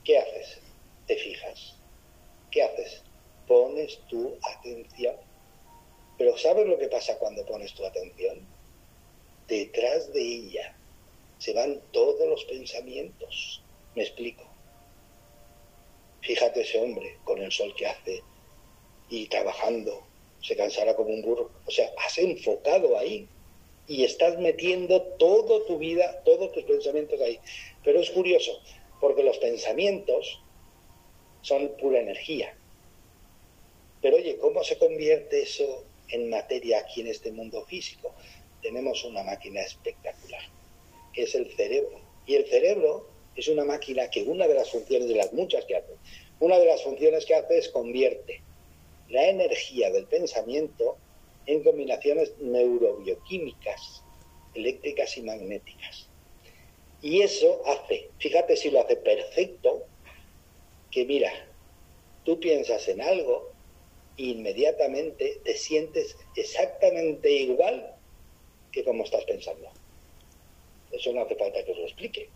¿qué 0.07 0.19
haces? 0.19 0.59
Te 1.07 1.17
fijas. 1.17 1.75
¿Qué 2.51 2.63
haces? 2.63 3.03
Pones 3.47 3.99
tu 4.09 4.39
atención. 4.57 5.17
Pero 6.17 6.39
¿sabes 6.39 6.67
lo 6.67 6.79
que 6.79 6.89
pasa 6.89 7.19
cuando 7.19 7.45
pones 7.45 7.75
tu 7.75 7.85
atención? 7.85 8.47
Detrás 9.49 10.13
de 10.13 10.23
ella 10.23 10.77
se 11.39 11.53
van 11.53 11.81
todos 11.93 12.27
los 12.29 12.45
pensamientos. 12.45 13.63
Me 13.95 14.03
explico. 14.03 14.45
Fíjate 16.23 16.63
ese 16.63 16.81
hombre 16.81 17.19
con 17.25 17.43
el 17.43 17.53
sol 17.53 17.75
que 17.77 17.87
hace 17.87 18.23
y 19.09 19.27
trabajando, 19.27 20.05
se 20.41 20.57
cansará 20.57 20.95
como 20.97 21.11
un 21.11 21.23
burro. 21.23 21.51
O 21.67 21.71
sea, 21.71 21.91
has 22.05 22.19
enfocado 22.19 22.97
ahí 22.99 23.29
y 23.87 24.05
estás 24.05 24.39
metiendo 24.39 25.03
toda 25.19 25.65
tu 25.67 25.79
vida, 25.79 26.23
todos 26.25 26.53
tus 26.53 26.65
pensamientos 26.65 27.21
ahí. 27.21 27.39
Pero 27.85 28.01
es 28.01 28.11
curioso, 28.11 28.61
porque 29.01 29.23
los 29.23 29.39
pensamientos 29.39 30.41
son 31.43 31.71
pura 31.81 32.01
energía. 32.01 32.55
Pero 34.03 34.17
oye, 34.17 34.37
¿cómo 34.39 34.63
se 34.65 34.79
convierte 34.79 35.43
eso 35.43 35.85
en 36.09 36.31
materia 36.31 36.81
aquí 36.81 37.01
en 37.01 37.09
este 37.09 37.33
mundo 37.33 37.65
físico? 37.65 38.15
Tenemos 38.63 39.05
una 39.05 39.23
máquina 39.23 39.61
espectacular, 39.63 40.43
que 41.13 41.23
es 41.23 41.35
el 41.35 41.51
cerebro. 41.57 42.01
Y 42.27 42.35
el 42.35 42.47
cerebro 42.47 43.09
es 43.37 43.49
una 43.49 43.65
máquina 43.65 44.11
que 44.11 44.23
una 44.23 44.47
de 44.47 44.55
las 44.55 44.71
funciones, 44.71 45.09
de 45.09 45.15
las 45.15 45.33
muchas 45.33 45.65
que 45.65 45.77
hace, 45.77 45.93
una 46.41 46.59
de 46.59 46.67
las 46.67 46.83
funciones 46.83 47.25
que 47.27 47.35
hace 47.35 47.59
es 47.59 47.69
convierte 47.69 48.43
la 49.09 49.29
energía 49.29 49.91
del 49.91 50.07
pensamiento 50.07 50.97
en 51.47 51.63
combinaciones 51.63 52.33
neurobioquímicas, 52.39 54.03
eléctricas 54.55 55.17
y 55.17 55.23
magnéticas. 55.23 56.09
Y 57.07 57.23
eso 57.23 57.63
hace, 57.67 58.11
fíjate 58.19 58.57
si 58.57 58.69
lo 58.69 58.81
hace 58.81 58.97
perfecto, 58.97 59.85
que 60.91 61.05
mira, 61.05 61.33
tú 62.25 62.41
piensas 62.41 62.89
en 62.89 63.01
algo 63.01 63.53
e 64.19 64.25
inmediatamente 64.25 65.39
te 65.45 65.57
sientes 65.57 66.17
exactamente 66.35 67.31
igual 67.31 67.95
que 68.73 68.83
como 68.83 69.05
estás 69.05 69.23
pensando. 69.23 69.69
Eso 70.91 71.13
no 71.13 71.23
hace 71.23 71.37
falta 71.37 71.65
que 71.65 71.71
os 71.71 71.79
lo 71.79 71.85
explique, 71.85 72.29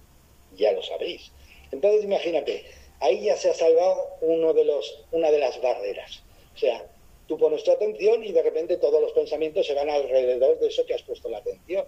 ya 0.55 0.71
lo 0.71 0.85
sabéis. 0.85 1.33
Entonces 1.73 2.05
imagínate, 2.05 2.65
ahí 3.01 3.25
ya 3.25 3.37
se 3.37 3.51
ha 3.51 3.55
salvado 3.55 4.19
uno 4.21 4.53
de 4.53 4.67
los, 4.67 5.05
una 5.11 5.33
de 5.33 5.41
las 5.41 5.61
barreras. 5.61 6.23
O 6.55 6.59
sea, 6.59 6.87
tú 7.27 7.37
pones 7.37 7.65
tu 7.65 7.73
atención 7.73 8.23
y 8.23 8.31
de 8.31 8.45
repente 8.45 8.77
todos 8.77 9.03
los 9.03 9.11
pensamientos 9.15 9.67
se 9.67 9.75
van 9.75 9.91
alrededor 9.91 10.61
de 10.61 10.69
eso 10.69 10.87
que 10.87 10.95
has 10.95 11.03
puesto 11.03 11.29
la 11.29 11.39
atención. 11.39 11.87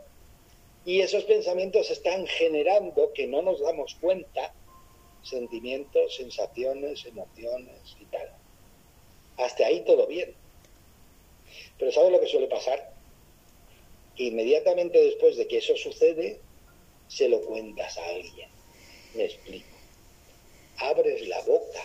Y 0.85 1.01
esos 1.01 1.24
pensamientos 1.24 1.91
están 1.91 2.26
generando, 2.26 3.12
que 3.12 3.26
no 3.26 3.43
nos 3.43 3.61
damos 3.61 3.95
cuenta, 4.01 4.53
sentimientos, 5.22 6.16
sensaciones, 6.16 7.05
emociones 7.05 7.97
y 8.01 8.05
tal. 8.07 8.33
Hasta 9.37 9.66
ahí 9.66 9.85
todo 9.85 10.07
bien. 10.07 10.35
Pero 11.78 11.93
¿sabes 11.93 12.11
lo 12.11 12.20
que 12.20 12.26
suele 12.26 12.49
pasar? 12.49 12.93
Inmediatamente 14.16 15.03
después 15.03 15.37
de 15.37 15.47
que 15.47 15.59
eso 15.59 15.76
sucede, 15.76 16.41
se 17.09 17.28
lo 17.28 17.41
cuentas 17.43 17.97
a 17.99 18.07
alguien. 18.07 18.49
Me 19.14 19.24
explico. 19.24 19.76
Abres 20.78 21.28
la 21.28 21.41
boca 21.43 21.83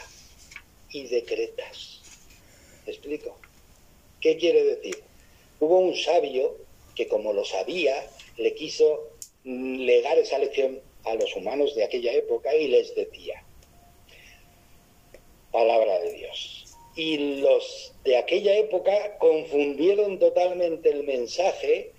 y 0.92 1.08
decretas. 1.08 2.02
¿Me 2.86 2.94
explico? 2.94 3.38
¿Qué 4.22 4.38
quiere 4.38 4.64
decir? 4.64 5.04
Hubo 5.60 5.80
un 5.80 5.96
sabio 5.96 6.56
que 6.96 7.08
como 7.08 7.34
lo 7.34 7.46
sabía, 7.46 8.10
le 8.38 8.54
quiso 8.54 9.10
legar 9.44 10.18
esa 10.18 10.38
lección 10.38 10.82
a 11.06 11.16
los 11.16 11.36
humanos 11.36 11.76
de 11.76 11.84
aquella 11.84 12.14
época 12.14 12.54
y 12.56 12.68
les 12.68 12.94
decía, 12.96 13.44
palabra 15.52 16.00
de 16.00 16.14
Dios. 16.14 16.66
Y 16.96 17.40
los 17.42 17.94
de 18.04 18.18
aquella 18.18 18.58
época 18.58 19.18
confundieron 19.20 20.20
totalmente 20.20 20.90
el 20.90 21.04
mensaje 21.04 21.94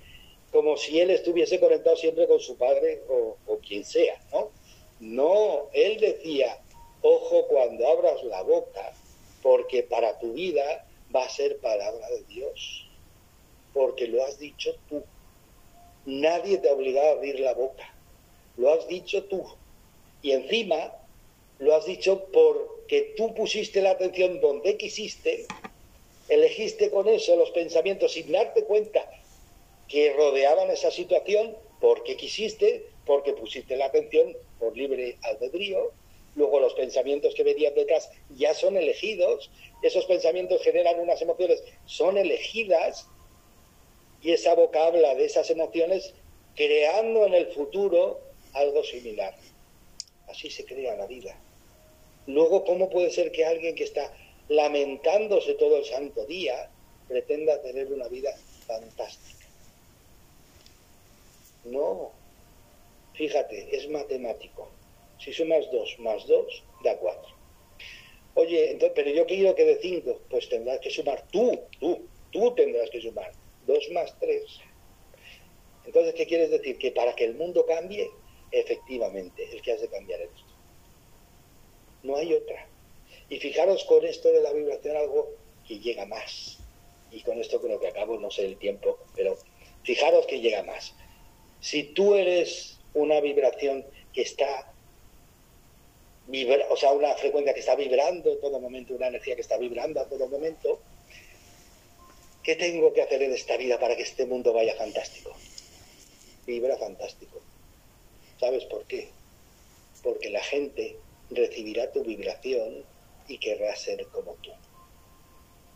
como 0.53 0.77
si 0.77 0.99
él 1.01 1.11
estuviese 1.11 1.61
conectado 1.61 1.97
siempre 1.97 2.27
con 2.27 2.41
su 2.41 2.57
padre 2.57 3.03
o, 3.09 3.37
quien 3.67 3.85
sea, 3.85 4.21
¿no? 4.33 4.51
No, 5.01 5.69
él 5.73 6.01
decía, 6.01 6.59
ojo 7.03 7.47
cuando 7.49 7.87
abras 7.87 8.23
la 8.25 8.43
boca, 8.43 8.93
porque 9.43 9.83
para 9.83 10.19
tu 10.19 10.33
vida 10.33 10.87
va 11.15 11.25
a 11.25 11.29
ser 11.29 11.59
palabra 11.59 12.09
de 12.11 12.25
Dios, 12.25 12.89
porque 13.73 14.09
lo 14.09 14.25
has 14.25 14.39
dicho 14.39 14.75
tú. 14.89 15.03
Nadie 16.09 16.57
te 16.57 16.71
ha 16.71 16.73
obligado 16.73 17.07
a 17.07 17.13
abrir 17.13 17.39
la 17.39 17.53
boca, 17.53 17.85
lo 18.57 18.73
has 18.73 18.89
dicho 18.89 19.25
tú. 19.25 19.45
Y 20.23 20.33
encima 20.33 20.95
lo 21.59 21.75
has 21.75 21.85
dicho 21.85 22.25
porque 22.33 23.13
tú 23.15 23.35
pusiste 23.35 23.83
la 23.83 23.91
atención 23.91 24.41
donde 24.41 24.79
quisiste, 24.79 25.45
elegiste 26.31 26.89
con 26.89 27.09
eso 27.09 27.37
los 27.37 27.51
pensamientos 27.51 28.13
sin 28.13 28.33
darte 28.33 28.65
cuenta 28.65 29.05
que 29.87 30.15
rodeaban 30.15 30.71
esa 30.71 30.91
situación 30.91 31.55
porque 31.79 32.17
quisiste, 32.17 32.87
porque 33.05 33.35
pusiste 33.35 33.77
la 33.77 33.85
atención 33.85 34.35
por 34.59 34.75
libre 34.75 35.19
albedrío, 35.25 35.93
luego 36.37 36.59
los 36.59 36.73
pensamientos 36.73 37.35
que 37.35 37.43
venían 37.43 37.75
detrás 37.75 38.11
ya 38.31 38.55
son 38.55 38.79
elegidos, 38.79 39.51
esos 39.83 40.07
pensamientos 40.07 40.63
generan 40.63 41.01
unas 41.01 41.21
emociones, 41.21 41.63
son 41.85 42.17
elegidas, 42.17 43.07
y 44.23 44.33
esa 44.33 44.55
boca 44.55 44.87
habla 44.87 45.15
de 45.15 45.25
esas 45.25 45.49
emociones 45.51 46.13
creando 46.57 47.27
en 47.27 47.35
el 47.35 47.47
futuro 47.53 48.21
algo 48.53 48.83
similar. 48.83 49.35
Así 50.29 50.51
se 50.51 50.65
crea 50.65 50.97
la 50.97 51.07
vida. 51.07 51.37
Luego, 52.27 52.65
¿cómo 52.65 52.91
puede 52.91 53.11
ser 53.11 53.33
que 53.33 53.47
alguien 53.47 53.75
que 53.75 53.85
está 53.85 54.13
lamentándose 54.49 55.55
todo 55.55 55.77
el 55.77 55.85
santo 55.85 56.27
día 56.27 56.69
pretenda 57.07 57.63
tener 57.63 57.93
una 57.93 58.09
vida 58.09 58.35
fantástica? 58.67 59.47
No, 61.65 62.11
fíjate, 63.15 63.77
es 63.77 63.89
matemático. 63.89 64.69
Si 65.19 65.33
sumas 65.33 65.71
2 65.71 65.99
más 66.01 66.27
2, 66.27 66.63
da 66.85 66.97
4. 66.97 67.23
Oye, 68.35 68.79
pero 68.95 69.11
yo 69.11 69.27
quiero 69.27 69.55
que 69.55 69.65
de 69.65 69.79
5, 69.81 70.21
pues 70.29 70.49
tendrás 70.49 70.81
que 70.81 70.91
sumar 70.91 71.25
tú, 71.31 71.59
tú, 71.81 72.07
tú 72.31 72.55
tendrás 72.55 72.91
que 72.91 73.01
sumar 73.01 73.33
2 73.69 73.91
más 73.93 74.19
3. 74.19 74.43
Entonces, 75.85 76.15
¿qué 76.15 76.27
quieres 76.27 76.51
decir? 76.51 76.79
Que 76.79 76.91
para 76.91 77.15
que 77.15 77.25
el 77.25 77.35
mundo 77.35 77.65
cambie, 77.67 78.11
efectivamente, 78.51 79.49
el 79.53 79.63
que 79.63 79.73
hace 79.73 79.89
cambiar 79.89 80.23
esto. 80.23 80.43
No 82.03 82.17
hay 82.17 82.33
otra. 82.33 82.67
Y 83.29 83.39
fijaros 83.39 83.85
con 83.85 84.05
esto 84.05 84.33
de 84.33 84.41
la 84.41 84.53
vibración 84.53 84.97
algo 84.97 85.29
que 85.67 85.79
llega 85.79 86.07
más. 86.07 86.59
Y 87.13 87.23
con 87.23 87.39
esto 87.39 87.61
creo 87.61 87.79
que 87.79 87.89
acabo, 87.89 88.19
no 88.19 88.31
sé 88.31 88.47
el 88.47 88.57
tiempo, 88.57 88.99
pero 89.15 89.37
fijaros 89.83 90.27
que 90.27 90.41
llega 90.41 90.63
más. 90.63 90.95
Si 91.61 91.83
tú 91.85 92.15
eres 92.15 92.81
una 92.95 93.21
vibración 93.21 93.85
que 94.15 94.23
está 94.23 94.73
o 96.71 96.77
sea, 96.77 96.93
una 96.93 97.15
frecuencia 97.15 97.55
que 97.55 97.61
está 97.61 97.75
vibrando 97.75 98.31
en 98.31 98.41
todo 98.41 98.61
momento, 98.61 98.95
una 98.95 99.09
energía 99.09 99.35
que 99.35 99.41
está 99.41 99.57
vibrando 99.57 100.01
a 100.01 100.09
todo 100.09 100.29
momento, 100.29 100.79
¿Qué 102.49 102.57
tengo 102.57 102.95
que 102.95 103.03
hacer 103.03 103.23
en 103.23 103.35
esta 103.35 103.59
vida 103.59 103.79
para 103.79 103.95
que 103.95 104.05
este 104.05 104.25
mundo 104.25 104.55
vaya 104.55 104.75
fantástico? 104.75 105.37
Vibra 106.47 106.79
fantástico. 106.79 107.43
¿Sabes 108.41 108.65
por 108.65 108.87
qué? 108.87 109.11
Porque 110.03 110.31
la 110.31 110.43
gente 110.43 110.97
recibirá 111.29 111.93
tu 111.93 112.03
vibración 112.03 112.87
y 113.29 113.37
querrá 113.37 113.77
ser 113.77 114.07
como 114.07 114.33
tú. 114.37 114.51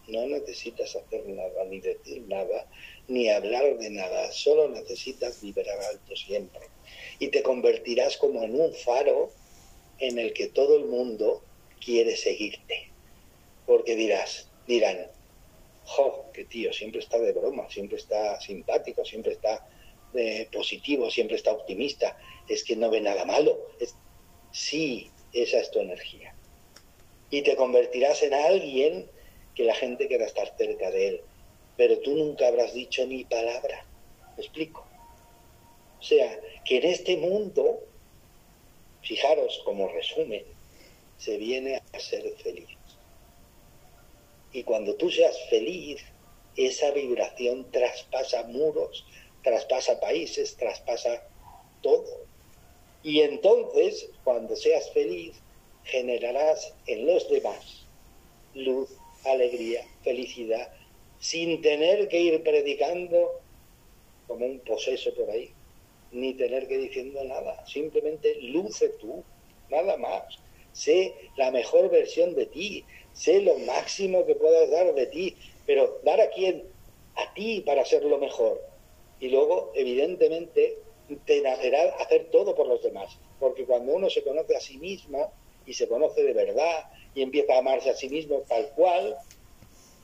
No 0.09 0.27
necesitas 0.27 0.97
hacer 0.97 1.29
nada, 1.29 1.62
ni 1.66 1.79
decir 1.81 2.23
nada, 2.23 2.66
ni 3.07 3.29
hablar 3.29 3.77
de 3.77 3.91
nada, 3.91 4.33
solo 4.33 4.70
necesitas 4.70 5.43
vibrar 5.43 5.79
alto 5.79 6.16
siempre. 6.16 6.62
Y 7.18 7.29
te 7.29 7.43
convertirás 7.43 8.16
como 8.16 8.45
en 8.45 8.59
un 8.59 8.73
faro 8.73 9.31
en 9.99 10.18
el 10.18 10.33
que 10.33 10.49
todo 10.49 10.79
el 10.79 10.87
mundo 10.87 11.43
quiere 11.85 12.16
seguirte. 12.16 12.89
Porque 13.66 13.95
dirás, 13.95 14.49
dirán, 14.66 15.11
jo, 15.85 16.26
que 16.33 16.45
tío, 16.45 16.72
siempre 16.72 17.01
está 17.01 17.18
de 17.18 17.33
broma, 17.33 17.68
siempre 17.68 17.99
está 17.99 18.41
simpático, 18.41 19.05
siempre 19.05 19.33
está 19.33 19.66
eh, 20.14 20.49
positivo, 20.53 21.11
siempre 21.11 21.37
está 21.37 21.53
optimista, 21.53 22.18
es 22.49 22.64
que 22.64 22.76
no 22.76 22.91
ve 22.91 23.01
nada 23.01 23.24
malo. 23.24 23.59
Sí, 24.53 25.11
esa 25.33 25.59
es 25.59 25.70
tu 25.70 25.80
energía. 25.80 26.35
Y 27.30 27.43
te 27.43 27.57
convertirás 27.57 28.22
en 28.22 28.35
alguien 28.35 29.11
que 29.55 29.64
la 29.64 29.74
gente 29.74 30.07
quiera 30.07 30.26
estar 30.26 30.55
cerca 30.57 30.91
de 30.91 31.09
él. 31.09 31.20
Pero 31.76 31.99
tú 32.01 32.14
nunca 32.14 32.49
habrás 32.49 32.74
dicho 32.74 33.07
ni 33.07 33.24
palabra. 33.24 33.87
¿Me 34.37 34.43
explico? 34.43 34.87
O 35.99 36.03
sea, 36.03 36.39
que 36.64 36.78
en 36.78 36.85
este 36.85 37.16
mundo, 37.16 37.80
fijaros 39.03 39.62
como 39.64 39.89
resumen, 39.89 40.45
se 41.16 41.39
viene 41.39 41.80
a 41.93 41.99
ser 41.99 42.22
feliz. 42.43 42.68
Y 44.53 44.63
cuando 44.65 44.95
tú 44.97 45.11
seas 45.11 45.37
feliz, 45.49 46.03
esa 46.57 46.91
vibración 46.91 47.71
traspasa 47.71 48.45
muros, 48.45 49.05
traspasa 49.43 49.99
países, 50.01 50.57
traspasa 50.57 51.27
todo. 51.81 52.27
Y 53.03 53.21
entonces, 53.21 54.11
cuando 54.25 54.55
seas 54.55 54.91
feliz, 54.93 55.35
generarás 55.85 56.75
en 56.87 57.07
los 57.07 57.29
demás 57.29 57.83
luz, 58.55 58.91
alegría, 59.25 59.85
felicidad, 60.03 60.73
sin 61.19 61.63
tener 61.63 62.09
que 62.09 62.21
ir 62.21 62.43
predicando 62.43 63.41
como 64.27 64.47
un 64.47 64.61
poseso 64.61 65.15
por 65.15 65.31
ahí, 65.31 65.51
ni 66.11 66.35
tener 66.35 66.69
que 66.69 66.79
diciendo 66.79 67.23
nada. 67.25 67.65
Simplemente 67.67 68.41
luce 68.43 68.89
tú, 69.01 69.25
nada 69.71 69.97
más. 69.97 70.39
Sé 70.73 71.15
la 71.37 71.51
mejor 71.51 71.91
versión 71.91 72.35
de 72.35 72.47
ti, 72.47 72.85
sé 73.13 73.41
lo 73.41 73.59
máximo 73.59 74.27
que 74.27 74.35
puedas 74.35 74.71
dar 74.71 74.95
de 74.95 75.07
ti, 75.07 75.37
pero 75.67 76.01
dar 76.05 76.21
a 76.21 76.31
quién? 76.31 76.69
A 77.15 77.33
ti 77.35 77.61
para 77.61 77.85
ser 77.85 78.05
lo 78.05 78.19
mejor. 78.19 78.61
Y 79.19 79.29
luego, 79.29 79.73
evidentemente, 79.75 80.79
te 81.27 81.41
nacerá 81.43 81.95
hacer 81.97 82.31
todo 82.31 82.55
por 82.55 82.67
los 82.67 82.83
demás, 82.83 83.19
porque 83.39 83.65
cuando 83.67 83.93
uno 83.93 84.09
se 84.11 84.23
conoce 84.23 84.57
a 84.57 84.61
sí 84.61 84.79
mismo 84.79 85.33
y 85.65 85.75
se 85.75 85.89
conoce 85.89 86.23
de 86.23 86.33
verdad 86.33 86.85
y 87.15 87.23
empieza 87.23 87.55
a 87.55 87.59
amarse 87.59 87.91
a 87.91 87.95
sí 87.95 88.09
mismo 88.09 88.43
tal 88.49 88.73
cual, 88.75 89.17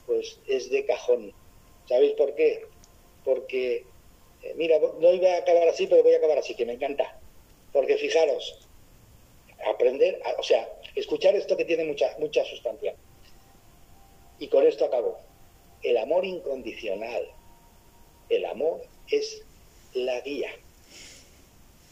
pues 0.06 0.40
es 0.46 0.70
de 0.70 0.84
cajón. 0.84 1.34
¿Sabéis 1.86 2.12
por 2.12 2.34
qué? 2.34 2.60
Porque, 3.24 3.86
eh, 4.42 4.54
mira, 4.56 4.78
no 4.78 5.12
iba 5.12 5.32
a 5.34 5.38
acabar 5.38 5.68
así, 5.68 5.86
pero 5.86 6.02
voy 6.02 6.14
a 6.14 6.18
acabar 6.18 6.38
así, 6.38 6.54
que 6.54 6.66
me 6.66 6.74
encanta. 6.74 7.20
Porque 7.72 7.96
fijaros, 7.96 8.67
aprender, 9.66 10.20
o 10.38 10.42
sea, 10.42 10.68
escuchar 10.94 11.34
esto 11.34 11.56
que 11.56 11.64
tiene 11.64 11.84
mucha, 11.84 12.14
mucha 12.18 12.44
sustancia. 12.44 12.94
Y 14.38 14.48
con 14.48 14.66
esto 14.66 14.84
acabo. 14.84 15.18
El 15.82 15.96
amor 15.96 16.24
incondicional, 16.24 17.28
el 18.28 18.44
amor 18.44 18.82
es 19.10 19.42
la 19.94 20.20
guía. 20.20 20.50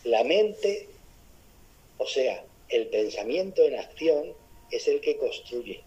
La 0.05 0.25
mente, 0.25 0.89
o 1.99 2.07
sea, 2.07 2.45
el 2.69 2.89
pensamiento 2.89 3.62
en 3.64 3.79
acción 3.79 4.35
es 4.71 4.89
el 4.89 5.01
que 5.01 5.17
construye. 5.17 5.83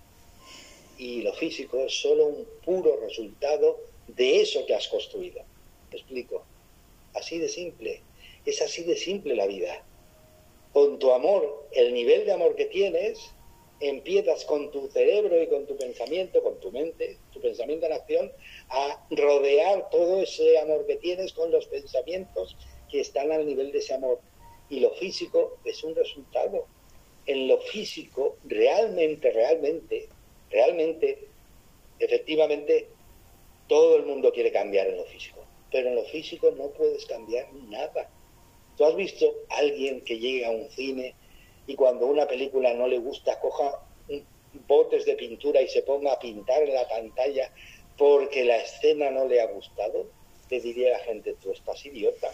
Y 0.97 1.21
lo 1.21 1.33
físico 1.33 1.79
es 1.85 1.93
solo 1.93 2.25
un 2.25 2.47
puro 2.65 2.99
resultado 3.01 3.79
de 4.07 4.41
eso 4.41 4.65
que 4.65 4.75
has 4.75 4.87
construido. 4.87 5.41
¿Me 5.91 5.97
explico? 5.97 6.43
Así 7.13 7.37
de 7.37 7.47
simple. 7.47 8.01
Es 8.45 8.61
así 8.61 8.83
de 8.83 8.97
simple 8.97 9.35
la 9.35 9.47
vida. 9.47 9.83
Con 10.73 10.99
tu 10.99 11.11
amor, 11.11 11.67
el 11.71 11.93
nivel 11.93 12.25
de 12.25 12.31
amor 12.31 12.55
que 12.55 12.65
tienes, 12.65 13.31
empiezas 13.79 14.45
con 14.45 14.71
tu 14.71 14.87
cerebro 14.89 15.41
y 15.41 15.47
con 15.47 15.65
tu 15.65 15.77
pensamiento, 15.77 16.43
con 16.43 16.59
tu 16.59 16.71
mente, 16.71 17.17
tu 17.31 17.39
pensamiento 17.39 17.85
en 17.85 17.93
acción, 17.93 18.31
a 18.69 19.07
rodear 19.09 19.89
todo 19.89 20.21
ese 20.21 20.59
amor 20.59 20.85
que 20.85 20.97
tienes 20.97 21.33
con 21.33 21.49
los 21.51 21.65
pensamientos 21.67 22.57
que 22.89 22.99
están 22.99 23.31
al 23.31 23.45
nivel 23.45 23.71
de 23.71 23.79
ese 23.79 23.93
amor. 23.93 24.19
Y 24.69 24.79
lo 24.79 24.91
físico 24.91 25.57
es 25.65 25.83
un 25.83 25.95
resultado. 25.95 26.65
En 27.25 27.47
lo 27.47 27.59
físico, 27.59 28.37
realmente, 28.43 29.31
realmente, 29.31 30.09
realmente, 30.49 31.27
efectivamente, 31.99 32.87
todo 33.67 33.97
el 33.97 34.05
mundo 34.05 34.31
quiere 34.31 34.51
cambiar 34.51 34.87
en 34.87 34.97
lo 34.97 35.05
físico. 35.05 35.45
Pero 35.71 35.89
en 35.89 35.95
lo 35.95 36.03
físico 36.05 36.51
no 36.51 36.69
puedes 36.69 37.05
cambiar 37.05 37.51
nada. 37.53 38.09
¿Tú 38.79 38.85
has 38.85 38.95
visto 38.95 39.35
a 39.49 39.57
alguien 39.57 39.99
que 40.05 40.17
llegue 40.17 40.45
a 40.45 40.51
un 40.51 40.69
cine 40.69 41.13
y 41.67 41.75
cuando 41.75 42.05
una 42.05 42.25
película 42.25 42.73
no 42.73 42.87
le 42.87 42.97
gusta 42.97 43.37
coja 43.41 43.77
botes 44.69 45.03
de 45.05 45.15
pintura 45.15 45.61
y 45.61 45.67
se 45.67 45.81
ponga 45.81 46.13
a 46.13 46.19
pintar 46.19 46.63
en 46.63 46.73
la 46.73 46.87
pantalla 46.87 47.51
porque 47.97 48.45
la 48.45 48.55
escena 48.55 49.11
no 49.11 49.27
le 49.27 49.41
ha 49.41 49.47
gustado? 49.47 50.07
Te 50.47 50.61
diría 50.61 50.91
la 50.91 50.99
gente, 50.99 51.35
tú 51.41 51.51
estás 51.51 51.85
idiota. 51.85 52.31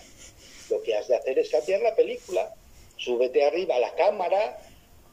Lo 0.69 0.83
que 0.83 0.95
has 0.95 1.07
de 1.07 1.15
hacer 1.15 1.39
es 1.39 1.49
cambiar 1.49 1.81
la 1.81 1.95
película. 1.95 2.53
Súbete 2.95 3.43
arriba 3.43 3.77
a 3.77 3.79
la 3.79 3.95
cámara, 3.95 4.59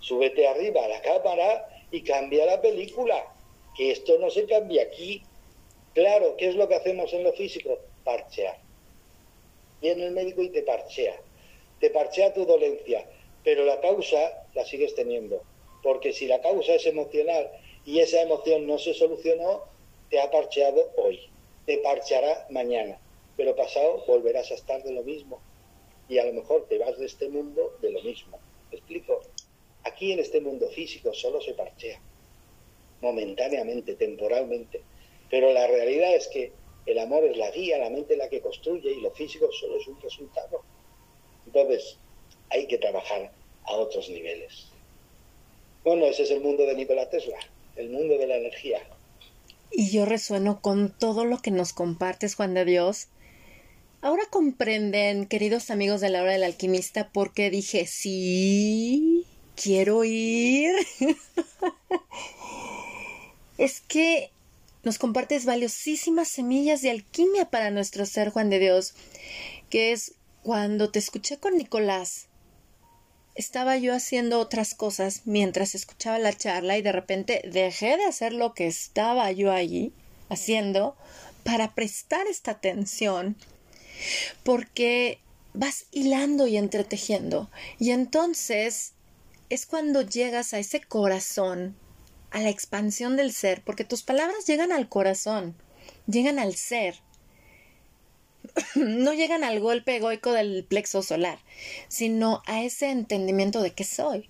súbete 0.00 0.46
arriba 0.46 0.84
a 0.84 0.88
la 0.88 1.00
cámara 1.00 1.66
y 1.90 2.02
cambia 2.02 2.44
la 2.44 2.60
película. 2.60 3.24
Que 3.74 3.92
esto 3.92 4.18
no 4.18 4.28
se 4.28 4.44
cambia 4.44 4.82
aquí. 4.82 5.22
Claro, 5.94 6.36
¿qué 6.36 6.50
es 6.50 6.56
lo 6.56 6.68
que 6.68 6.74
hacemos 6.74 7.10
en 7.14 7.24
lo 7.24 7.32
físico? 7.32 7.78
Parchear. 8.04 8.61
Viene 9.82 10.06
el 10.06 10.12
médico 10.12 10.40
y 10.42 10.48
te 10.48 10.62
parchea. 10.62 11.20
Te 11.80 11.90
parchea 11.90 12.32
tu 12.32 12.46
dolencia, 12.46 13.06
pero 13.44 13.66
la 13.66 13.80
causa 13.80 14.46
la 14.54 14.64
sigues 14.64 14.94
teniendo. 14.94 15.42
Porque 15.82 16.14
si 16.14 16.26
la 16.26 16.40
causa 16.40 16.74
es 16.74 16.86
emocional 16.86 17.50
y 17.84 17.98
esa 17.98 18.22
emoción 18.22 18.66
no 18.66 18.78
se 18.78 18.94
solucionó, 18.94 19.64
te 20.08 20.20
ha 20.20 20.30
parcheado 20.30 20.90
hoy. 20.96 21.20
Te 21.66 21.76
parcheará 21.78 22.46
mañana 22.48 22.98
pero 23.36 23.56
pasado 23.56 24.04
volverás 24.06 24.50
a 24.50 24.54
estar 24.54 24.82
de 24.82 24.92
lo 24.92 25.02
mismo 25.02 25.40
y 26.08 26.18
a 26.18 26.24
lo 26.24 26.32
mejor 26.32 26.66
te 26.68 26.78
vas 26.78 26.98
de 26.98 27.06
este 27.06 27.28
mundo 27.28 27.76
de 27.80 27.90
lo 27.90 28.02
mismo. 28.02 28.38
¿Me 28.70 28.78
explico? 28.78 29.20
Aquí 29.84 30.12
en 30.12 30.20
este 30.20 30.40
mundo 30.40 30.68
físico 30.68 31.12
solo 31.12 31.40
se 31.40 31.54
parchea, 31.54 32.00
momentáneamente, 33.00 33.94
temporalmente, 33.94 34.82
pero 35.30 35.52
la 35.52 35.66
realidad 35.66 36.14
es 36.14 36.28
que 36.28 36.52
el 36.86 36.98
amor 36.98 37.24
es 37.24 37.36
la 37.36 37.50
guía, 37.50 37.78
la 37.78 37.90
mente 37.90 38.14
es 38.14 38.18
la 38.18 38.28
que 38.28 38.40
construye 38.40 38.92
y 38.92 39.00
lo 39.00 39.10
físico 39.12 39.48
solo 39.52 39.76
es 39.76 39.86
un 39.86 40.00
resultado. 40.00 40.62
Entonces, 41.46 41.98
hay 42.50 42.66
que 42.66 42.78
trabajar 42.78 43.32
a 43.64 43.72
otros 43.74 44.08
niveles. 44.08 44.68
Bueno, 45.84 46.06
ese 46.06 46.24
es 46.24 46.30
el 46.30 46.40
mundo 46.40 46.64
de 46.64 46.74
Nikola 46.74 47.08
Tesla, 47.10 47.38
el 47.76 47.90
mundo 47.90 48.18
de 48.18 48.26
la 48.26 48.36
energía. 48.36 48.80
Y 49.70 49.90
yo 49.90 50.04
resueno 50.04 50.60
con 50.60 50.90
todo 50.96 51.24
lo 51.24 51.38
que 51.38 51.50
nos 51.50 51.72
compartes, 51.72 52.34
Juan 52.34 52.54
de 52.54 52.64
Dios. 52.64 53.08
Ahora 54.00 54.24
comprenden, 54.30 55.26
queridos 55.26 55.70
amigos 55.70 56.00
de 56.00 56.10
la 56.10 56.22
hora 56.22 56.32
del 56.32 56.42
alquimista, 56.42 57.10
por 57.10 57.32
qué 57.32 57.50
dije 57.50 57.86
sí, 57.86 59.24
quiero 59.54 60.02
ir. 60.04 60.74
es 63.58 63.80
que 63.80 64.31
nos 64.82 64.98
compartes 64.98 65.44
valiosísimas 65.44 66.28
semillas 66.28 66.82
de 66.82 66.90
alquimia 66.90 67.50
para 67.50 67.70
nuestro 67.70 68.06
ser 68.06 68.30
Juan 68.30 68.50
de 68.50 68.58
Dios, 68.58 68.94
que 69.70 69.92
es 69.92 70.14
cuando 70.42 70.90
te 70.90 70.98
escuché 70.98 71.38
con 71.38 71.56
Nicolás. 71.56 72.26
Estaba 73.34 73.76
yo 73.78 73.94
haciendo 73.94 74.40
otras 74.40 74.74
cosas 74.74 75.22
mientras 75.24 75.74
escuchaba 75.74 76.18
la 76.18 76.32
charla 76.32 76.76
y 76.76 76.82
de 76.82 76.92
repente 76.92 77.42
dejé 77.50 77.96
de 77.96 78.04
hacer 78.04 78.32
lo 78.32 78.52
que 78.52 78.66
estaba 78.66 79.30
yo 79.32 79.52
allí 79.52 79.92
haciendo 80.28 80.96
para 81.44 81.74
prestar 81.74 82.26
esta 82.26 82.52
atención 82.52 83.36
porque 84.42 85.18
vas 85.54 85.86
hilando 85.92 86.46
y 86.46 86.56
entretejiendo. 86.56 87.50
Y 87.78 87.90
entonces 87.90 88.92
es 89.48 89.66
cuando 89.66 90.02
llegas 90.02 90.54
a 90.54 90.58
ese 90.58 90.80
corazón, 90.80 91.76
a 92.32 92.40
la 92.40 92.50
expansión 92.50 93.16
del 93.16 93.32
ser, 93.32 93.62
porque 93.62 93.84
tus 93.84 94.02
palabras 94.02 94.46
llegan 94.46 94.72
al 94.72 94.88
corazón, 94.88 95.54
llegan 96.06 96.38
al 96.38 96.54
ser. 96.54 96.96
no 98.74 99.12
llegan 99.12 99.44
al 99.44 99.60
golpe 99.60 99.96
egoico 99.96 100.32
del 100.32 100.64
plexo 100.64 101.02
solar, 101.02 101.38
sino 101.88 102.42
a 102.46 102.62
ese 102.62 102.90
entendimiento 102.90 103.62
de 103.62 103.72
que 103.72 103.84
soy. 103.84 104.28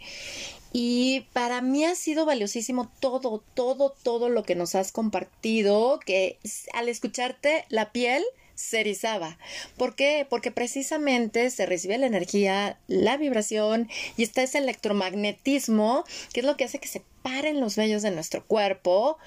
Y 0.72 1.26
para 1.32 1.60
mí 1.60 1.84
ha 1.84 1.94
sido 1.94 2.24
valiosísimo 2.24 2.90
todo, 3.00 3.42
todo, 3.54 3.94
todo 4.02 4.28
lo 4.30 4.42
que 4.42 4.54
nos 4.54 4.74
has 4.74 4.90
compartido, 4.90 6.00
que 6.00 6.38
al 6.72 6.88
escucharte 6.88 7.66
la 7.68 7.92
piel 7.92 8.24
se. 8.62 9.38
¿Por 9.76 9.94
qué? 9.94 10.26
Porque 10.28 10.50
precisamente 10.50 11.50
se 11.50 11.66
recibe 11.66 11.98
la 11.98 12.06
energía, 12.06 12.78
la 12.86 13.16
vibración 13.16 13.88
y 14.16 14.22
está 14.22 14.42
ese 14.42 14.58
electromagnetismo, 14.58 16.04
que 16.32 16.40
es 16.40 16.46
lo 16.46 16.56
que 16.56 16.64
hace 16.64 16.78
que 16.78 16.88
se 16.88 17.02
paren 17.22 17.60
los 17.60 17.76
vellos 17.76 18.02
de 18.02 18.10
nuestro 18.10 18.44
cuerpo 18.46 19.18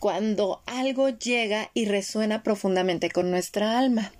cuando 0.00 0.62
algo 0.66 1.08
llega 1.08 1.70
y 1.74 1.86
resuena 1.86 2.42
profundamente 2.42 3.10
con 3.10 3.30
nuestra 3.30 3.78
alma. 3.78 4.12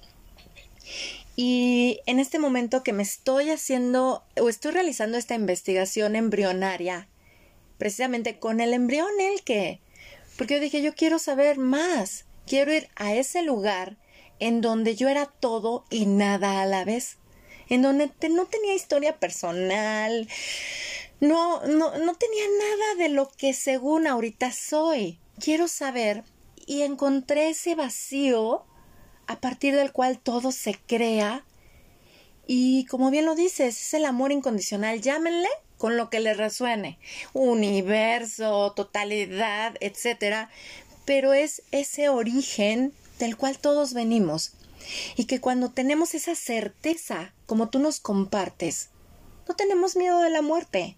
Y 1.37 2.01
en 2.07 2.21
este 2.21 2.39
momento 2.39 2.85
que 2.85 2.93
me 2.93 3.03
estoy 3.03 3.51
haciendo 3.51 4.25
o 4.41 4.49
estoy 4.49 4.73
realizando 4.73 5.19
esta 5.19 5.35
investigación 5.35 6.15
embrionaria, 6.15 7.09
precisamente 7.79 8.39
con 8.39 8.61
el 8.61 8.73
embrión, 8.73 9.09
el 9.19 9.43
que, 9.43 9.81
porque 10.37 10.55
yo 10.55 10.61
dije, 10.61 10.81
yo 10.81 10.95
quiero 10.95 11.19
saber 11.19 11.59
más, 11.59 12.25
quiero 12.47 12.73
ir 12.73 12.89
a 12.95 13.15
ese 13.15 13.43
lugar 13.43 13.97
en 14.39 14.61
donde 14.61 14.97
yo 14.97 15.09
era 15.09 15.27
todo 15.27 15.85
y 15.91 16.07
nada 16.07 16.63
a 16.63 16.67
la 16.67 16.85
vez, 16.85 17.19
en 17.69 17.83
donde 17.83 18.11
no 18.31 18.47
tenía 18.47 18.75
historia 18.75 19.19
personal, 19.19 20.29
no, 21.21 21.65
no, 21.67 21.97
no 21.99 22.15
tenía 22.15 22.45
nada 22.59 22.95
de 22.99 23.09
lo 23.09 23.29
que 23.29 23.55
según 23.55 24.07
ahorita 24.07 24.53
soy. 24.53 25.19
Quiero 25.41 25.69
saber 25.69 26.25
y 26.67 26.83
encontré 26.83 27.51
ese 27.51 27.75
vacío 27.75 28.65
a 29.27 29.41
partir 29.41 29.75
del 29.75 29.93
cual 29.93 30.19
todo 30.19 30.53
se 30.53 30.75
crea. 30.87 31.45
Y 32.47 32.85
como 32.87 33.11
bien 33.11 33.25
lo 33.25 33.35
dices, 33.35 33.81
es 33.81 33.95
el 33.95 34.05
amor 34.05 34.33
incondicional. 34.33 35.01
Llámenle 35.01 35.49
con 35.79 35.97
lo 35.97 36.11
que 36.11 36.21
le 36.21 36.35
resuene. 36.35 36.99
Universo, 37.33 38.73
totalidad, 38.75 39.77
etcétera. 39.81 40.51
Pero 41.05 41.33
es 41.33 41.63
ese 41.71 42.09
origen 42.09 42.93
del 43.25 43.37
cual 43.37 43.59
todos 43.59 43.95
venimos. 43.95 44.53
Y 45.17 45.25
que 45.25 45.41
cuando 45.41 45.71
tenemos 45.71 46.15
esa 46.15 46.35
certeza, 46.35 47.33
como 47.47 47.71
tú 47.71 47.79
nos 47.79 48.01
compartes, 48.01 48.91
no 49.49 49.57
tenemos 49.57 49.97
miedo 49.97 50.21
de 50.21 50.31
la 50.31 50.43
muerte, 50.43 50.97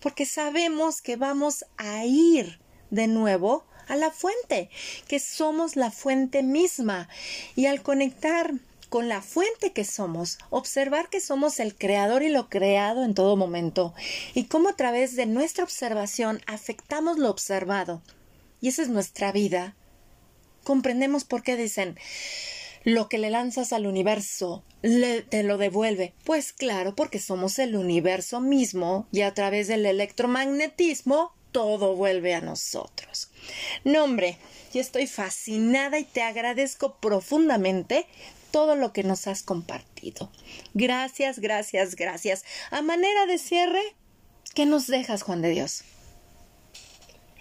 porque 0.00 0.26
sabemos 0.26 1.02
que 1.02 1.16
vamos 1.16 1.64
a 1.76 2.04
ir 2.04 2.60
de 2.90 3.06
nuevo 3.06 3.64
a 3.86 3.96
la 3.96 4.10
fuente, 4.10 4.70
que 5.06 5.18
somos 5.18 5.76
la 5.76 5.90
fuente 5.90 6.42
misma. 6.42 7.08
Y 7.56 7.66
al 7.66 7.82
conectar 7.82 8.52
con 8.88 9.08
la 9.08 9.20
fuente 9.20 9.72
que 9.72 9.84
somos, 9.84 10.38
observar 10.50 11.08
que 11.10 11.20
somos 11.20 11.60
el 11.60 11.74
creador 11.74 12.22
y 12.22 12.28
lo 12.28 12.48
creado 12.48 13.04
en 13.04 13.14
todo 13.14 13.36
momento, 13.36 13.94
y 14.34 14.44
cómo 14.44 14.70
a 14.70 14.76
través 14.76 15.16
de 15.16 15.26
nuestra 15.26 15.64
observación 15.64 16.40
afectamos 16.46 17.18
lo 17.18 17.30
observado. 17.30 18.02
Y 18.60 18.68
esa 18.68 18.82
es 18.82 18.88
nuestra 18.88 19.32
vida. 19.32 19.76
Comprendemos 20.68 21.24
por 21.24 21.42
qué 21.42 21.56
dicen 21.56 21.96
lo 22.84 23.08
que 23.08 23.16
le 23.16 23.30
lanzas 23.30 23.72
al 23.72 23.86
universo 23.86 24.64
te 24.82 25.42
lo 25.42 25.56
devuelve. 25.56 26.12
Pues 26.24 26.52
claro, 26.52 26.94
porque 26.94 27.18
somos 27.18 27.58
el 27.58 27.74
universo 27.74 28.42
mismo 28.42 29.06
y 29.10 29.22
a 29.22 29.32
través 29.32 29.68
del 29.68 29.86
electromagnetismo 29.86 31.32
todo 31.52 31.96
vuelve 31.96 32.34
a 32.34 32.42
nosotros. 32.42 33.30
No, 33.84 34.14
yo 34.14 34.80
estoy 34.82 35.06
fascinada 35.06 35.98
y 36.00 36.04
te 36.04 36.20
agradezco 36.20 36.96
profundamente 37.00 38.04
todo 38.50 38.76
lo 38.76 38.92
que 38.92 39.04
nos 39.04 39.26
has 39.26 39.42
compartido. 39.42 40.30
Gracias, 40.74 41.38
gracias, 41.38 41.96
gracias. 41.96 42.44
A 42.70 42.82
manera 42.82 43.24
de 43.24 43.38
cierre, 43.38 43.80
¿qué 44.54 44.66
nos 44.66 44.86
dejas, 44.86 45.22
Juan 45.22 45.40
de 45.40 45.48
Dios? 45.48 45.82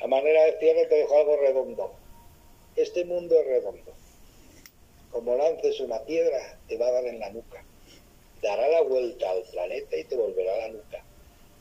A 0.01 0.07
manera 0.07 0.43
de 0.45 0.59
cierre 0.59 0.85
te 0.85 0.95
dejo 0.95 1.17
algo 1.17 1.35
redondo. 1.41 2.06
Este 2.77 3.03
mundo 3.03 3.37
es 3.37 3.45
redondo. 3.45 3.93
Como 5.11 5.35
lances 5.35 5.79
una 5.81 5.99
piedra, 6.05 6.57
te 6.69 6.77
va 6.77 6.87
a 6.87 6.91
dar 6.91 7.05
en 7.05 7.19
la 7.19 7.29
nuca. 7.31 7.63
Dará 8.41 8.69
la 8.69 8.81
vuelta 8.81 9.29
al 9.29 9.43
planeta 9.51 9.97
y 9.97 10.03
te 10.05 10.15
volverá 10.15 10.53
a 10.53 10.57
la 10.59 10.69
nuca 10.69 11.03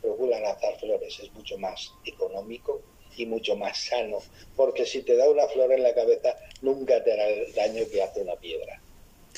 procura 0.07 0.39
lanzar 0.39 0.79
flores, 0.79 1.19
es 1.21 1.33
mucho 1.33 1.59
más 1.59 1.93
económico 2.05 2.81
y 3.17 3.27
mucho 3.27 3.57
más 3.57 3.77
sano, 3.77 4.19
porque 4.55 4.87
si 4.87 5.03
te 5.03 5.17
da 5.17 5.29
una 5.29 5.49
flor 5.49 5.73
en 5.73 5.83
la 5.83 5.95
cabeza, 5.95 6.37
nunca 6.63 7.03
te 7.03 7.13
hará 7.13 7.29
el 7.29 7.53
daño 7.55 7.83
que 7.91 8.03
hace 8.03 8.21
una 8.21 8.37
piedra. 8.37 8.81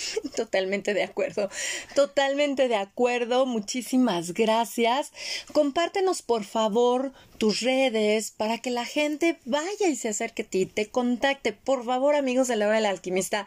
Totalmente 0.37 0.95
de 0.95 1.03
acuerdo, 1.03 1.51
totalmente 1.95 2.69
de 2.69 2.77
acuerdo. 2.77 3.47
Muchísimas 3.47 4.33
gracias. 4.33 5.13
Compártenos 5.53 6.23
por 6.23 6.45
favor 6.45 7.13
tus 7.39 7.61
redes 7.61 8.31
para 8.31 8.59
que 8.59 8.71
la 8.71 8.85
gente 8.85 9.39
vaya 9.45 9.89
y 9.89 9.97
se 9.97 10.09
acerque 10.09 10.43
a 10.43 10.47
ti, 10.47 10.67
te 10.67 10.89
contacte. 10.89 11.53
Por 11.53 11.85
favor, 11.85 12.15
amigos 12.15 12.49
de 12.49 12.57
la 12.57 12.67
hora 12.67 12.77
del 12.77 12.87
alquimista. 12.87 13.47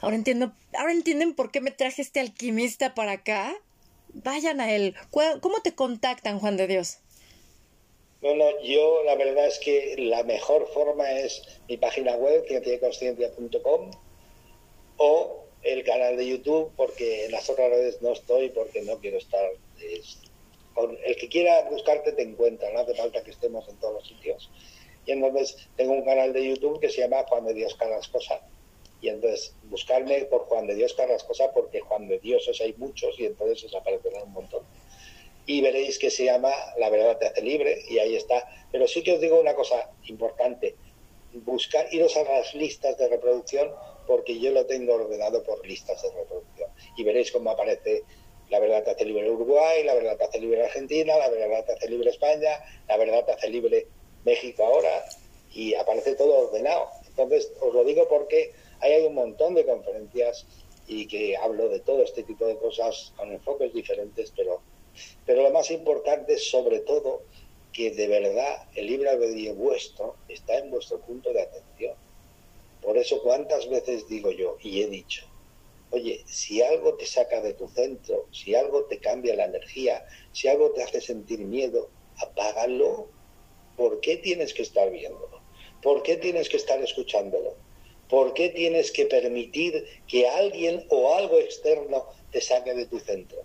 Ahora 0.00 0.16
entiendo, 0.16 0.52
ahora 0.74 0.92
entienden 0.92 1.34
por 1.34 1.50
qué 1.50 1.60
me 1.60 1.70
traje 1.70 2.02
este 2.02 2.20
alquimista 2.20 2.94
para 2.94 3.12
acá 3.12 3.56
vayan 4.12 4.60
a 4.60 4.74
él. 4.74 4.94
¿Cómo 5.10 5.60
te 5.62 5.74
contactan, 5.74 6.38
Juan 6.38 6.56
de 6.56 6.66
Dios? 6.66 6.98
No, 8.22 8.34
no, 8.34 8.62
yo 8.62 9.02
la 9.04 9.14
verdad 9.14 9.46
es 9.46 9.58
que 9.58 9.94
la 9.98 10.22
mejor 10.24 10.66
forma 10.72 11.10
es 11.12 11.42
mi 11.68 11.76
página 11.76 12.16
web, 12.16 12.44
cienciaconsciencia.com 12.48 13.90
o 14.96 15.44
el 15.62 15.82
canal 15.84 16.16
de 16.16 16.26
YouTube, 16.26 16.72
porque 16.76 17.24
en 17.26 17.32
las 17.32 17.48
otras 17.50 17.70
redes 17.70 18.00
no 18.00 18.12
estoy 18.12 18.50
porque 18.50 18.82
no 18.82 18.98
quiero 18.98 19.18
estar. 19.18 19.50
con 20.74 20.96
el 21.04 21.16
que 21.16 21.28
quiera 21.28 21.68
buscarte 21.70 22.12
te 22.12 22.22
encuentra, 22.22 22.70
no 22.72 22.80
hace 22.80 22.94
falta 22.94 23.22
que 23.24 23.30
estemos 23.30 23.68
en 23.68 23.76
todos 23.76 23.94
los 23.94 24.08
sitios. 24.08 24.50
Y 25.06 25.12
entonces 25.12 25.56
tengo 25.76 25.92
un 25.92 26.04
canal 26.04 26.32
de 26.32 26.46
YouTube 26.46 26.80
que 26.80 26.90
se 26.90 27.00
llama 27.00 27.24
Juan 27.28 27.46
de 27.46 27.54
Dios 27.54 27.74
Carrascosa 27.76 28.40
y 29.00 29.08
entonces 29.08 29.54
buscarme 29.64 30.24
por 30.24 30.42
Juan 30.46 30.66
de 30.66 30.74
Dios 30.74 30.94
Carrascosa 30.94 31.52
porque 31.52 31.80
Juan 31.80 32.08
de 32.08 32.18
Dioses 32.18 32.60
hay 32.60 32.74
muchos 32.76 33.18
y 33.18 33.26
entonces 33.26 33.64
os 33.64 33.74
aparecerá 33.74 34.22
un 34.22 34.32
montón. 34.32 34.64
Y 35.46 35.60
veréis 35.60 35.98
que 35.98 36.10
se 36.10 36.24
llama 36.24 36.50
La 36.76 36.90
verdad 36.90 37.18
te 37.18 37.26
hace 37.26 37.42
libre 37.42 37.78
y 37.88 37.98
ahí 37.98 38.16
está. 38.16 38.48
Pero 38.72 38.88
sí 38.88 39.02
que 39.02 39.12
os 39.12 39.20
digo 39.20 39.40
una 39.40 39.54
cosa 39.54 39.90
importante, 40.06 40.74
buscar, 41.32 41.86
iros 41.92 42.16
a 42.16 42.24
las 42.24 42.54
listas 42.54 42.98
de 42.98 43.08
reproducción 43.08 43.70
porque 44.06 44.38
yo 44.38 44.50
lo 44.52 44.66
tengo 44.66 44.94
ordenado 44.94 45.42
por 45.42 45.66
listas 45.66 46.02
de 46.02 46.10
reproducción. 46.10 46.70
Y 46.96 47.04
veréis 47.04 47.32
cómo 47.32 47.50
aparece 47.50 48.02
La 48.48 48.60
verdad 48.60 48.84
te 48.84 48.90
hace 48.92 49.04
libre 49.04 49.30
Uruguay, 49.30 49.84
La 49.84 49.94
verdad 49.94 50.16
te 50.16 50.24
hace 50.24 50.40
libre 50.40 50.64
Argentina, 50.64 51.16
La 51.18 51.28
verdad 51.28 51.64
te 51.64 51.72
hace 51.72 51.88
libre 51.88 52.10
España, 52.10 52.50
La 52.88 52.96
verdad 52.96 53.24
te 53.24 53.32
hace 53.32 53.50
libre 53.50 53.86
México 54.24 54.64
ahora 54.64 55.04
y 55.52 55.74
aparece 55.74 56.14
todo 56.14 56.48
ordenado. 56.48 56.88
Entonces 57.08 57.52
os 57.60 57.72
lo 57.72 57.84
digo 57.84 58.08
porque 58.08 58.52
hay 58.80 59.04
un 59.04 59.14
montón 59.14 59.54
de 59.54 59.64
conferencias 59.64 60.46
y 60.86 61.06
que 61.08 61.36
hablo 61.36 61.68
de 61.68 61.80
todo 61.80 62.02
este 62.02 62.22
tipo 62.22 62.46
de 62.46 62.56
cosas 62.56 63.12
con 63.16 63.32
enfoques 63.32 63.72
diferentes, 63.72 64.32
pero, 64.36 64.60
pero 65.24 65.42
lo 65.42 65.50
más 65.50 65.70
importante 65.70 66.34
es 66.34 66.50
sobre 66.50 66.80
todo 66.80 67.22
que 67.72 67.90
de 67.90 68.06
verdad 68.06 68.68
el 68.74 68.86
libre 68.86 69.10
albedrío 69.10 69.54
vuestro 69.54 70.16
está 70.28 70.58
en 70.58 70.70
vuestro 70.70 71.00
punto 71.00 71.32
de 71.32 71.42
atención. 71.42 71.94
Por 72.86 72.96
eso 72.98 73.20
cuántas 73.20 73.68
veces 73.68 74.06
digo 74.06 74.30
yo 74.30 74.58
y 74.62 74.80
he 74.80 74.86
dicho, 74.86 75.26
oye, 75.90 76.22
si 76.24 76.62
algo 76.62 76.94
te 76.94 77.04
saca 77.04 77.40
de 77.40 77.52
tu 77.54 77.66
centro, 77.66 78.28
si 78.30 78.54
algo 78.54 78.84
te 78.84 79.00
cambia 79.00 79.34
la 79.34 79.46
energía, 79.46 80.06
si 80.30 80.46
algo 80.46 80.70
te 80.70 80.84
hace 80.84 81.00
sentir 81.00 81.40
miedo, 81.40 81.90
apágalo. 82.16 83.08
¿Por 83.76 83.98
qué 83.98 84.18
tienes 84.18 84.54
que 84.54 84.62
estar 84.62 84.88
viéndolo? 84.92 85.42
¿Por 85.82 86.04
qué 86.04 86.16
tienes 86.16 86.48
que 86.48 86.58
estar 86.58 86.80
escuchándolo? 86.80 87.56
¿Por 88.08 88.34
qué 88.34 88.50
tienes 88.50 88.92
que 88.92 89.06
permitir 89.06 89.84
que 90.06 90.28
alguien 90.28 90.86
o 90.90 91.12
algo 91.12 91.40
externo 91.40 92.06
te 92.30 92.40
saque 92.40 92.72
de 92.72 92.86
tu 92.86 93.00
centro? 93.00 93.42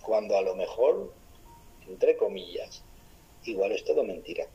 Cuando 0.00 0.38
a 0.38 0.40
lo 0.40 0.56
mejor, 0.56 1.12
entre 1.86 2.16
comillas, 2.16 2.82
igual 3.44 3.72
es 3.72 3.84
todo 3.84 4.04
mentira. 4.04 4.48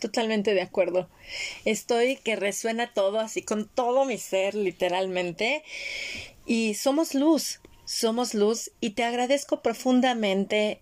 Totalmente 0.00 0.54
de 0.54 0.62
acuerdo. 0.62 1.08
Estoy 1.64 2.16
que 2.16 2.36
resuena 2.36 2.92
todo 2.94 3.18
así 3.18 3.42
con 3.42 3.68
todo 3.68 4.04
mi 4.04 4.18
ser, 4.18 4.54
literalmente. 4.54 5.64
Y 6.46 6.74
somos 6.74 7.14
luz, 7.14 7.60
somos 7.84 8.34
luz 8.34 8.70
y 8.80 8.90
te 8.90 9.02
agradezco 9.02 9.60
profundamente 9.60 10.80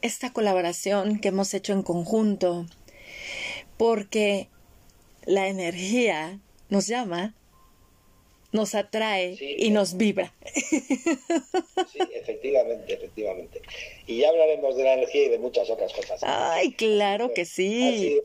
esta 0.00 0.32
colaboración 0.32 1.18
que 1.18 1.28
hemos 1.28 1.52
hecho 1.54 1.72
en 1.72 1.82
conjunto, 1.82 2.66
porque 3.76 4.48
la 5.24 5.46
energía 5.46 6.40
nos 6.68 6.86
llama, 6.88 7.34
nos 8.52 8.74
atrae 8.74 9.36
y 9.40 9.70
nos 9.70 9.96
vibra. 9.96 10.34
Sí, 10.54 11.98
efectivamente, 12.14 12.92
efectivamente. 12.92 13.62
Y 14.06 14.18
ya 14.18 14.28
hablaremos 14.28 14.76
de 14.76 14.84
la 14.84 14.94
energía 14.94 15.24
y 15.24 15.28
de 15.30 15.38
muchas 15.38 15.68
otras 15.70 15.92
cosas. 15.92 16.20
Ay, 16.22 16.72
claro 16.72 17.32
que 17.34 17.44
sí. 17.44 18.20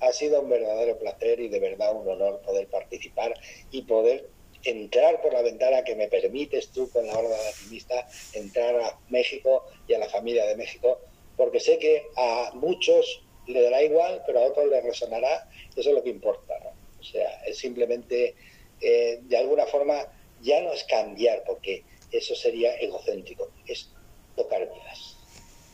Ha 0.00 0.12
sido, 0.12 0.40
un 0.40 0.48
verdadero 0.48 0.98
placer 0.98 1.40
y 1.40 1.48
de 1.48 1.60
verdad 1.60 1.94
un 1.94 2.08
honor 2.08 2.40
poder 2.42 2.68
participar 2.68 3.34
y 3.70 3.82
poder 3.82 4.28
entrar 4.64 5.20
por 5.22 5.32
la 5.32 5.42
ventana 5.42 5.84
que 5.84 5.94
me 5.94 6.08
permites 6.08 6.70
tú 6.70 6.90
con 6.90 7.06
la 7.06 7.18
horda 7.18 7.36
de 7.36 7.48
alquimista, 7.48 8.06
entrar 8.32 8.76
a 8.80 8.98
México 9.08 9.64
y 9.86 9.94
a 9.94 9.98
la 9.98 10.08
familia 10.08 10.46
de 10.46 10.56
México, 10.56 11.00
porque 11.36 11.60
sé 11.60 11.78
que 11.78 12.02
a 12.16 12.50
muchos 12.54 13.22
le 13.46 13.62
dará 13.62 13.82
igual, 13.82 14.22
pero 14.26 14.40
a 14.40 14.44
otros 14.44 14.68
les 14.68 14.84
resonará, 14.84 15.48
eso 15.74 15.88
es 15.88 15.94
lo 15.94 16.02
que 16.02 16.10
importa, 16.10 16.58
¿no? 16.62 16.70
O 16.98 17.02
sea, 17.02 17.30
es 17.46 17.58
simplemente, 17.58 18.34
eh, 18.80 19.20
de 19.22 19.36
alguna 19.36 19.66
forma, 19.66 20.06
ya 20.42 20.60
no 20.62 20.72
es 20.72 20.84
cambiar, 20.84 21.42
porque 21.46 21.84
eso 22.12 22.34
sería 22.34 22.74
egocéntrico, 22.76 23.48
es 23.66 23.90
tocar 24.36 24.60
vidas, 24.60 25.16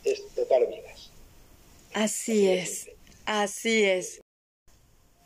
es 0.04 0.22
tocar 0.34 0.66
vidas. 0.66 1.10
Así 1.94 2.48
es, 2.48 2.90
así 3.24 3.84
es. 3.84 4.20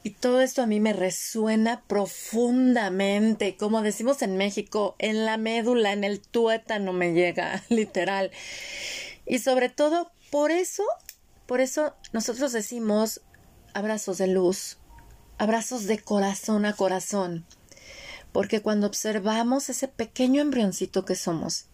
Y 0.02 0.10
todo 0.10 0.40
esto 0.40 0.62
a 0.62 0.66
mí 0.66 0.80
me 0.80 0.94
resuena 0.94 1.84
profundamente, 1.86 3.56
como 3.56 3.82
decimos 3.82 4.22
en 4.22 4.36
México, 4.38 4.94
en 4.98 5.26
la 5.26 5.36
médula, 5.36 5.92
en 5.92 6.04
el 6.04 6.20
tuétano 6.20 6.92
me 6.94 7.12
llega, 7.12 7.62
literal. 7.68 8.30
Y 9.26 9.40
sobre 9.40 9.68
todo, 9.68 10.10
por 10.30 10.50
eso, 10.52 10.84
por 11.46 11.60
eso 11.60 11.94
nosotros 12.12 12.52
decimos 12.52 13.20
abrazos 13.74 14.16
de 14.16 14.28
luz, 14.28 14.78
abrazos 15.36 15.86
de 15.86 15.98
corazón 15.98 16.64
a 16.64 16.74
corazón, 16.74 17.44
porque 18.32 18.62
cuando 18.62 18.86
observamos 18.86 19.68
ese 19.68 19.88
pequeño 19.88 20.40
embrioncito 20.40 21.04
que 21.04 21.14
somos, 21.14 21.66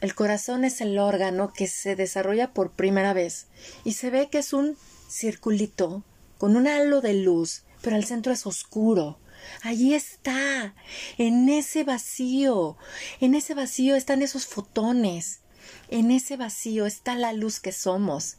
el 0.00 0.14
corazón 0.14 0.64
es 0.64 0.80
el 0.80 0.98
órgano 0.98 1.52
que 1.52 1.66
se 1.66 1.96
desarrolla 1.96 2.52
por 2.52 2.70
primera 2.70 3.12
vez 3.12 3.48
y 3.84 3.94
se 3.94 4.10
ve 4.10 4.28
que 4.30 4.38
es 4.38 4.52
un 4.52 4.76
circulito 5.08 6.04
con 6.38 6.56
un 6.56 6.68
halo 6.68 7.00
de 7.00 7.14
luz, 7.14 7.64
pero 7.82 7.96
el 7.96 8.04
centro 8.04 8.32
es 8.32 8.46
oscuro. 8.46 9.18
Allí 9.62 9.94
está, 9.94 10.74
en 11.16 11.48
ese 11.48 11.84
vacío, 11.84 12.76
en 13.20 13.34
ese 13.34 13.54
vacío 13.54 13.96
están 13.96 14.22
esos 14.22 14.46
fotones, 14.46 15.40
en 15.88 16.10
ese 16.10 16.36
vacío 16.36 16.86
está 16.86 17.14
la 17.14 17.32
luz 17.32 17.60
que 17.60 17.72
somos. 17.72 18.36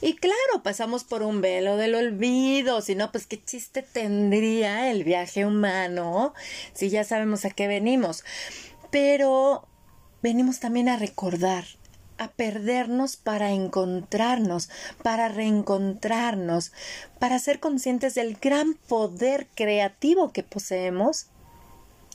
Y 0.00 0.14
claro, 0.14 0.62
pasamos 0.62 1.04
por 1.04 1.22
un 1.22 1.40
velo 1.40 1.76
del 1.76 1.94
olvido, 1.94 2.80
si 2.80 2.94
no, 2.94 3.10
pues 3.12 3.26
qué 3.26 3.42
chiste 3.42 3.82
tendría 3.82 4.90
el 4.90 5.04
viaje 5.04 5.46
humano 5.46 6.34
si 6.72 6.90
ya 6.90 7.04
sabemos 7.04 7.44
a 7.44 7.50
qué 7.50 7.66
venimos. 7.66 8.24
Pero 8.90 9.66
venimos 10.22 10.60
también 10.60 10.88
a 10.88 10.96
recordar, 10.96 11.64
a 12.18 12.28
perdernos 12.28 13.16
para 13.16 13.52
encontrarnos, 13.52 14.70
para 15.02 15.28
reencontrarnos, 15.28 16.72
para 17.18 17.38
ser 17.38 17.60
conscientes 17.60 18.14
del 18.14 18.36
gran 18.36 18.74
poder 18.74 19.48
creativo 19.54 20.32
que 20.32 20.42
poseemos, 20.42 21.26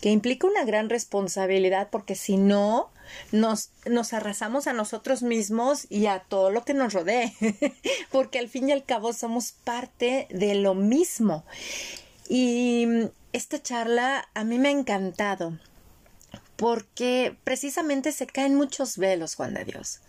que 0.01 0.09
implica 0.09 0.47
una 0.47 0.65
gran 0.65 0.89
responsabilidad, 0.89 1.89
porque 1.91 2.15
si 2.15 2.37
no, 2.37 2.89
nos, 3.31 3.69
nos 3.85 4.13
arrasamos 4.13 4.67
a 4.67 4.73
nosotros 4.73 5.21
mismos 5.21 5.85
y 5.89 6.07
a 6.07 6.19
todo 6.19 6.49
lo 6.49 6.65
que 6.65 6.73
nos 6.73 6.93
rodee, 6.93 7.33
porque 8.11 8.39
al 8.39 8.49
fin 8.49 8.69
y 8.69 8.71
al 8.71 8.83
cabo 8.83 9.13
somos 9.13 9.51
parte 9.51 10.27
de 10.31 10.55
lo 10.55 10.73
mismo. 10.73 11.45
Y 12.27 12.87
esta 13.31 13.61
charla 13.61 14.27
a 14.33 14.43
mí 14.43 14.57
me 14.57 14.69
ha 14.69 14.71
encantado 14.71 15.57
porque 16.55 17.35
precisamente 17.43 18.11
se 18.11 18.27
caen 18.27 18.55
muchos 18.55 18.97
velos, 18.97 19.35
Juan 19.35 19.53
de 19.53 19.65
Dios. 19.65 19.99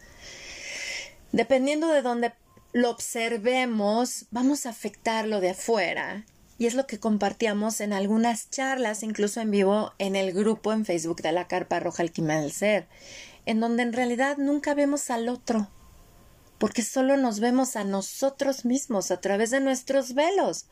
Dependiendo 1.33 1.89
de 1.89 2.03
dónde 2.03 2.33
lo 2.73 2.91
observemos, 2.91 4.27
vamos 4.31 4.67
a 4.67 4.71
afectarlo 4.71 5.41
de 5.41 5.51
afuera. 5.51 6.27
Y 6.59 6.67
es 6.67 6.75
lo 6.75 6.87
que 6.87 7.01
compartíamos 7.01 7.81
en 7.81 7.93
algunas 7.93 8.51
charlas, 8.51 9.03
incluso 9.03 9.41
en 9.41 9.51
vivo, 9.51 9.93
en 9.99 10.17
el 10.17 10.33
grupo 10.33 10.73
en 10.73 10.85
Facebook 10.85 11.23
de 11.23 11.33
la 11.33 11.49
Carpa 11.49 11.81
Roja 11.81 12.03
Alquimia 12.03 12.41
del 12.41 12.53
Ser, 12.53 12.87
en 13.47 13.61
donde 13.61 13.83
en 13.83 13.93
realidad 13.93 14.37
nunca 14.37 14.75
vemos 14.75 15.11
al 15.11 15.29
otro, 15.29 15.69
porque 16.59 16.83
solo 16.83 17.17
nos 17.17 17.41
vemos 17.41 17.77
a 17.77 17.85
nosotros 17.85 18.65
mismos 18.65 19.11
a 19.11 19.21
través 19.21 19.51
de 19.51 19.61
nuestros 19.61 20.15
velos. 20.15 20.67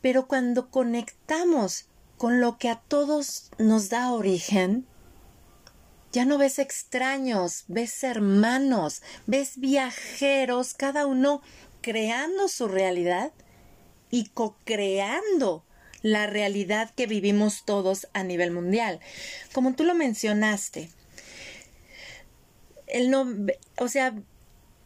Pero 0.00 0.28
cuando 0.28 0.70
conectamos 0.70 1.86
con 2.16 2.40
lo 2.40 2.58
que 2.58 2.68
a 2.68 2.76
todos 2.76 3.50
nos 3.58 3.90
da 3.90 4.12
origen, 4.12 4.86
ya 6.12 6.24
no 6.24 6.38
ves 6.38 6.58
extraños, 6.58 7.64
ves 7.68 8.02
hermanos, 8.02 9.02
ves 9.26 9.58
viajeros, 9.58 10.74
cada 10.74 11.06
uno 11.06 11.42
creando 11.82 12.48
su 12.48 12.66
realidad 12.66 13.32
y 14.10 14.26
co-creando 14.26 15.64
la 16.02 16.26
realidad 16.26 16.90
que 16.94 17.06
vivimos 17.06 17.64
todos 17.64 18.08
a 18.12 18.22
nivel 18.22 18.50
mundial. 18.50 19.00
Como 19.52 19.74
tú 19.74 19.84
lo 19.84 19.94
mencionaste, 19.94 20.90
el 22.86 23.10
no, 23.10 23.26
o 23.78 23.88
sea, 23.88 24.14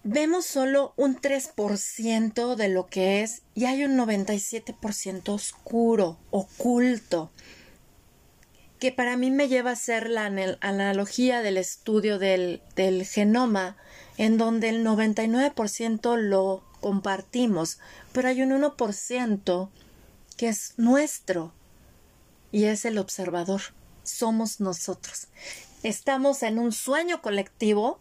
vemos 0.04 0.46
solo 0.46 0.92
un 0.96 1.16
3% 1.20 2.56
de 2.56 2.68
lo 2.68 2.86
que 2.86 3.22
es 3.22 3.42
y 3.54 3.66
hay 3.66 3.84
un 3.84 3.96
97% 3.96 5.28
oscuro, 5.28 6.18
oculto, 6.30 7.30
que 8.78 8.90
para 8.90 9.16
mí 9.16 9.30
me 9.30 9.48
lleva 9.48 9.70
a 9.70 9.76
ser 9.76 10.08
la 10.10 10.26
analogía 10.60 11.40
del 11.42 11.56
estudio 11.56 12.18
del, 12.18 12.62
del 12.74 13.06
genoma, 13.06 13.76
en 14.18 14.38
donde 14.38 14.70
el 14.70 14.84
99% 14.84 16.16
lo 16.16 16.64
compartimos, 16.82 17.78
pero 18.12 18.28
hay 18.28 18.42
un 18.42 18.50
1% 18.50 19.70
que 20.36 20.48
es 20.48 20.74
nuestro 20.76 21.54
y 22.50 22.64
es 22.64 22.84
el 22.84 22.98
observador, 22.98 23.62
somos 24.02 24.60
nosotros. 24.60 25.28
Estamos 25.82 26.42
en 26.42 26.58
un 26.58 26.72
sueño 26.72 27.22
colectivo 27.22 27.98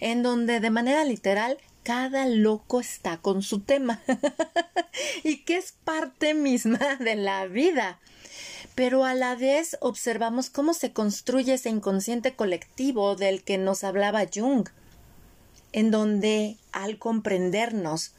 en 0.00 0.22
donde 0.22 0.60
de 0.60 0.70
manera 0.70 1.04
literal 1.04 1.56
cada 1.82 2.26
loco 2.26 2.80
está 2.80 3.18
con 3.18 3.42
su 3.42 3.60
tema 3.60 4.02
y 5.22 5.38
que 5.44 5.56
es 5.56 5.72
parte 5.84 6.34
misma 6.34 6.96
de 6.98 7.14
la 7.14 7.46
vida. 7.46 8.00
Pero 8.74 9.04
a 9.04 9.14
la 9.14 9.36
vez 9.36 9.76
observamos 9.80 10.50
cómo 10.50 10.74
se 10.74 10.92
construye 10.92 11.54
ese 11.54 11.70
inconsciente 11.70 12.34
colectivo 12.34 13.14
del 13.14 13.44
que 13.44 13.56
nos 13.56 13.84
hablaba 13.84 14.26
Jung, 14.32 14.68
en 15.72 15.90
donde 15.90 16.56
al 16.72 16.98
comprendernos 16.98 18.12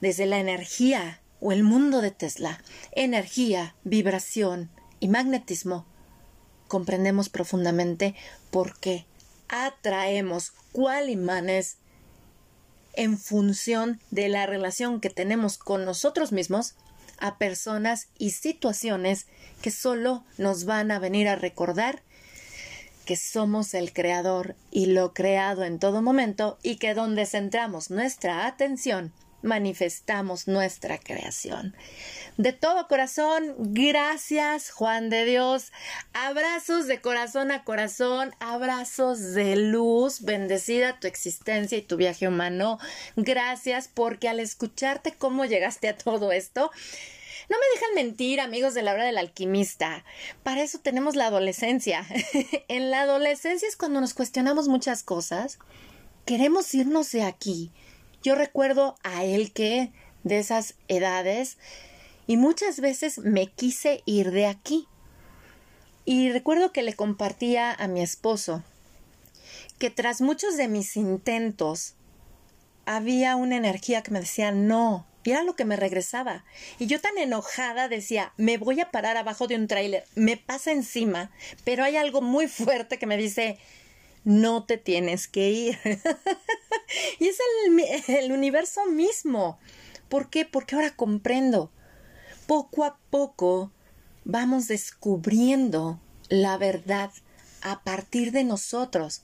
desde 0.00 0.26
la 0.26 0.38
energía 0.38 1.20
o 1.40 1.52
el 1.52 1.62
mundo 1.62 2.00
de 2.00 2.10
Tesla, 2.10 2.62
energía, 2.92 3.74
vibración 3.84 4.70
y 5.00 5.08
magnetismo, 5.08 5.86
comprendemos 6.68 7.28
profundamente 7.28 8.14
por 8.50 8.78
qué 8.78 9.06
atraemos 9.48 10.52
cual 10.72 11.08
imanes 11.10 11.76
en 12.94 13.18
función 13.18 14.00
de 14.10 14.28
la 14.28 14.46
relación 14.46 15.00
que 15.00 15.10
tenemos 15.10 15.58
con 15.58 15.84
nosotros 15.84 16.32
mismos 16.32 16.74
a 17.18 17.38
personas 17.38 18.08
y 18.18 18.30
situaciones 18.30 19.26
que 19.62 19.70
solo 19.70 20.24
nos 20.38 20.64
van 20.64 20.90
a 20.90 20.98
venir 20.98 21.28
a 21.28 21.36
recordar 21.36 22.02
que 23.04 23.16
somos 23.16 23.72
el 23.74 23.92
creador 23.92 24.56
y 24.70 24.86
lo 24.86 25.14
creado 25.14 25.64
en 25.64 25.78
todo 25.78 26.02
momento 26.02 26.58
y 26.62 26.76
que 26.76 26.92
donde 26.92 27.24
centramos 27.24 27.90
nuestra 27.90 28.46
atención 28.46 29.12
manifestamos 29.46 30.48
nuestra 30.48 30.98
creación. 30.98 31.74
De 32.36 32.52
todo 32.52 32.86
corazón, 32.88 33.54
gracias 33.58 34.70
Juan 34.70 35.08
de 35.08 35.24
Dios. 35.24 35.72
Abrazos 36.12 36.86
de 36.86 37.00
corazón 37.00 37.50
a 37.50 37.64
corazón, 37.64 38.34
abrazos 38.40 39.32
de 39.32 39.56
luz, 39.56 40.20
bendecida 40.22 41.00
tu 41.00 41.06
existencia 41.06 41.78
y 41.78 41.82
tu 41.82 41.96
viaje 41.96 42.28
humano. 42.28 42.78
Gracias 43.16 43.88
porque 43.88 44.28
al 44.28 44.40
escucharte 44.40 45.14
cómo 45.16 45.46
llegaste 45.46 45.88
a 45.88 45.96
todo 45.96 46.32
esto, 46.32 46.70
no 47.48 47.56
me 47.56 47.78
dejan 47.78 47.94
mentir, 47.94 48.40
amigos 48.40 48.74
de 48.74 48.82
la 48.82 48.92
hora 48.92 49.04
del 49.04 49.18
alquimista. 49.18 50.04
Para 50.42 50.62
eso 50.62 50.80
tenemos 50.80 51.14
la 51.14 51.26
adolescencia. 51.26 52.04
en 52.68 52.90
la 52.90 53.02
adolescencia 53.02 53.68
es 53.68 53.76
cuando 53.76 54.00
nos 54.00 54.14
cuestionamos 54.14 54.66
muchas 54.66 55.04
cosas. 55.04 55.58
Queremos 56.24 56.74
irnos 56.74 57.12
de 57.12 57.22
aquí 57.22 57.70
yo 58.26 58.34
recuerdo 58.34 58.96
a 59.04 59.22
él 59.22 59.52
que 59.52 59.92
de 60.24 60.38
esas 60.38 60.74
edades 60.88 61.58
y 62.26 62.36
muchas 62.36 62.80
veces 62.80 63.18
me 63.18 63.46
quise 63.46 64.02
ir 64.04 64.32
de 64.32 64.46
aquí. 64.46 64.88
Y 66.04 66.32
recuerdo 66.32 66.72
que 66.72 66.82
le 66.82 66.94
compartía 66.94 67.72
a 67.72 67.86
mi 67.86 68.02
esposo 68.02 68.64
que 69.78 69.90
tras 69.90 70.20
muchos 70.22 70.56
de 70.56 70.66
mis 70.66 70.96
intentos 70.96 71.94
había 72.84 73.36
una 73.36 73.56
energía 73.56 74.02
que 74.02 74.10
me 74.10 74.18
decía 74.18 74.50
no, 74.50 75.06
y 75.22 75.30
era 75.30 75.44
lo 75.44 75.54
que 75.54 75.64
me 75.64 75.76
regresaba. 75.76 76.44
Y 76.80 76.86
yo 76.86 77.00
tan 77.00 77.16
enojada 77.18 77.88
decía, 77.88 78.32
me 78.36 78.58
voy 78.58 78.80
a 78.80 78.90
parar 78.90 79.16
abajo 79.16 79.46
de 79.46 79.54
un 79.54 79.68
tráiler, 79.68 80.04
me 80.16 80.36
pasa 80.36 80.72
encima, 80.72 81.30
pero 81.64 81.84
hay 81.84 81.96
algo 81.96 82.22
muy 82.22 82.48
fuerte 82.48 82.98
que 82.98 83.06
me 83.06 83.16
dice, 83.16 83.60
no 84.26 84.64
te 84.64 84.76
tienes 84.76 85.28
que 85.28 85.50
ir. 85.50 85.78
y 87.20 87.28
es 87.28 87.38
el, 88.08 88.32
universo 88.32 88.84
mismo. 88.86 89.58
¿Por 90.08 90.30
qué? 90.30 90.44
Porque 90.44 90.74
ahora 90.74 90.96
comprendo. 90.96 91.70
Poco 92.48 92.84
a 92.84 92.98
poco 93.08 93.70
vamos 94.24 94.66
descubriendo 94.66 96.00
la 96.28 96.58
verdad 96.58 97.12
a 97.62 97.84
partir 97.84 98.32
de 98.32 98.42
nosotros. 98.42 99.22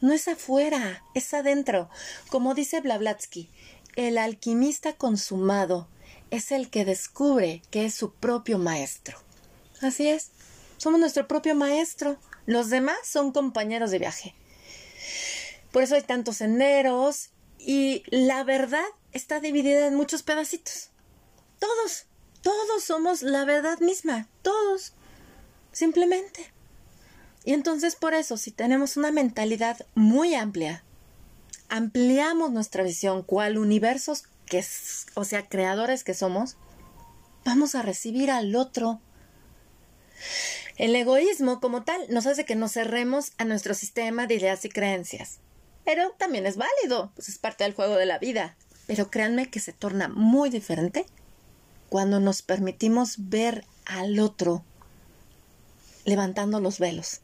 No 0.00 0.14
es 0.14 0.26
afuera, 0.28 1.04
es 1.14 1.34
adentro. 1.34 1.90
Como 2.30 2.54
dice 2.54 2.80
Blavatsky, 2.80 3.50
el 3.96 4.16
alquimista 4.16 4.94
consumado 4.94 5.88
es 6.30 6.52
el 6.52 6.70
que 6.70 6.86
descubre 6.86 7.60
que 7.70 7.84
es 7.84 7.94
su 7.94 8.14
propio 8.14 8.58
maestro. 8.58 9.18
Así 9.82 10.08
es, 10.08 10.30
somos 10.78 11.00
nuestro 11.00 11.28
propio 11.28 11.54
maestro. 11.54 12.18
Los 12.48 12.70
demás 12.70 12.96
son 13.04 13.30
compañeros 13.32 13.90
de 13.90 13.98
viaje. 13.98 14.34
Por 15.70 15.82
eso 15.82 15.96
hay 15.96 16.00
tantos 16.00 16.38
senderos 16.38 17.28
y 17.58 18.04
la 18.06 18.42
verdad 18.42 18.86
está 19.12 19.38
dividida 19.38 19.86
en 19.86 19.94
muchos 19.94 20.22
pedacitos. 20.22 20.88
Todos, 21.58 22.06
todos 22.40 22.82
somos 22.82 23.20
la 23.20 23.44
verdad 23.44 23.80
misma, 23.80 24.28
todos, 24.40 24.94
simplemente. 25.72 26.50
Y 27.44 27.52
entonces 27.52 27.96
por 27.96 28.14
eso, 28.14 28.38
si 28.38 28.50
tenemos 28.50 28.96
una 28.96 29.10
mentalidad 29.10 29.84
muy 29.94 30.34
amplia, 30.34 30.82
ampliamos 31.68 32.50
nuestra 32.50 32.82
visión, 32.82 33.24
cual 33.24 33.58
universos 33.58 34.22
que, 34.46 34.64
o 35.12 35.24
sea, 35.24 35.46
creadores 35.46 36.02
que 36.02 36.14
somos, 36.14 36.56
vamos 37.44 37.74
a 37.74 37.82
recibir 37.82 38.30
al 38.30 38.56
otro. 38.56 39.02
El 40.78 40.94
egoísmo 40.94 41.60
como 41.60 41.82
tal 41.82 42.00
nos 42.08 42.26
hace 42.26 42.44
que 42.44 42.54
nos 42.54 42.72
cerremos 42.72 43.32
a 43.36 43.44
nuestro 43.44 43.74
sistema 43.74 44.28
de 44.28 44.36
ideas 44.36 44.64
y 44.64 44.68
creencias. 44.68 45.40
Pero 45.84 46.12
también 46.12 46.46
es 46.46 46.56
válido, 46.56 47.10
pues 47.16 47.28
es 47.28 47.38
parte 47.38 47.64
del 47.64 47.74
juego 47.74 47.96
de 47.96 48.06
la 48.06 48.20
vida. 48.20 48.56
Pero 48.86 49.10
créanme 49.10 49.50
que 49.50 49.58
se 49.58 49.72
torna 49.72 50.06
muy 50.06 50.50
diferente 50.50 51.04
cuando 51.88 52.20
nos 52.20 52.42
permitimos 52.42 53.16
ver 53.18 53.64
al 53.86 54.20
otro 54.20 54.64
levantando 56.04 56.60
los 56.60 56.78
velos, 56.78 57.22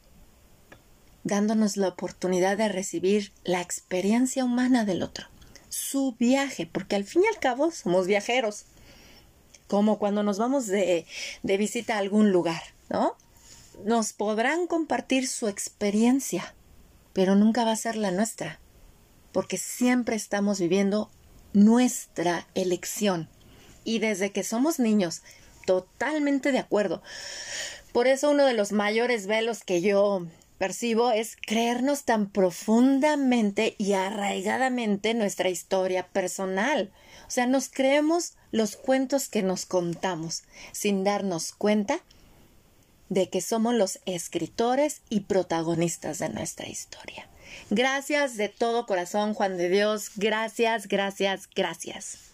dándonos 1.23 1.77
la 1.77 1.87
oportunidad 1.87 2.57
de 2.57 2.67
recibir 2.67 3.31
la 3.45 3.61
experiencia 3.61 4.43
humana 4.43 4.83
del 4.83 5.01
otro, 5.01 5.27
su 5.69 6.15
viaje, 6.19 6.69
porque 6.71 6.95
al 6.95 7.05
fin 7.05 7.23
y 7.23 7.27
al 7.27 7.39
cabo 7.39 7.71
somos 7.71 8.05
viajeros, 8.05 8.65
como 9.67 9.97
cuando 9.97 10.23
nos 10.23 10.37
vamos 10.37 10.67
de, 10.67 11.07
de 11.41 11.57
visita 11.57 11.95
a 11.95 11.99
algún 11.99 12.31
lugar, 12.31 12.61
¿no? 12.89 13.15
Nos 13.83 14.13
podrán 14.13 14.67
compartir 14.67 15.27
su 15.27 15.47
experiencia, 15.47 16.55
pero 17.13 17.35
nunca 17.35 17.65
va 17.65 17.71
a 17.71 17.75
ser 17.75 17.95
la 17.95 18.11
nuestra, 18.11 18.59
porque 19.31 19.57
siempre 19.57 20.15
estamos 20.15 20.59
viviendo 20.59 21.11
nuestra 21.53 22.47
elección. 22.55 23.29
Y 23.83 23.99
desde 23.99 24.31
que 24.31 24.43
somos 24.43 24.79
niños, 24.79 25.21
totalmente 25.65 26.51
de 26.51 26.59
acuerdo. 26.59 27.01
Por 27.91 28.07
eso 28.07 28.31
uno 28.31 28.45
de 28.45 28.53
los 28.53 28.71
mayores 28.71 29.27
velos 29.27 29.63
que 29.63 29.81
yo 29.81 30.25
percibo 30.57 31.11
es 31.11 31.35
creernos 31.35 32.03
tan 32.03 32.29
profundamente 32.29 33.75
y 33.77 33.93
arraigadamente 33.93 35.13
nuestra 35.13 35.49
historia 35.49 36.07
personal. 36.07 36.91
O 37.27 37.31
sea, 37.31 37.45
nos 37.45 37.69
creemos 37.69 38.33
los 38.51 38.75
cuentos 38.75 39.27
que 39.27 39.43
nos 39.43 39.65
contamos 39.65 40.43
sin 40.71 41.03
darnos 41.03 41.51
cuenta 41.51 41.99
de 43.09 43.29
que 43.29 43.41
somos 43.41 43.73
los 43.73 43.99
escritores 44.05 45.01
y 45.09 45.21
protagonistas 45.21 46.19
de 46.19 46.29
nuestra 46.29 46.67
historia. 46.67 47.29
Gracias 47.69 48.37
de 48.37 48.49
todo 48.49 48.85
corazón, 48.85 49.33
Juan 49.33 49.57
de 49.57 49.69
Dios. 49.69 50.11
Gracias, 50.15 50.87
gracias, 50.87 51.49
gracias. 51.53 52.31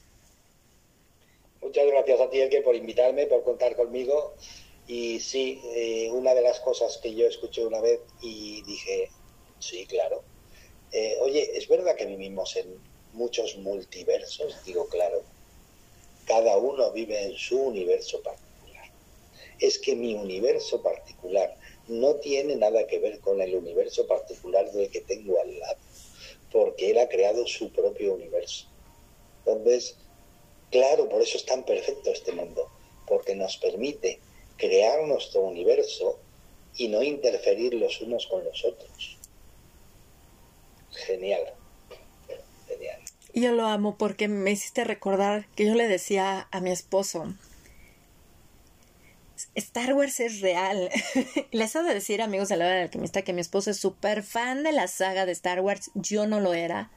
Muchas 1.62 1.86
gracias 1.86 2.20
a 2.20 2.30
ti, 2.30 2.40
Elke, 2.40 2.62
por 2.62 2.76
invitarme, 2.76 3.28
por 3.28 3.44
contar 3.44 3.76
conmigo. 3.76 4.34
Y 4.88 5.20
sí, 5.20 5.62
eh, 5.76 6.10
una 6.12 6.34
de 6.34 6.42
las 6.42 6.60
cosas 6.60 6.98
que 6.98 7.14
yo 7.14 7.28
escuché 7.28 7.66
una 7.66 7.80
vez 7.80 8.02
y 8.22 8.64
dije, 8.64 9.10
sí, 9.60 9.86
claro. 9.86 10.24
Eh, 10.92 11.18
oye, 11.22 11.58
¿es 11.58 11.68
verdad 11.68 11.96
que 11.96 12.06
vivimos 12.06 12.56
en 12.56 12.76
muchos 13.14 13.58
multiversos? 13.58 14.66
Digo, 14.66 14.88
claro. 14.90 15.22
Cada 16.26 16.58
uno 16.58 16.92
vive 16.92 17.24
en 17.24 17.36
su 17.36 17.60
universo 17.60 18.22
particular. 18.22 18.51
Es 19.62 19.80
que 19.80 19.96
mi 19.96 20.16
universo 20.16 20.82
particular 20.82 21.56
no 21.88 22.16
tiene 22.16 22.58
nada 22.58 22.86
que 22.88 23.00
ver 23.00 23.20
con 23.20 23.42
el 23.42 23.56
universo 23.56 24.06
particular 24.08 24.70
del 24.72 24.90
que 24.90 25.02
tengo 25.02 25.40
al 25.40 25.58
lado, 25.58 25.80
porque 26.52 26.92
él 26.92 27.00
ha 27.00 27.08
creado 27.08 27.48
su 27.48 27.72
propio 27.72 28.16
universo. 28.16 28.68
Entonces, 29.46 29.96
claro, 30.70 31.08
por 31.08 31.22
eso 31.22 31.38
es 31.38 31.46
tan 31.46 31.64
perfecto 31.64 32.12
este 32.12 32.34
mundo, 32.34 32.70
porque 33.08 33.36
nos 33.36 33.58
permite 33.58 34.20
crear 34.58 35.08
nuestro 35.08 35.42
universo 35.42 36.20
y 36.78 36.88
no 36.88 37.04
interferir 37.04 37.74
los 37.74 38.02
unos 38.02 38.28
con 38.28 38.44
los 38.44 38.64
otros. 38.64 39.18
Genial, 40.92 41.54
genial. 42.68 43.02
Yo 43.34 43.52
lo 43.54 43.66
amo 43.66 43.96
porque 43.98 44.28
me 44.28 44.52
hiciste 44.52 44.84
recordar 44.84 45.48
que 45.56 45.66
yo 45.66 45.76
le 45.76 45.88
decía 45.88 46.48
a 46.52 46.62
mi 46.62 46.72
esposo, 46.72 47.34
Star 49.56 49.94
Wars 49.94 50.20
es 50.20 50.42
real. 50.42 50.90
Les 51.52 51.76
he 51.76 51.84
de 51.84 51.94
decir, 51.94 52.22
amigos 52.22 52.50
de 52.50 52.58
la 52.58 52.66
hora 52.66 52.76
del 52.76 52.84
alquimista, 52.84 53.22
que 53.22 53.34
mi 53.34 53.42
esposo 53.42 53.72
es 53.72 53.78
súper 53.78 54.24
fan 54.24 54.64
de 54.64 54.72
la 54.72 54.88
saga 54.88 55.26
de 55.26 55.34
Star 55.34 55.60
Wars. 55.60 55.92
Yo 55.94 56.28
no 56.28 56.40
lo 56.40 56.54
era. 56.54 56.92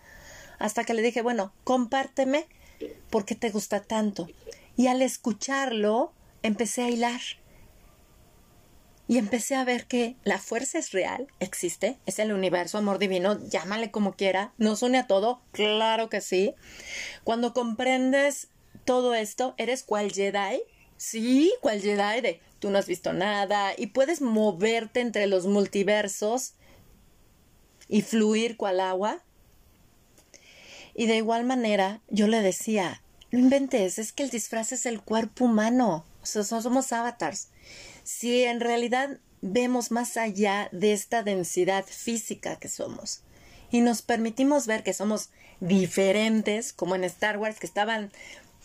Hasta 0.58 0.84
que 0.84 0.94
le 0.94 1.02
dije, 1.02 1.22
bueno, 1.22 1.52
compárteme 1.64 2.46
por 3.10 3.24
qué 3.24 3.34
te 3.34 3.50
gusta 3.50 3.82
tanto. 3.82 4.28
Y 4.76 4.86
al 4.86 5.02
escucharlo, 5.02 6.12
empecé 6.42 6.82
a 6.82 6.90
hilar. 6.90 7.20
Y 9.06 9.18
empecé 9.18 9.54
a 9.54 9.64
ver 9.64 9.86
que 9.86 10.16
la 10.24 10.38
fuerza 10.38 10.78
es 10.78 10.92
real, 10.92 11.28
existe, 11.38 11.98
es 12.06 12.18
el 12.18 12.32
universo, 12.32 12.78
amor 12.78 12.98
divino, 12.98 13.38
llámale 13.50 13.90
como 13.90 14.14
quiera, 14.14 14.54
nos 14.56 14.80
une 14.80 14.96
a 14.96 15.06
todo, 15.06 15.42
claro 15.52 16.08
que 16.08 16.22
sí. 16.22 16.54
Cuando 17.22 17.52
comprendes 17.52 18.48
todo 18.86 19.14
esto, 19.14 19.54
eres 19.58 19.82
cual 19.82 20.10
Jedi, 20.10 20.62
Sí, 20.96 21.52
cual 21.60 21.80
Jedi 21.80 22.20
de 22.20 22.40
tú 22.58 22.70
no 22.70 22.78
has 22.78 22.86
visto 22.86 23.12
nada 23.12 23.72
y 23.76 23.88
puedes 23.88 24.20
moverte 24.20 25.00
entre 25.00 25.26
los 25.26 25.46
multiversos 25.46 26.54
y 27.88 28.02
fluir 28.02 28.56
cual 28.56 28.80
agua. 28.80 29.22
Y 30.94 31.06
de 31.06 31.16
igual 31.16 31.44
manera, 31.44 32.00
yo 32.08 32.28
le 32.28 32.40
decía, 32.40 33.02
no 33.30 33.38
inventes, 33.38 33.98
es 33.98 34.12
que 34.12 34.22
el 34.22 34.30
disfraz 34.30 34.72
es 34.72 34.86
el 34.86 35.02
cuerpo 35.02 35.46
humano, 35.46 36.04
o 36.22 36.26
sea, 36.26 36.44
somos 36.44 36.92
avatars. 36.92 37.48
Si 38.04 38.44
en 38.44 38.60
realidad 38.60 39.18
vemos 39.42 39.90
más 39.90 40.16
allá 40.16 40.68
de 40.72 40.92
esta 40.92 41.22
densidad 41.22 41.84
física 41.84 42.56
que 42.56 42.68
somos 42.68 43.22
y 43.70 43.80
nos 43.80 44.02
permitimos 44.02 44.66
ver 44.66 44.82
que 44.82 44.94
somos 44.94 45.30
diferentes, 45.60 46.72
como 46.72 46.94
en 46.94 47.04
Star 47.04 47.38
Wars, 47.38 47.58
que 47.58 47.66
estaban 47.66 48.10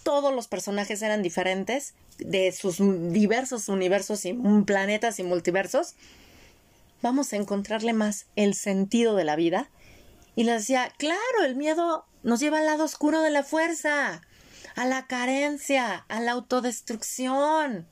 todos 0.09 0.33
los 0.33 0.47
personajes 0.47 1.03
eran 1.03 1.21
diferentes, 1.21 1.93
de 2.17 2.51
sus 2.51 2.77
diversos 2.79 3.69
universos 3.69 4.25
y 4.25 4.33
planetas 4.65 5.19
y 5.19 5.23
multiversos, 5.23 5.93
vamos 7.03 7.31
a 7.31 7.35
encontrarle 7.35 7.93
más 7.93 8.25
el 8.35 8.55
sentido 8.55 9.15
de 9.15 9.23
la 9.23 9.35
vida. 9.35 9.69
Y 10.35 10.45
le 10.45 10.53
decía, 10.53 10.91
claro, 10.97 11.43
el 11.45 11.55
miedo 11.55 12.07
nos 12.23 12.39
lleva 12.39 12.57
al 12.57 12.65
lado 12.65 12.85
oscuro 12.85 13.21
de 13.21 13.29
la 13.29 13.43
fuerza, 13.43 14.23
a 14.75 14.85
la 14.87 15.05
carencia, 15.05 16.05
a 16.07 16.19
la 16.19 16.31
autodestrucción. 16.31 17.85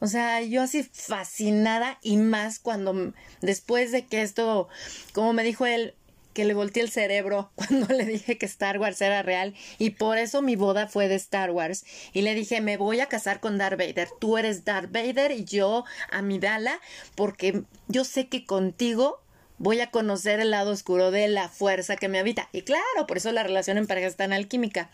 O 0.00 0.08
sea, 0.08 0.42
yo 0.42 0.62
así 0.62 0.82
fascinada 0.82 2.00
y 2.02 2.16
más 2.16 2.58
cuando 2.58 3.12
después 3.40 3.92
de 3.92 4.04
que 4.04 4.22
esto, 4.22 4.66
como 5.12 5.32
me 5.32 5.44
dijo 5.44 5.64
él, 5.64 5.94
que 6.34 6.44
le 6.44 6.52
volteé 6.52 6.82
el 6.82 6.90
cerebro 6.90 7.50
cuando 7.54 7.86
le 7.94 8.04
dije 8.04 8.36
que 8.36 8.46
Star 8.46 8.78
Wars 8.78 9.00
era 9.00 9.22
real 9.22 9.54
y 9.78 9.90
por 9.90 10.18
eso 10.18 10.42
mi 10.42 10.56
boda 10.56 10.88
fue 10.88 11.08
de 11.08 11.14
Star 11.14 11.50
Wars 11.52 11.84
y 12.12 12.22
le 12.22 12.34
dije 12.34 12.60
me 12.60 12.76
voy 12.76 13.00
a 13.00 13.06
casar 13.06 13.40
con 13.40 13.56
Darth 13.56 13.78
Vader. 13.78 14.08
Tú 14.20 14.36
eres 14.36 14.64
Darth 14.64 14.92
Vader 14.92 15.32
y 15.32 15.44
yo 15.44 15.84
Amidala 16.10 16.80
porque 17.14 17.62
yo 17.88 18.04
sé 18.04 18.28
que 18.28 18.44
contigo 18.44 19.22
voy 19.56 19.80
a 19.80 19.90
conocer 19.90 20.40
el 20.40 20.50
lado 20.50 20.72
oscuro 20.72 21.10
de 21.10 21.28
la 21.28 21.48
fuerza 21.48 21.96
que 21.96 22.08
me 22.08 22.18
habita 22.18 22.48
y 22.52 22.62
claro 22.62 23.06
por 23.06 23.16
eso 23.16 23.32
la 23.32 23.44
relación 23.44 23.78
en 23.78 23.86
pareja 23.86 24.08
es 24.08 24.16
tan 24.16 24.32
alquímica. 24.32 24.90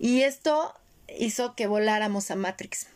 Y 0.00 0.22
esto 0.22 0.74
hizo 1.18 1.54
que 1.54 1.66
voláramos 1.66 2.30
a 2.30 2.36
Matrix. 2.36 2.86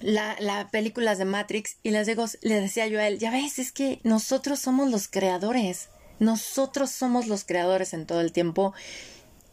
La, 0.00 0.34
la 0.40 0.68
películas 0.70 1.18
de 1.18 1.26
Matrix 1.26 1.76
y 1.82 1.90
les 1.90 2.06
digo, 2.06 2.24
le 2.40 2.60
decía 2.60 2.86
yo 2.86 2.98
a 2.98 3.06
él, 3.06 3.18
ya 3.18 3.30
ves, 3.30 3.58
es 3.58 3.70
que 3.72 4.00
nosotros 4.02 4.58
somos 4.58 4.90
los 4.90 5.08
creadores. 5.08 5.90
Nosotros 6.20 6.90
somos 6.90 7.26
los 7.26 7.44
creadores 7.44 7.92
en 7.94 8.06
todo 8.06 8.20
el 8.20 8.30
tiempo 8.30 8.74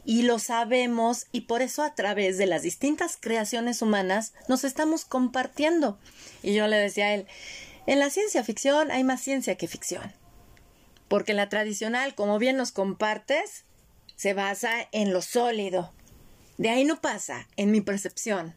y 0.06 0.22
lo 0.22 0.38
sabemos 0.38 1.28
y 1.32 1.42
por 1.42 1.62
eso 1.62 1.82
a 1.82 1.96
través 1.96 2.38
de 2.38 2.46
las 2.46 2.62
distintas 2.62 3.18
creaciones 3.20 3.82
humanas 3.82 4.34
nos 4.48 4.64
estamos 4.64 5.06
compartiendo. 5.06 5.98
Y 6.44 6.54
yo 6.54 6.68
le 6.68 6.78
decía 6.78 7.06
a 7.06 7.14
él, 7.14 7.28
en 7.88 8.00
la 8.00 8.10
ciencia 8.10 8.44
ficción 8.44 8.92
hay 8.92 9.04
más 9.04 9.22
ciencia 9.22 9.56
que 9.56 9.68
ficción. 9.68 10.14
Porque 11.08 11.34
la 11.34 11.50
tradicional, 11.50 12.16
como 12.16 12.38
bien 12.38 12.58
nos 12.58 12.72
compartes, 12.72 13.64
se 14.18 14.34
basa 14.34 14.72
en 14.92 15.14
lo 15.14 15.22
sólido. 15.22 15.94
De 16.58 16.70
ahí 16.70 16.84
no 16.84 17.00
pasa, 17.00 17.48
en 17.56 17.72
mi 17.72 17.82
percepción. 17.82 18.56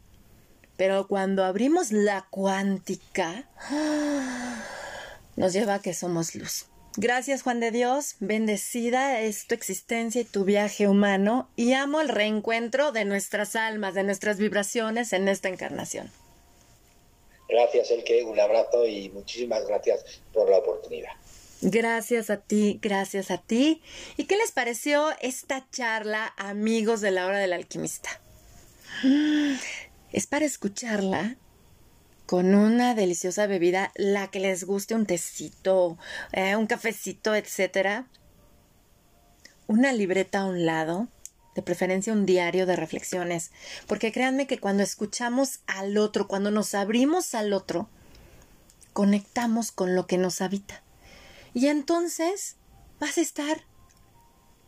Pero 0.77 1.07
cuando 1.07 1.45
abrimos 1.45 1.93
la 1.93 2.27
cuántica, 2.31 3.49
nos 5.37 5.53
lleva 5.53 5.75
a 5.75 5.83
que 5.83 5.95
somos 5.95 6.35
luz. 6.35 6.70
Gracias 6.97 7.43
Juan 7.43 7.61
de 7.61 7.71
Dios, 7.71 8.17
bendecida 8.19 9.21
es 9.21 9.47
tu 9.47 9.55
existencia 9.55 10.23
y 10.23 10.25
tu 10.25 10.45
viaje 10.45 10.89
humano 10.89 11.49
y 11.55 11.73
amo 11.75 12.01
el 12.01 12.09
reencuentro 12.09 12.91
de 12.91 13.05
nuestras 13.05 13.55
almas, 13.55 13.95
de 13.95 14.03
nuestras 14.03 14.39
vibraciones 14.39 15.13
en 15.13 15.29
esta 15.29 15.49
encarnación. 15.49 16.11
Gracias 17.49 17.93
Elke, 17.93 18.25
un 18.25 18.39
abrazo 18.41 18.87
y 18.87 19.09
muchísimas 19.11 19.67
gracias 19.67 20.05
por 20.33 20.51
la 20.51 20.59
oportunidad. 20.59 21.13
Gracias 21.63 22.29
a 22.31 22.39
ti, 22.39 22.81
gracias 22.83 23.31
a 23.31 23.39
ti. 23.39 23.83
¿Y 24.17 24.25
qué 24.25 24.37
les 24.37 24.51
pareció 24.51 25.11
esta 25.21 25.69
charla, 25.71 26.33
amigos 26.39 27.01
de 27.01 27.11
la 27.13 27.27
hora 27.27 27.39
del 27.39 27.53
alquimista? 27.53 28.09
Es 30.13 30.27
para 30.27 30.45
escucharla 30.45 31.37
con 32.31 32.55
una 32.55 32.95
deliciosa 32.95 33.49
bebida, 33.49 33.91
la 33.97 34.29
que 34.29 34.39
les 34.39 34.63
guste, 34.63 34.95
un 34.95 35.05
tecito, 35.05 35.99
eh, 36.31 36.55
un 36.55 36.69
cafecito, 36.69 37.35
etcétera. 37.35 38.07
Una 39.67 39.93
libreta 39.93 40.39
a 40.39 40.45
un 40.45 40.65
lado, 40.65 41.09
de 41.57 41.63
preferencia 41.63 42.13
un 42.13 42.27
diario 42.27 42.67
de 42.67 42.77
reflexiones, 42.77 43.51
porque 43.89 44.13
créanme 44.13 44.47
que 44.47 44.61
cuando 44.61 44.85
escuchamos 44.85 45.59
al 45.67 45.99
otro, 45.99 46.29
cuando 46.29 46.53
nos 46.53 46.77
abrimos 46.77 47.35
al 47.35 47.53
otro, 47.53 47.89
conectamos 48.93 49.73
con 49.73 49.97
lo 49.97 50.07
que 50.07 50.17
nos 50.17 50.41
habita. 50.41 50.85
Y 51.53 51.67
entonces 51.67 52.55
vas 53.01 53.19
a 53.19 53.23
estar 53.23 53.65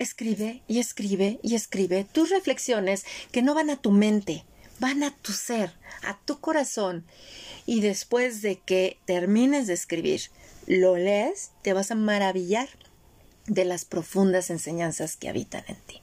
escribe 0.00 0.64
y 0.66 0.80
escribe 0.80 1.38
y 1.44 1.54
escribe 1.54 2.02
tus 2.10 2.30
reflexiones 2.30 3.04
que 3.30 3.40
no 3.40 3.54
van 3.54 3.70
a 3.70 3.76
tu 3.76 3.92
mente, 3.92 4.44
van 4.78 5.02
a 5.02 5.14
tu 5.16 5.32
ser, 5.32 5.72
a 6.02 6.18
tu 6.24 6.40
corazón 6.40 7.04
y 7.66 7.80
después 7.80 8.42
de 8.42 8.58
que 8.58 8.98
termines 9.04 9.66
de 9.66 9.74
escribir, 9.74 10.22
lo 10.66 10.96
lees, 10.96 11.50
te 11.62 11.72
vas 11.72 11.90
a 11.90 11.94
maravillar 11.94 12.68
de 13.46 13.64
las 13.64 13.84
profundas 13.84 14.50
enseñanzas 14.50 15.16
que 15.16 15.28
habitan 15.28 15.64
en 15.68 15.76
ti. 15.76 16.02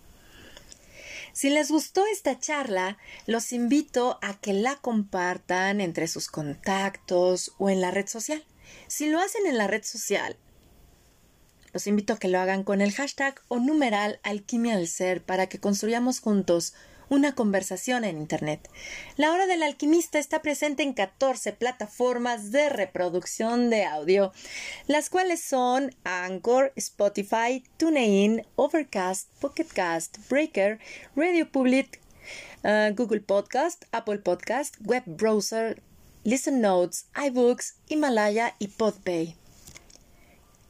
Si 1.33 1.49
les 1.49 1.71
gustó 1.71 2.05
esta 2.05 2.39
charla, 2.39 2.97
los 3.25 3.53
invito 3.53 4.19
a 4.21 4.39
que 4.39 4.53
la 4.53 4.75
compartan 4.75 5.79
entre 5.79 6.07
sus 6.07 6.27
contactos 6.27 7.53
o 7.57 7.69
en 7.69 7.81
la 7.81 7.91
red 7.91 8.07
social. 8.07 8.43
Si 8.87 9.07
lo 9.07 9.19
hacen 9.19 9.45
en 9.45 9.57
la 9.57 9.67
red 9.67 9.83
social, 9.83 10.35
los 11.71 11.87
invito 11.87 12.13
a 12.13 12.17
que 12.17 12.27
lo 12.27 12.39
hagan 12.39 12.63
con 12.63 12.81
el 12.81 12.91
hashtag 12.91 13.39
o 13.47 13.59
numeral 13.59 14.19
alquimia 14.23 14.75
del 14.75 14.87
ser 14.87 15.23
para 15.23 15.47
que 15.47 15.59
construyamos 15.59 16.19
juntos 16.19 16.73
una 17.09 17.33
conversación 17.33 18.03
en 18.03 18.17
Internet. 18.17 18.69
La 19.17 19.31
hora 19.31 19.47
del 19.47 19.63
alquimista 19.63 20.19
está 20.19 20.41
presente 20.41 20.83
en 20.83 20.93
14 20.93 21.53
plataformas 21.53 22.51
de 22.51 22.69
reproducción 22.69 23.69
de 23.69 23.85
audio, 23.85 24.31
las 24.87 25.09
cuales 25.09 25.41
son 25.41 25.95
Anchor, 26.03 26.71
Spotify, 26.75 27.63
TuneIn, 27.77 28.45
Overcast, 28.55 29.29
Pocketcast, 29.39 30.17
Breaker, 30.29 30.79
Radio 31.15 31.51
Public, 31.51 31.99
uh, 32.63 32.93
Google 32.95 33.21
Podcast, 33.21 33.85
Apple 33.91 34.19
Podcast, 34.19 34.75
Web 34.81 35.03
Browser, 35.05 35.81
Listen 36.23 36.61
Notes, 36.61 37.07
iBooks, 37.15 37.75
Himalaya 37.87 38.55
y 38.59 38.67
Podpay. 38.67 39.35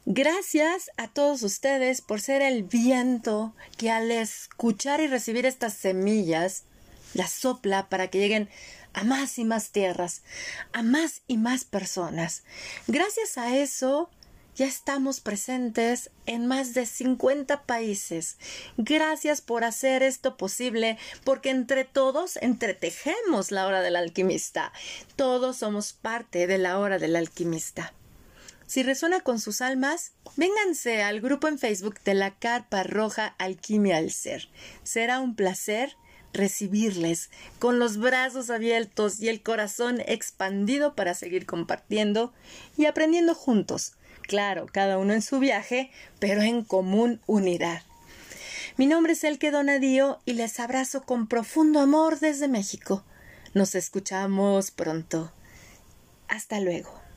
Gracias 0.06 0.90
a 0.96 1.08
todos 1.08 1.42
ustedes 1.42 2.00
por 2.00 2.20
ser 2.20 2.40
el 2.40 2.62
viento 2.62 3.54
que 3.76 3.90
al 3.90 4.10
escuchar 4.10 5.00
y 5.00 5.06
recibir 5.06 5.44
estas 5.44 5.74
semillas 5.74 6.64
las 7.12 7.30
sopla 7.30 7.88
para 7.88 8.08
que 8.08 8.18
lleguen 8.18 8.48
a 8.92 9.04
más 9.04 9.38
y 9.38 9.44
más 9.44 9.70
tierras, 9.70 10.22
a 10.72 10.82
más 10.82 11.20
y 11.28 11.36
más 11.36 11.64
personas. 11.64 12.44
Gracias 12.86 13.36
a 13.36 13.56
eso 13.56 14.08
ya 14.56 14.66
estamos 14.66 15.20
presentes 15.20 16.10
en 16.26 16.46
más 16.46 16.74
de 16.74 16.86
50 16.86 17.62
países. 17.64 18.36
Gracias 18.76 19.40
por 19.40 19.64
hacer 19.64 20.02
esto 20.02 20.36
posible, 20.36 20.98
porque 21.24 21.50
entre 21.50 21.84
todos 21.84 22.36
entretejemos 22.36 23.52
la 23.52 23.66
hora 23.66 23.80
del 23.80 23.96
alquimista. 23.96 24.72
Todos 25.16 25.58
somos 25.58 25.92
parte 25.92 26.46
de 26.46 26.58
la 26.58 26.78
hora 26.78 26.98
del 26.98 27.16
alquimista. 27.16 27.92
Si 28.70 28.84
resuena 28.84 29.18
con 29.18 29.40
sus 29.40 29.62
almas, 29.62 30.12
vénganse 30.36 31.02
al 31.02 31.20
grupo 31.20 31.48
en 31.48 31.58
Facebook 31.58 31.98
de 32.04 32.14
la 32.14 32.38
Carpa 32.38 32.84
Roja 32.84 33.34
Alquimia 33.36 33.96
al 33.96 34.12
Ser. 34.12 34.48
Será 34.84 35.18
un 35.18 35.34
placer 35.34 35.96
recibirles 36.32 37.30
con 37.58 37.80
los 37.80 37.96
brazos 37.96 38.48
abiertos 38.48 39.18
y 39.18 39.28
el 39.28 39.42
corazón 39.42 40.00
expandido 40.06 40.94
para 40.94 41.14
seguir 41.14 41.46
compartiendo 41.46 42.32
y 42.76 42.86
aprendiendo 42.86 43.34
juntos. 43.34 43.94
Claro, 44.22 44.66
cada 44.70 44.98
uno 44.98 45.14
en 45.14 45.22
su 45.22 45.40
viaje, 45.40 45.90
pero 46.20 46.40
en 46.40 46.62
común 46.62 47.20
unidad. 47.26 47.82
Mi 48.76 48.86
nombre 48.86 49.14
es 49.14 49.24
Elke 49.24 49.50
Donadío 49.50 50.20
y 50.26 50.34
les 50.34 50.60
abrazo 50.60 51.02
con 51.02 51.26
profundo 51.26 51.80
amor 51.80 52.20
desde 52.20 52.46
México. 52.46 53.02
Nos 53.52 53.74
escuchamos 53.74 54.70
pronto. 54.70 55.32
Hasta 56.28 56.60
luego. 56.60 57.09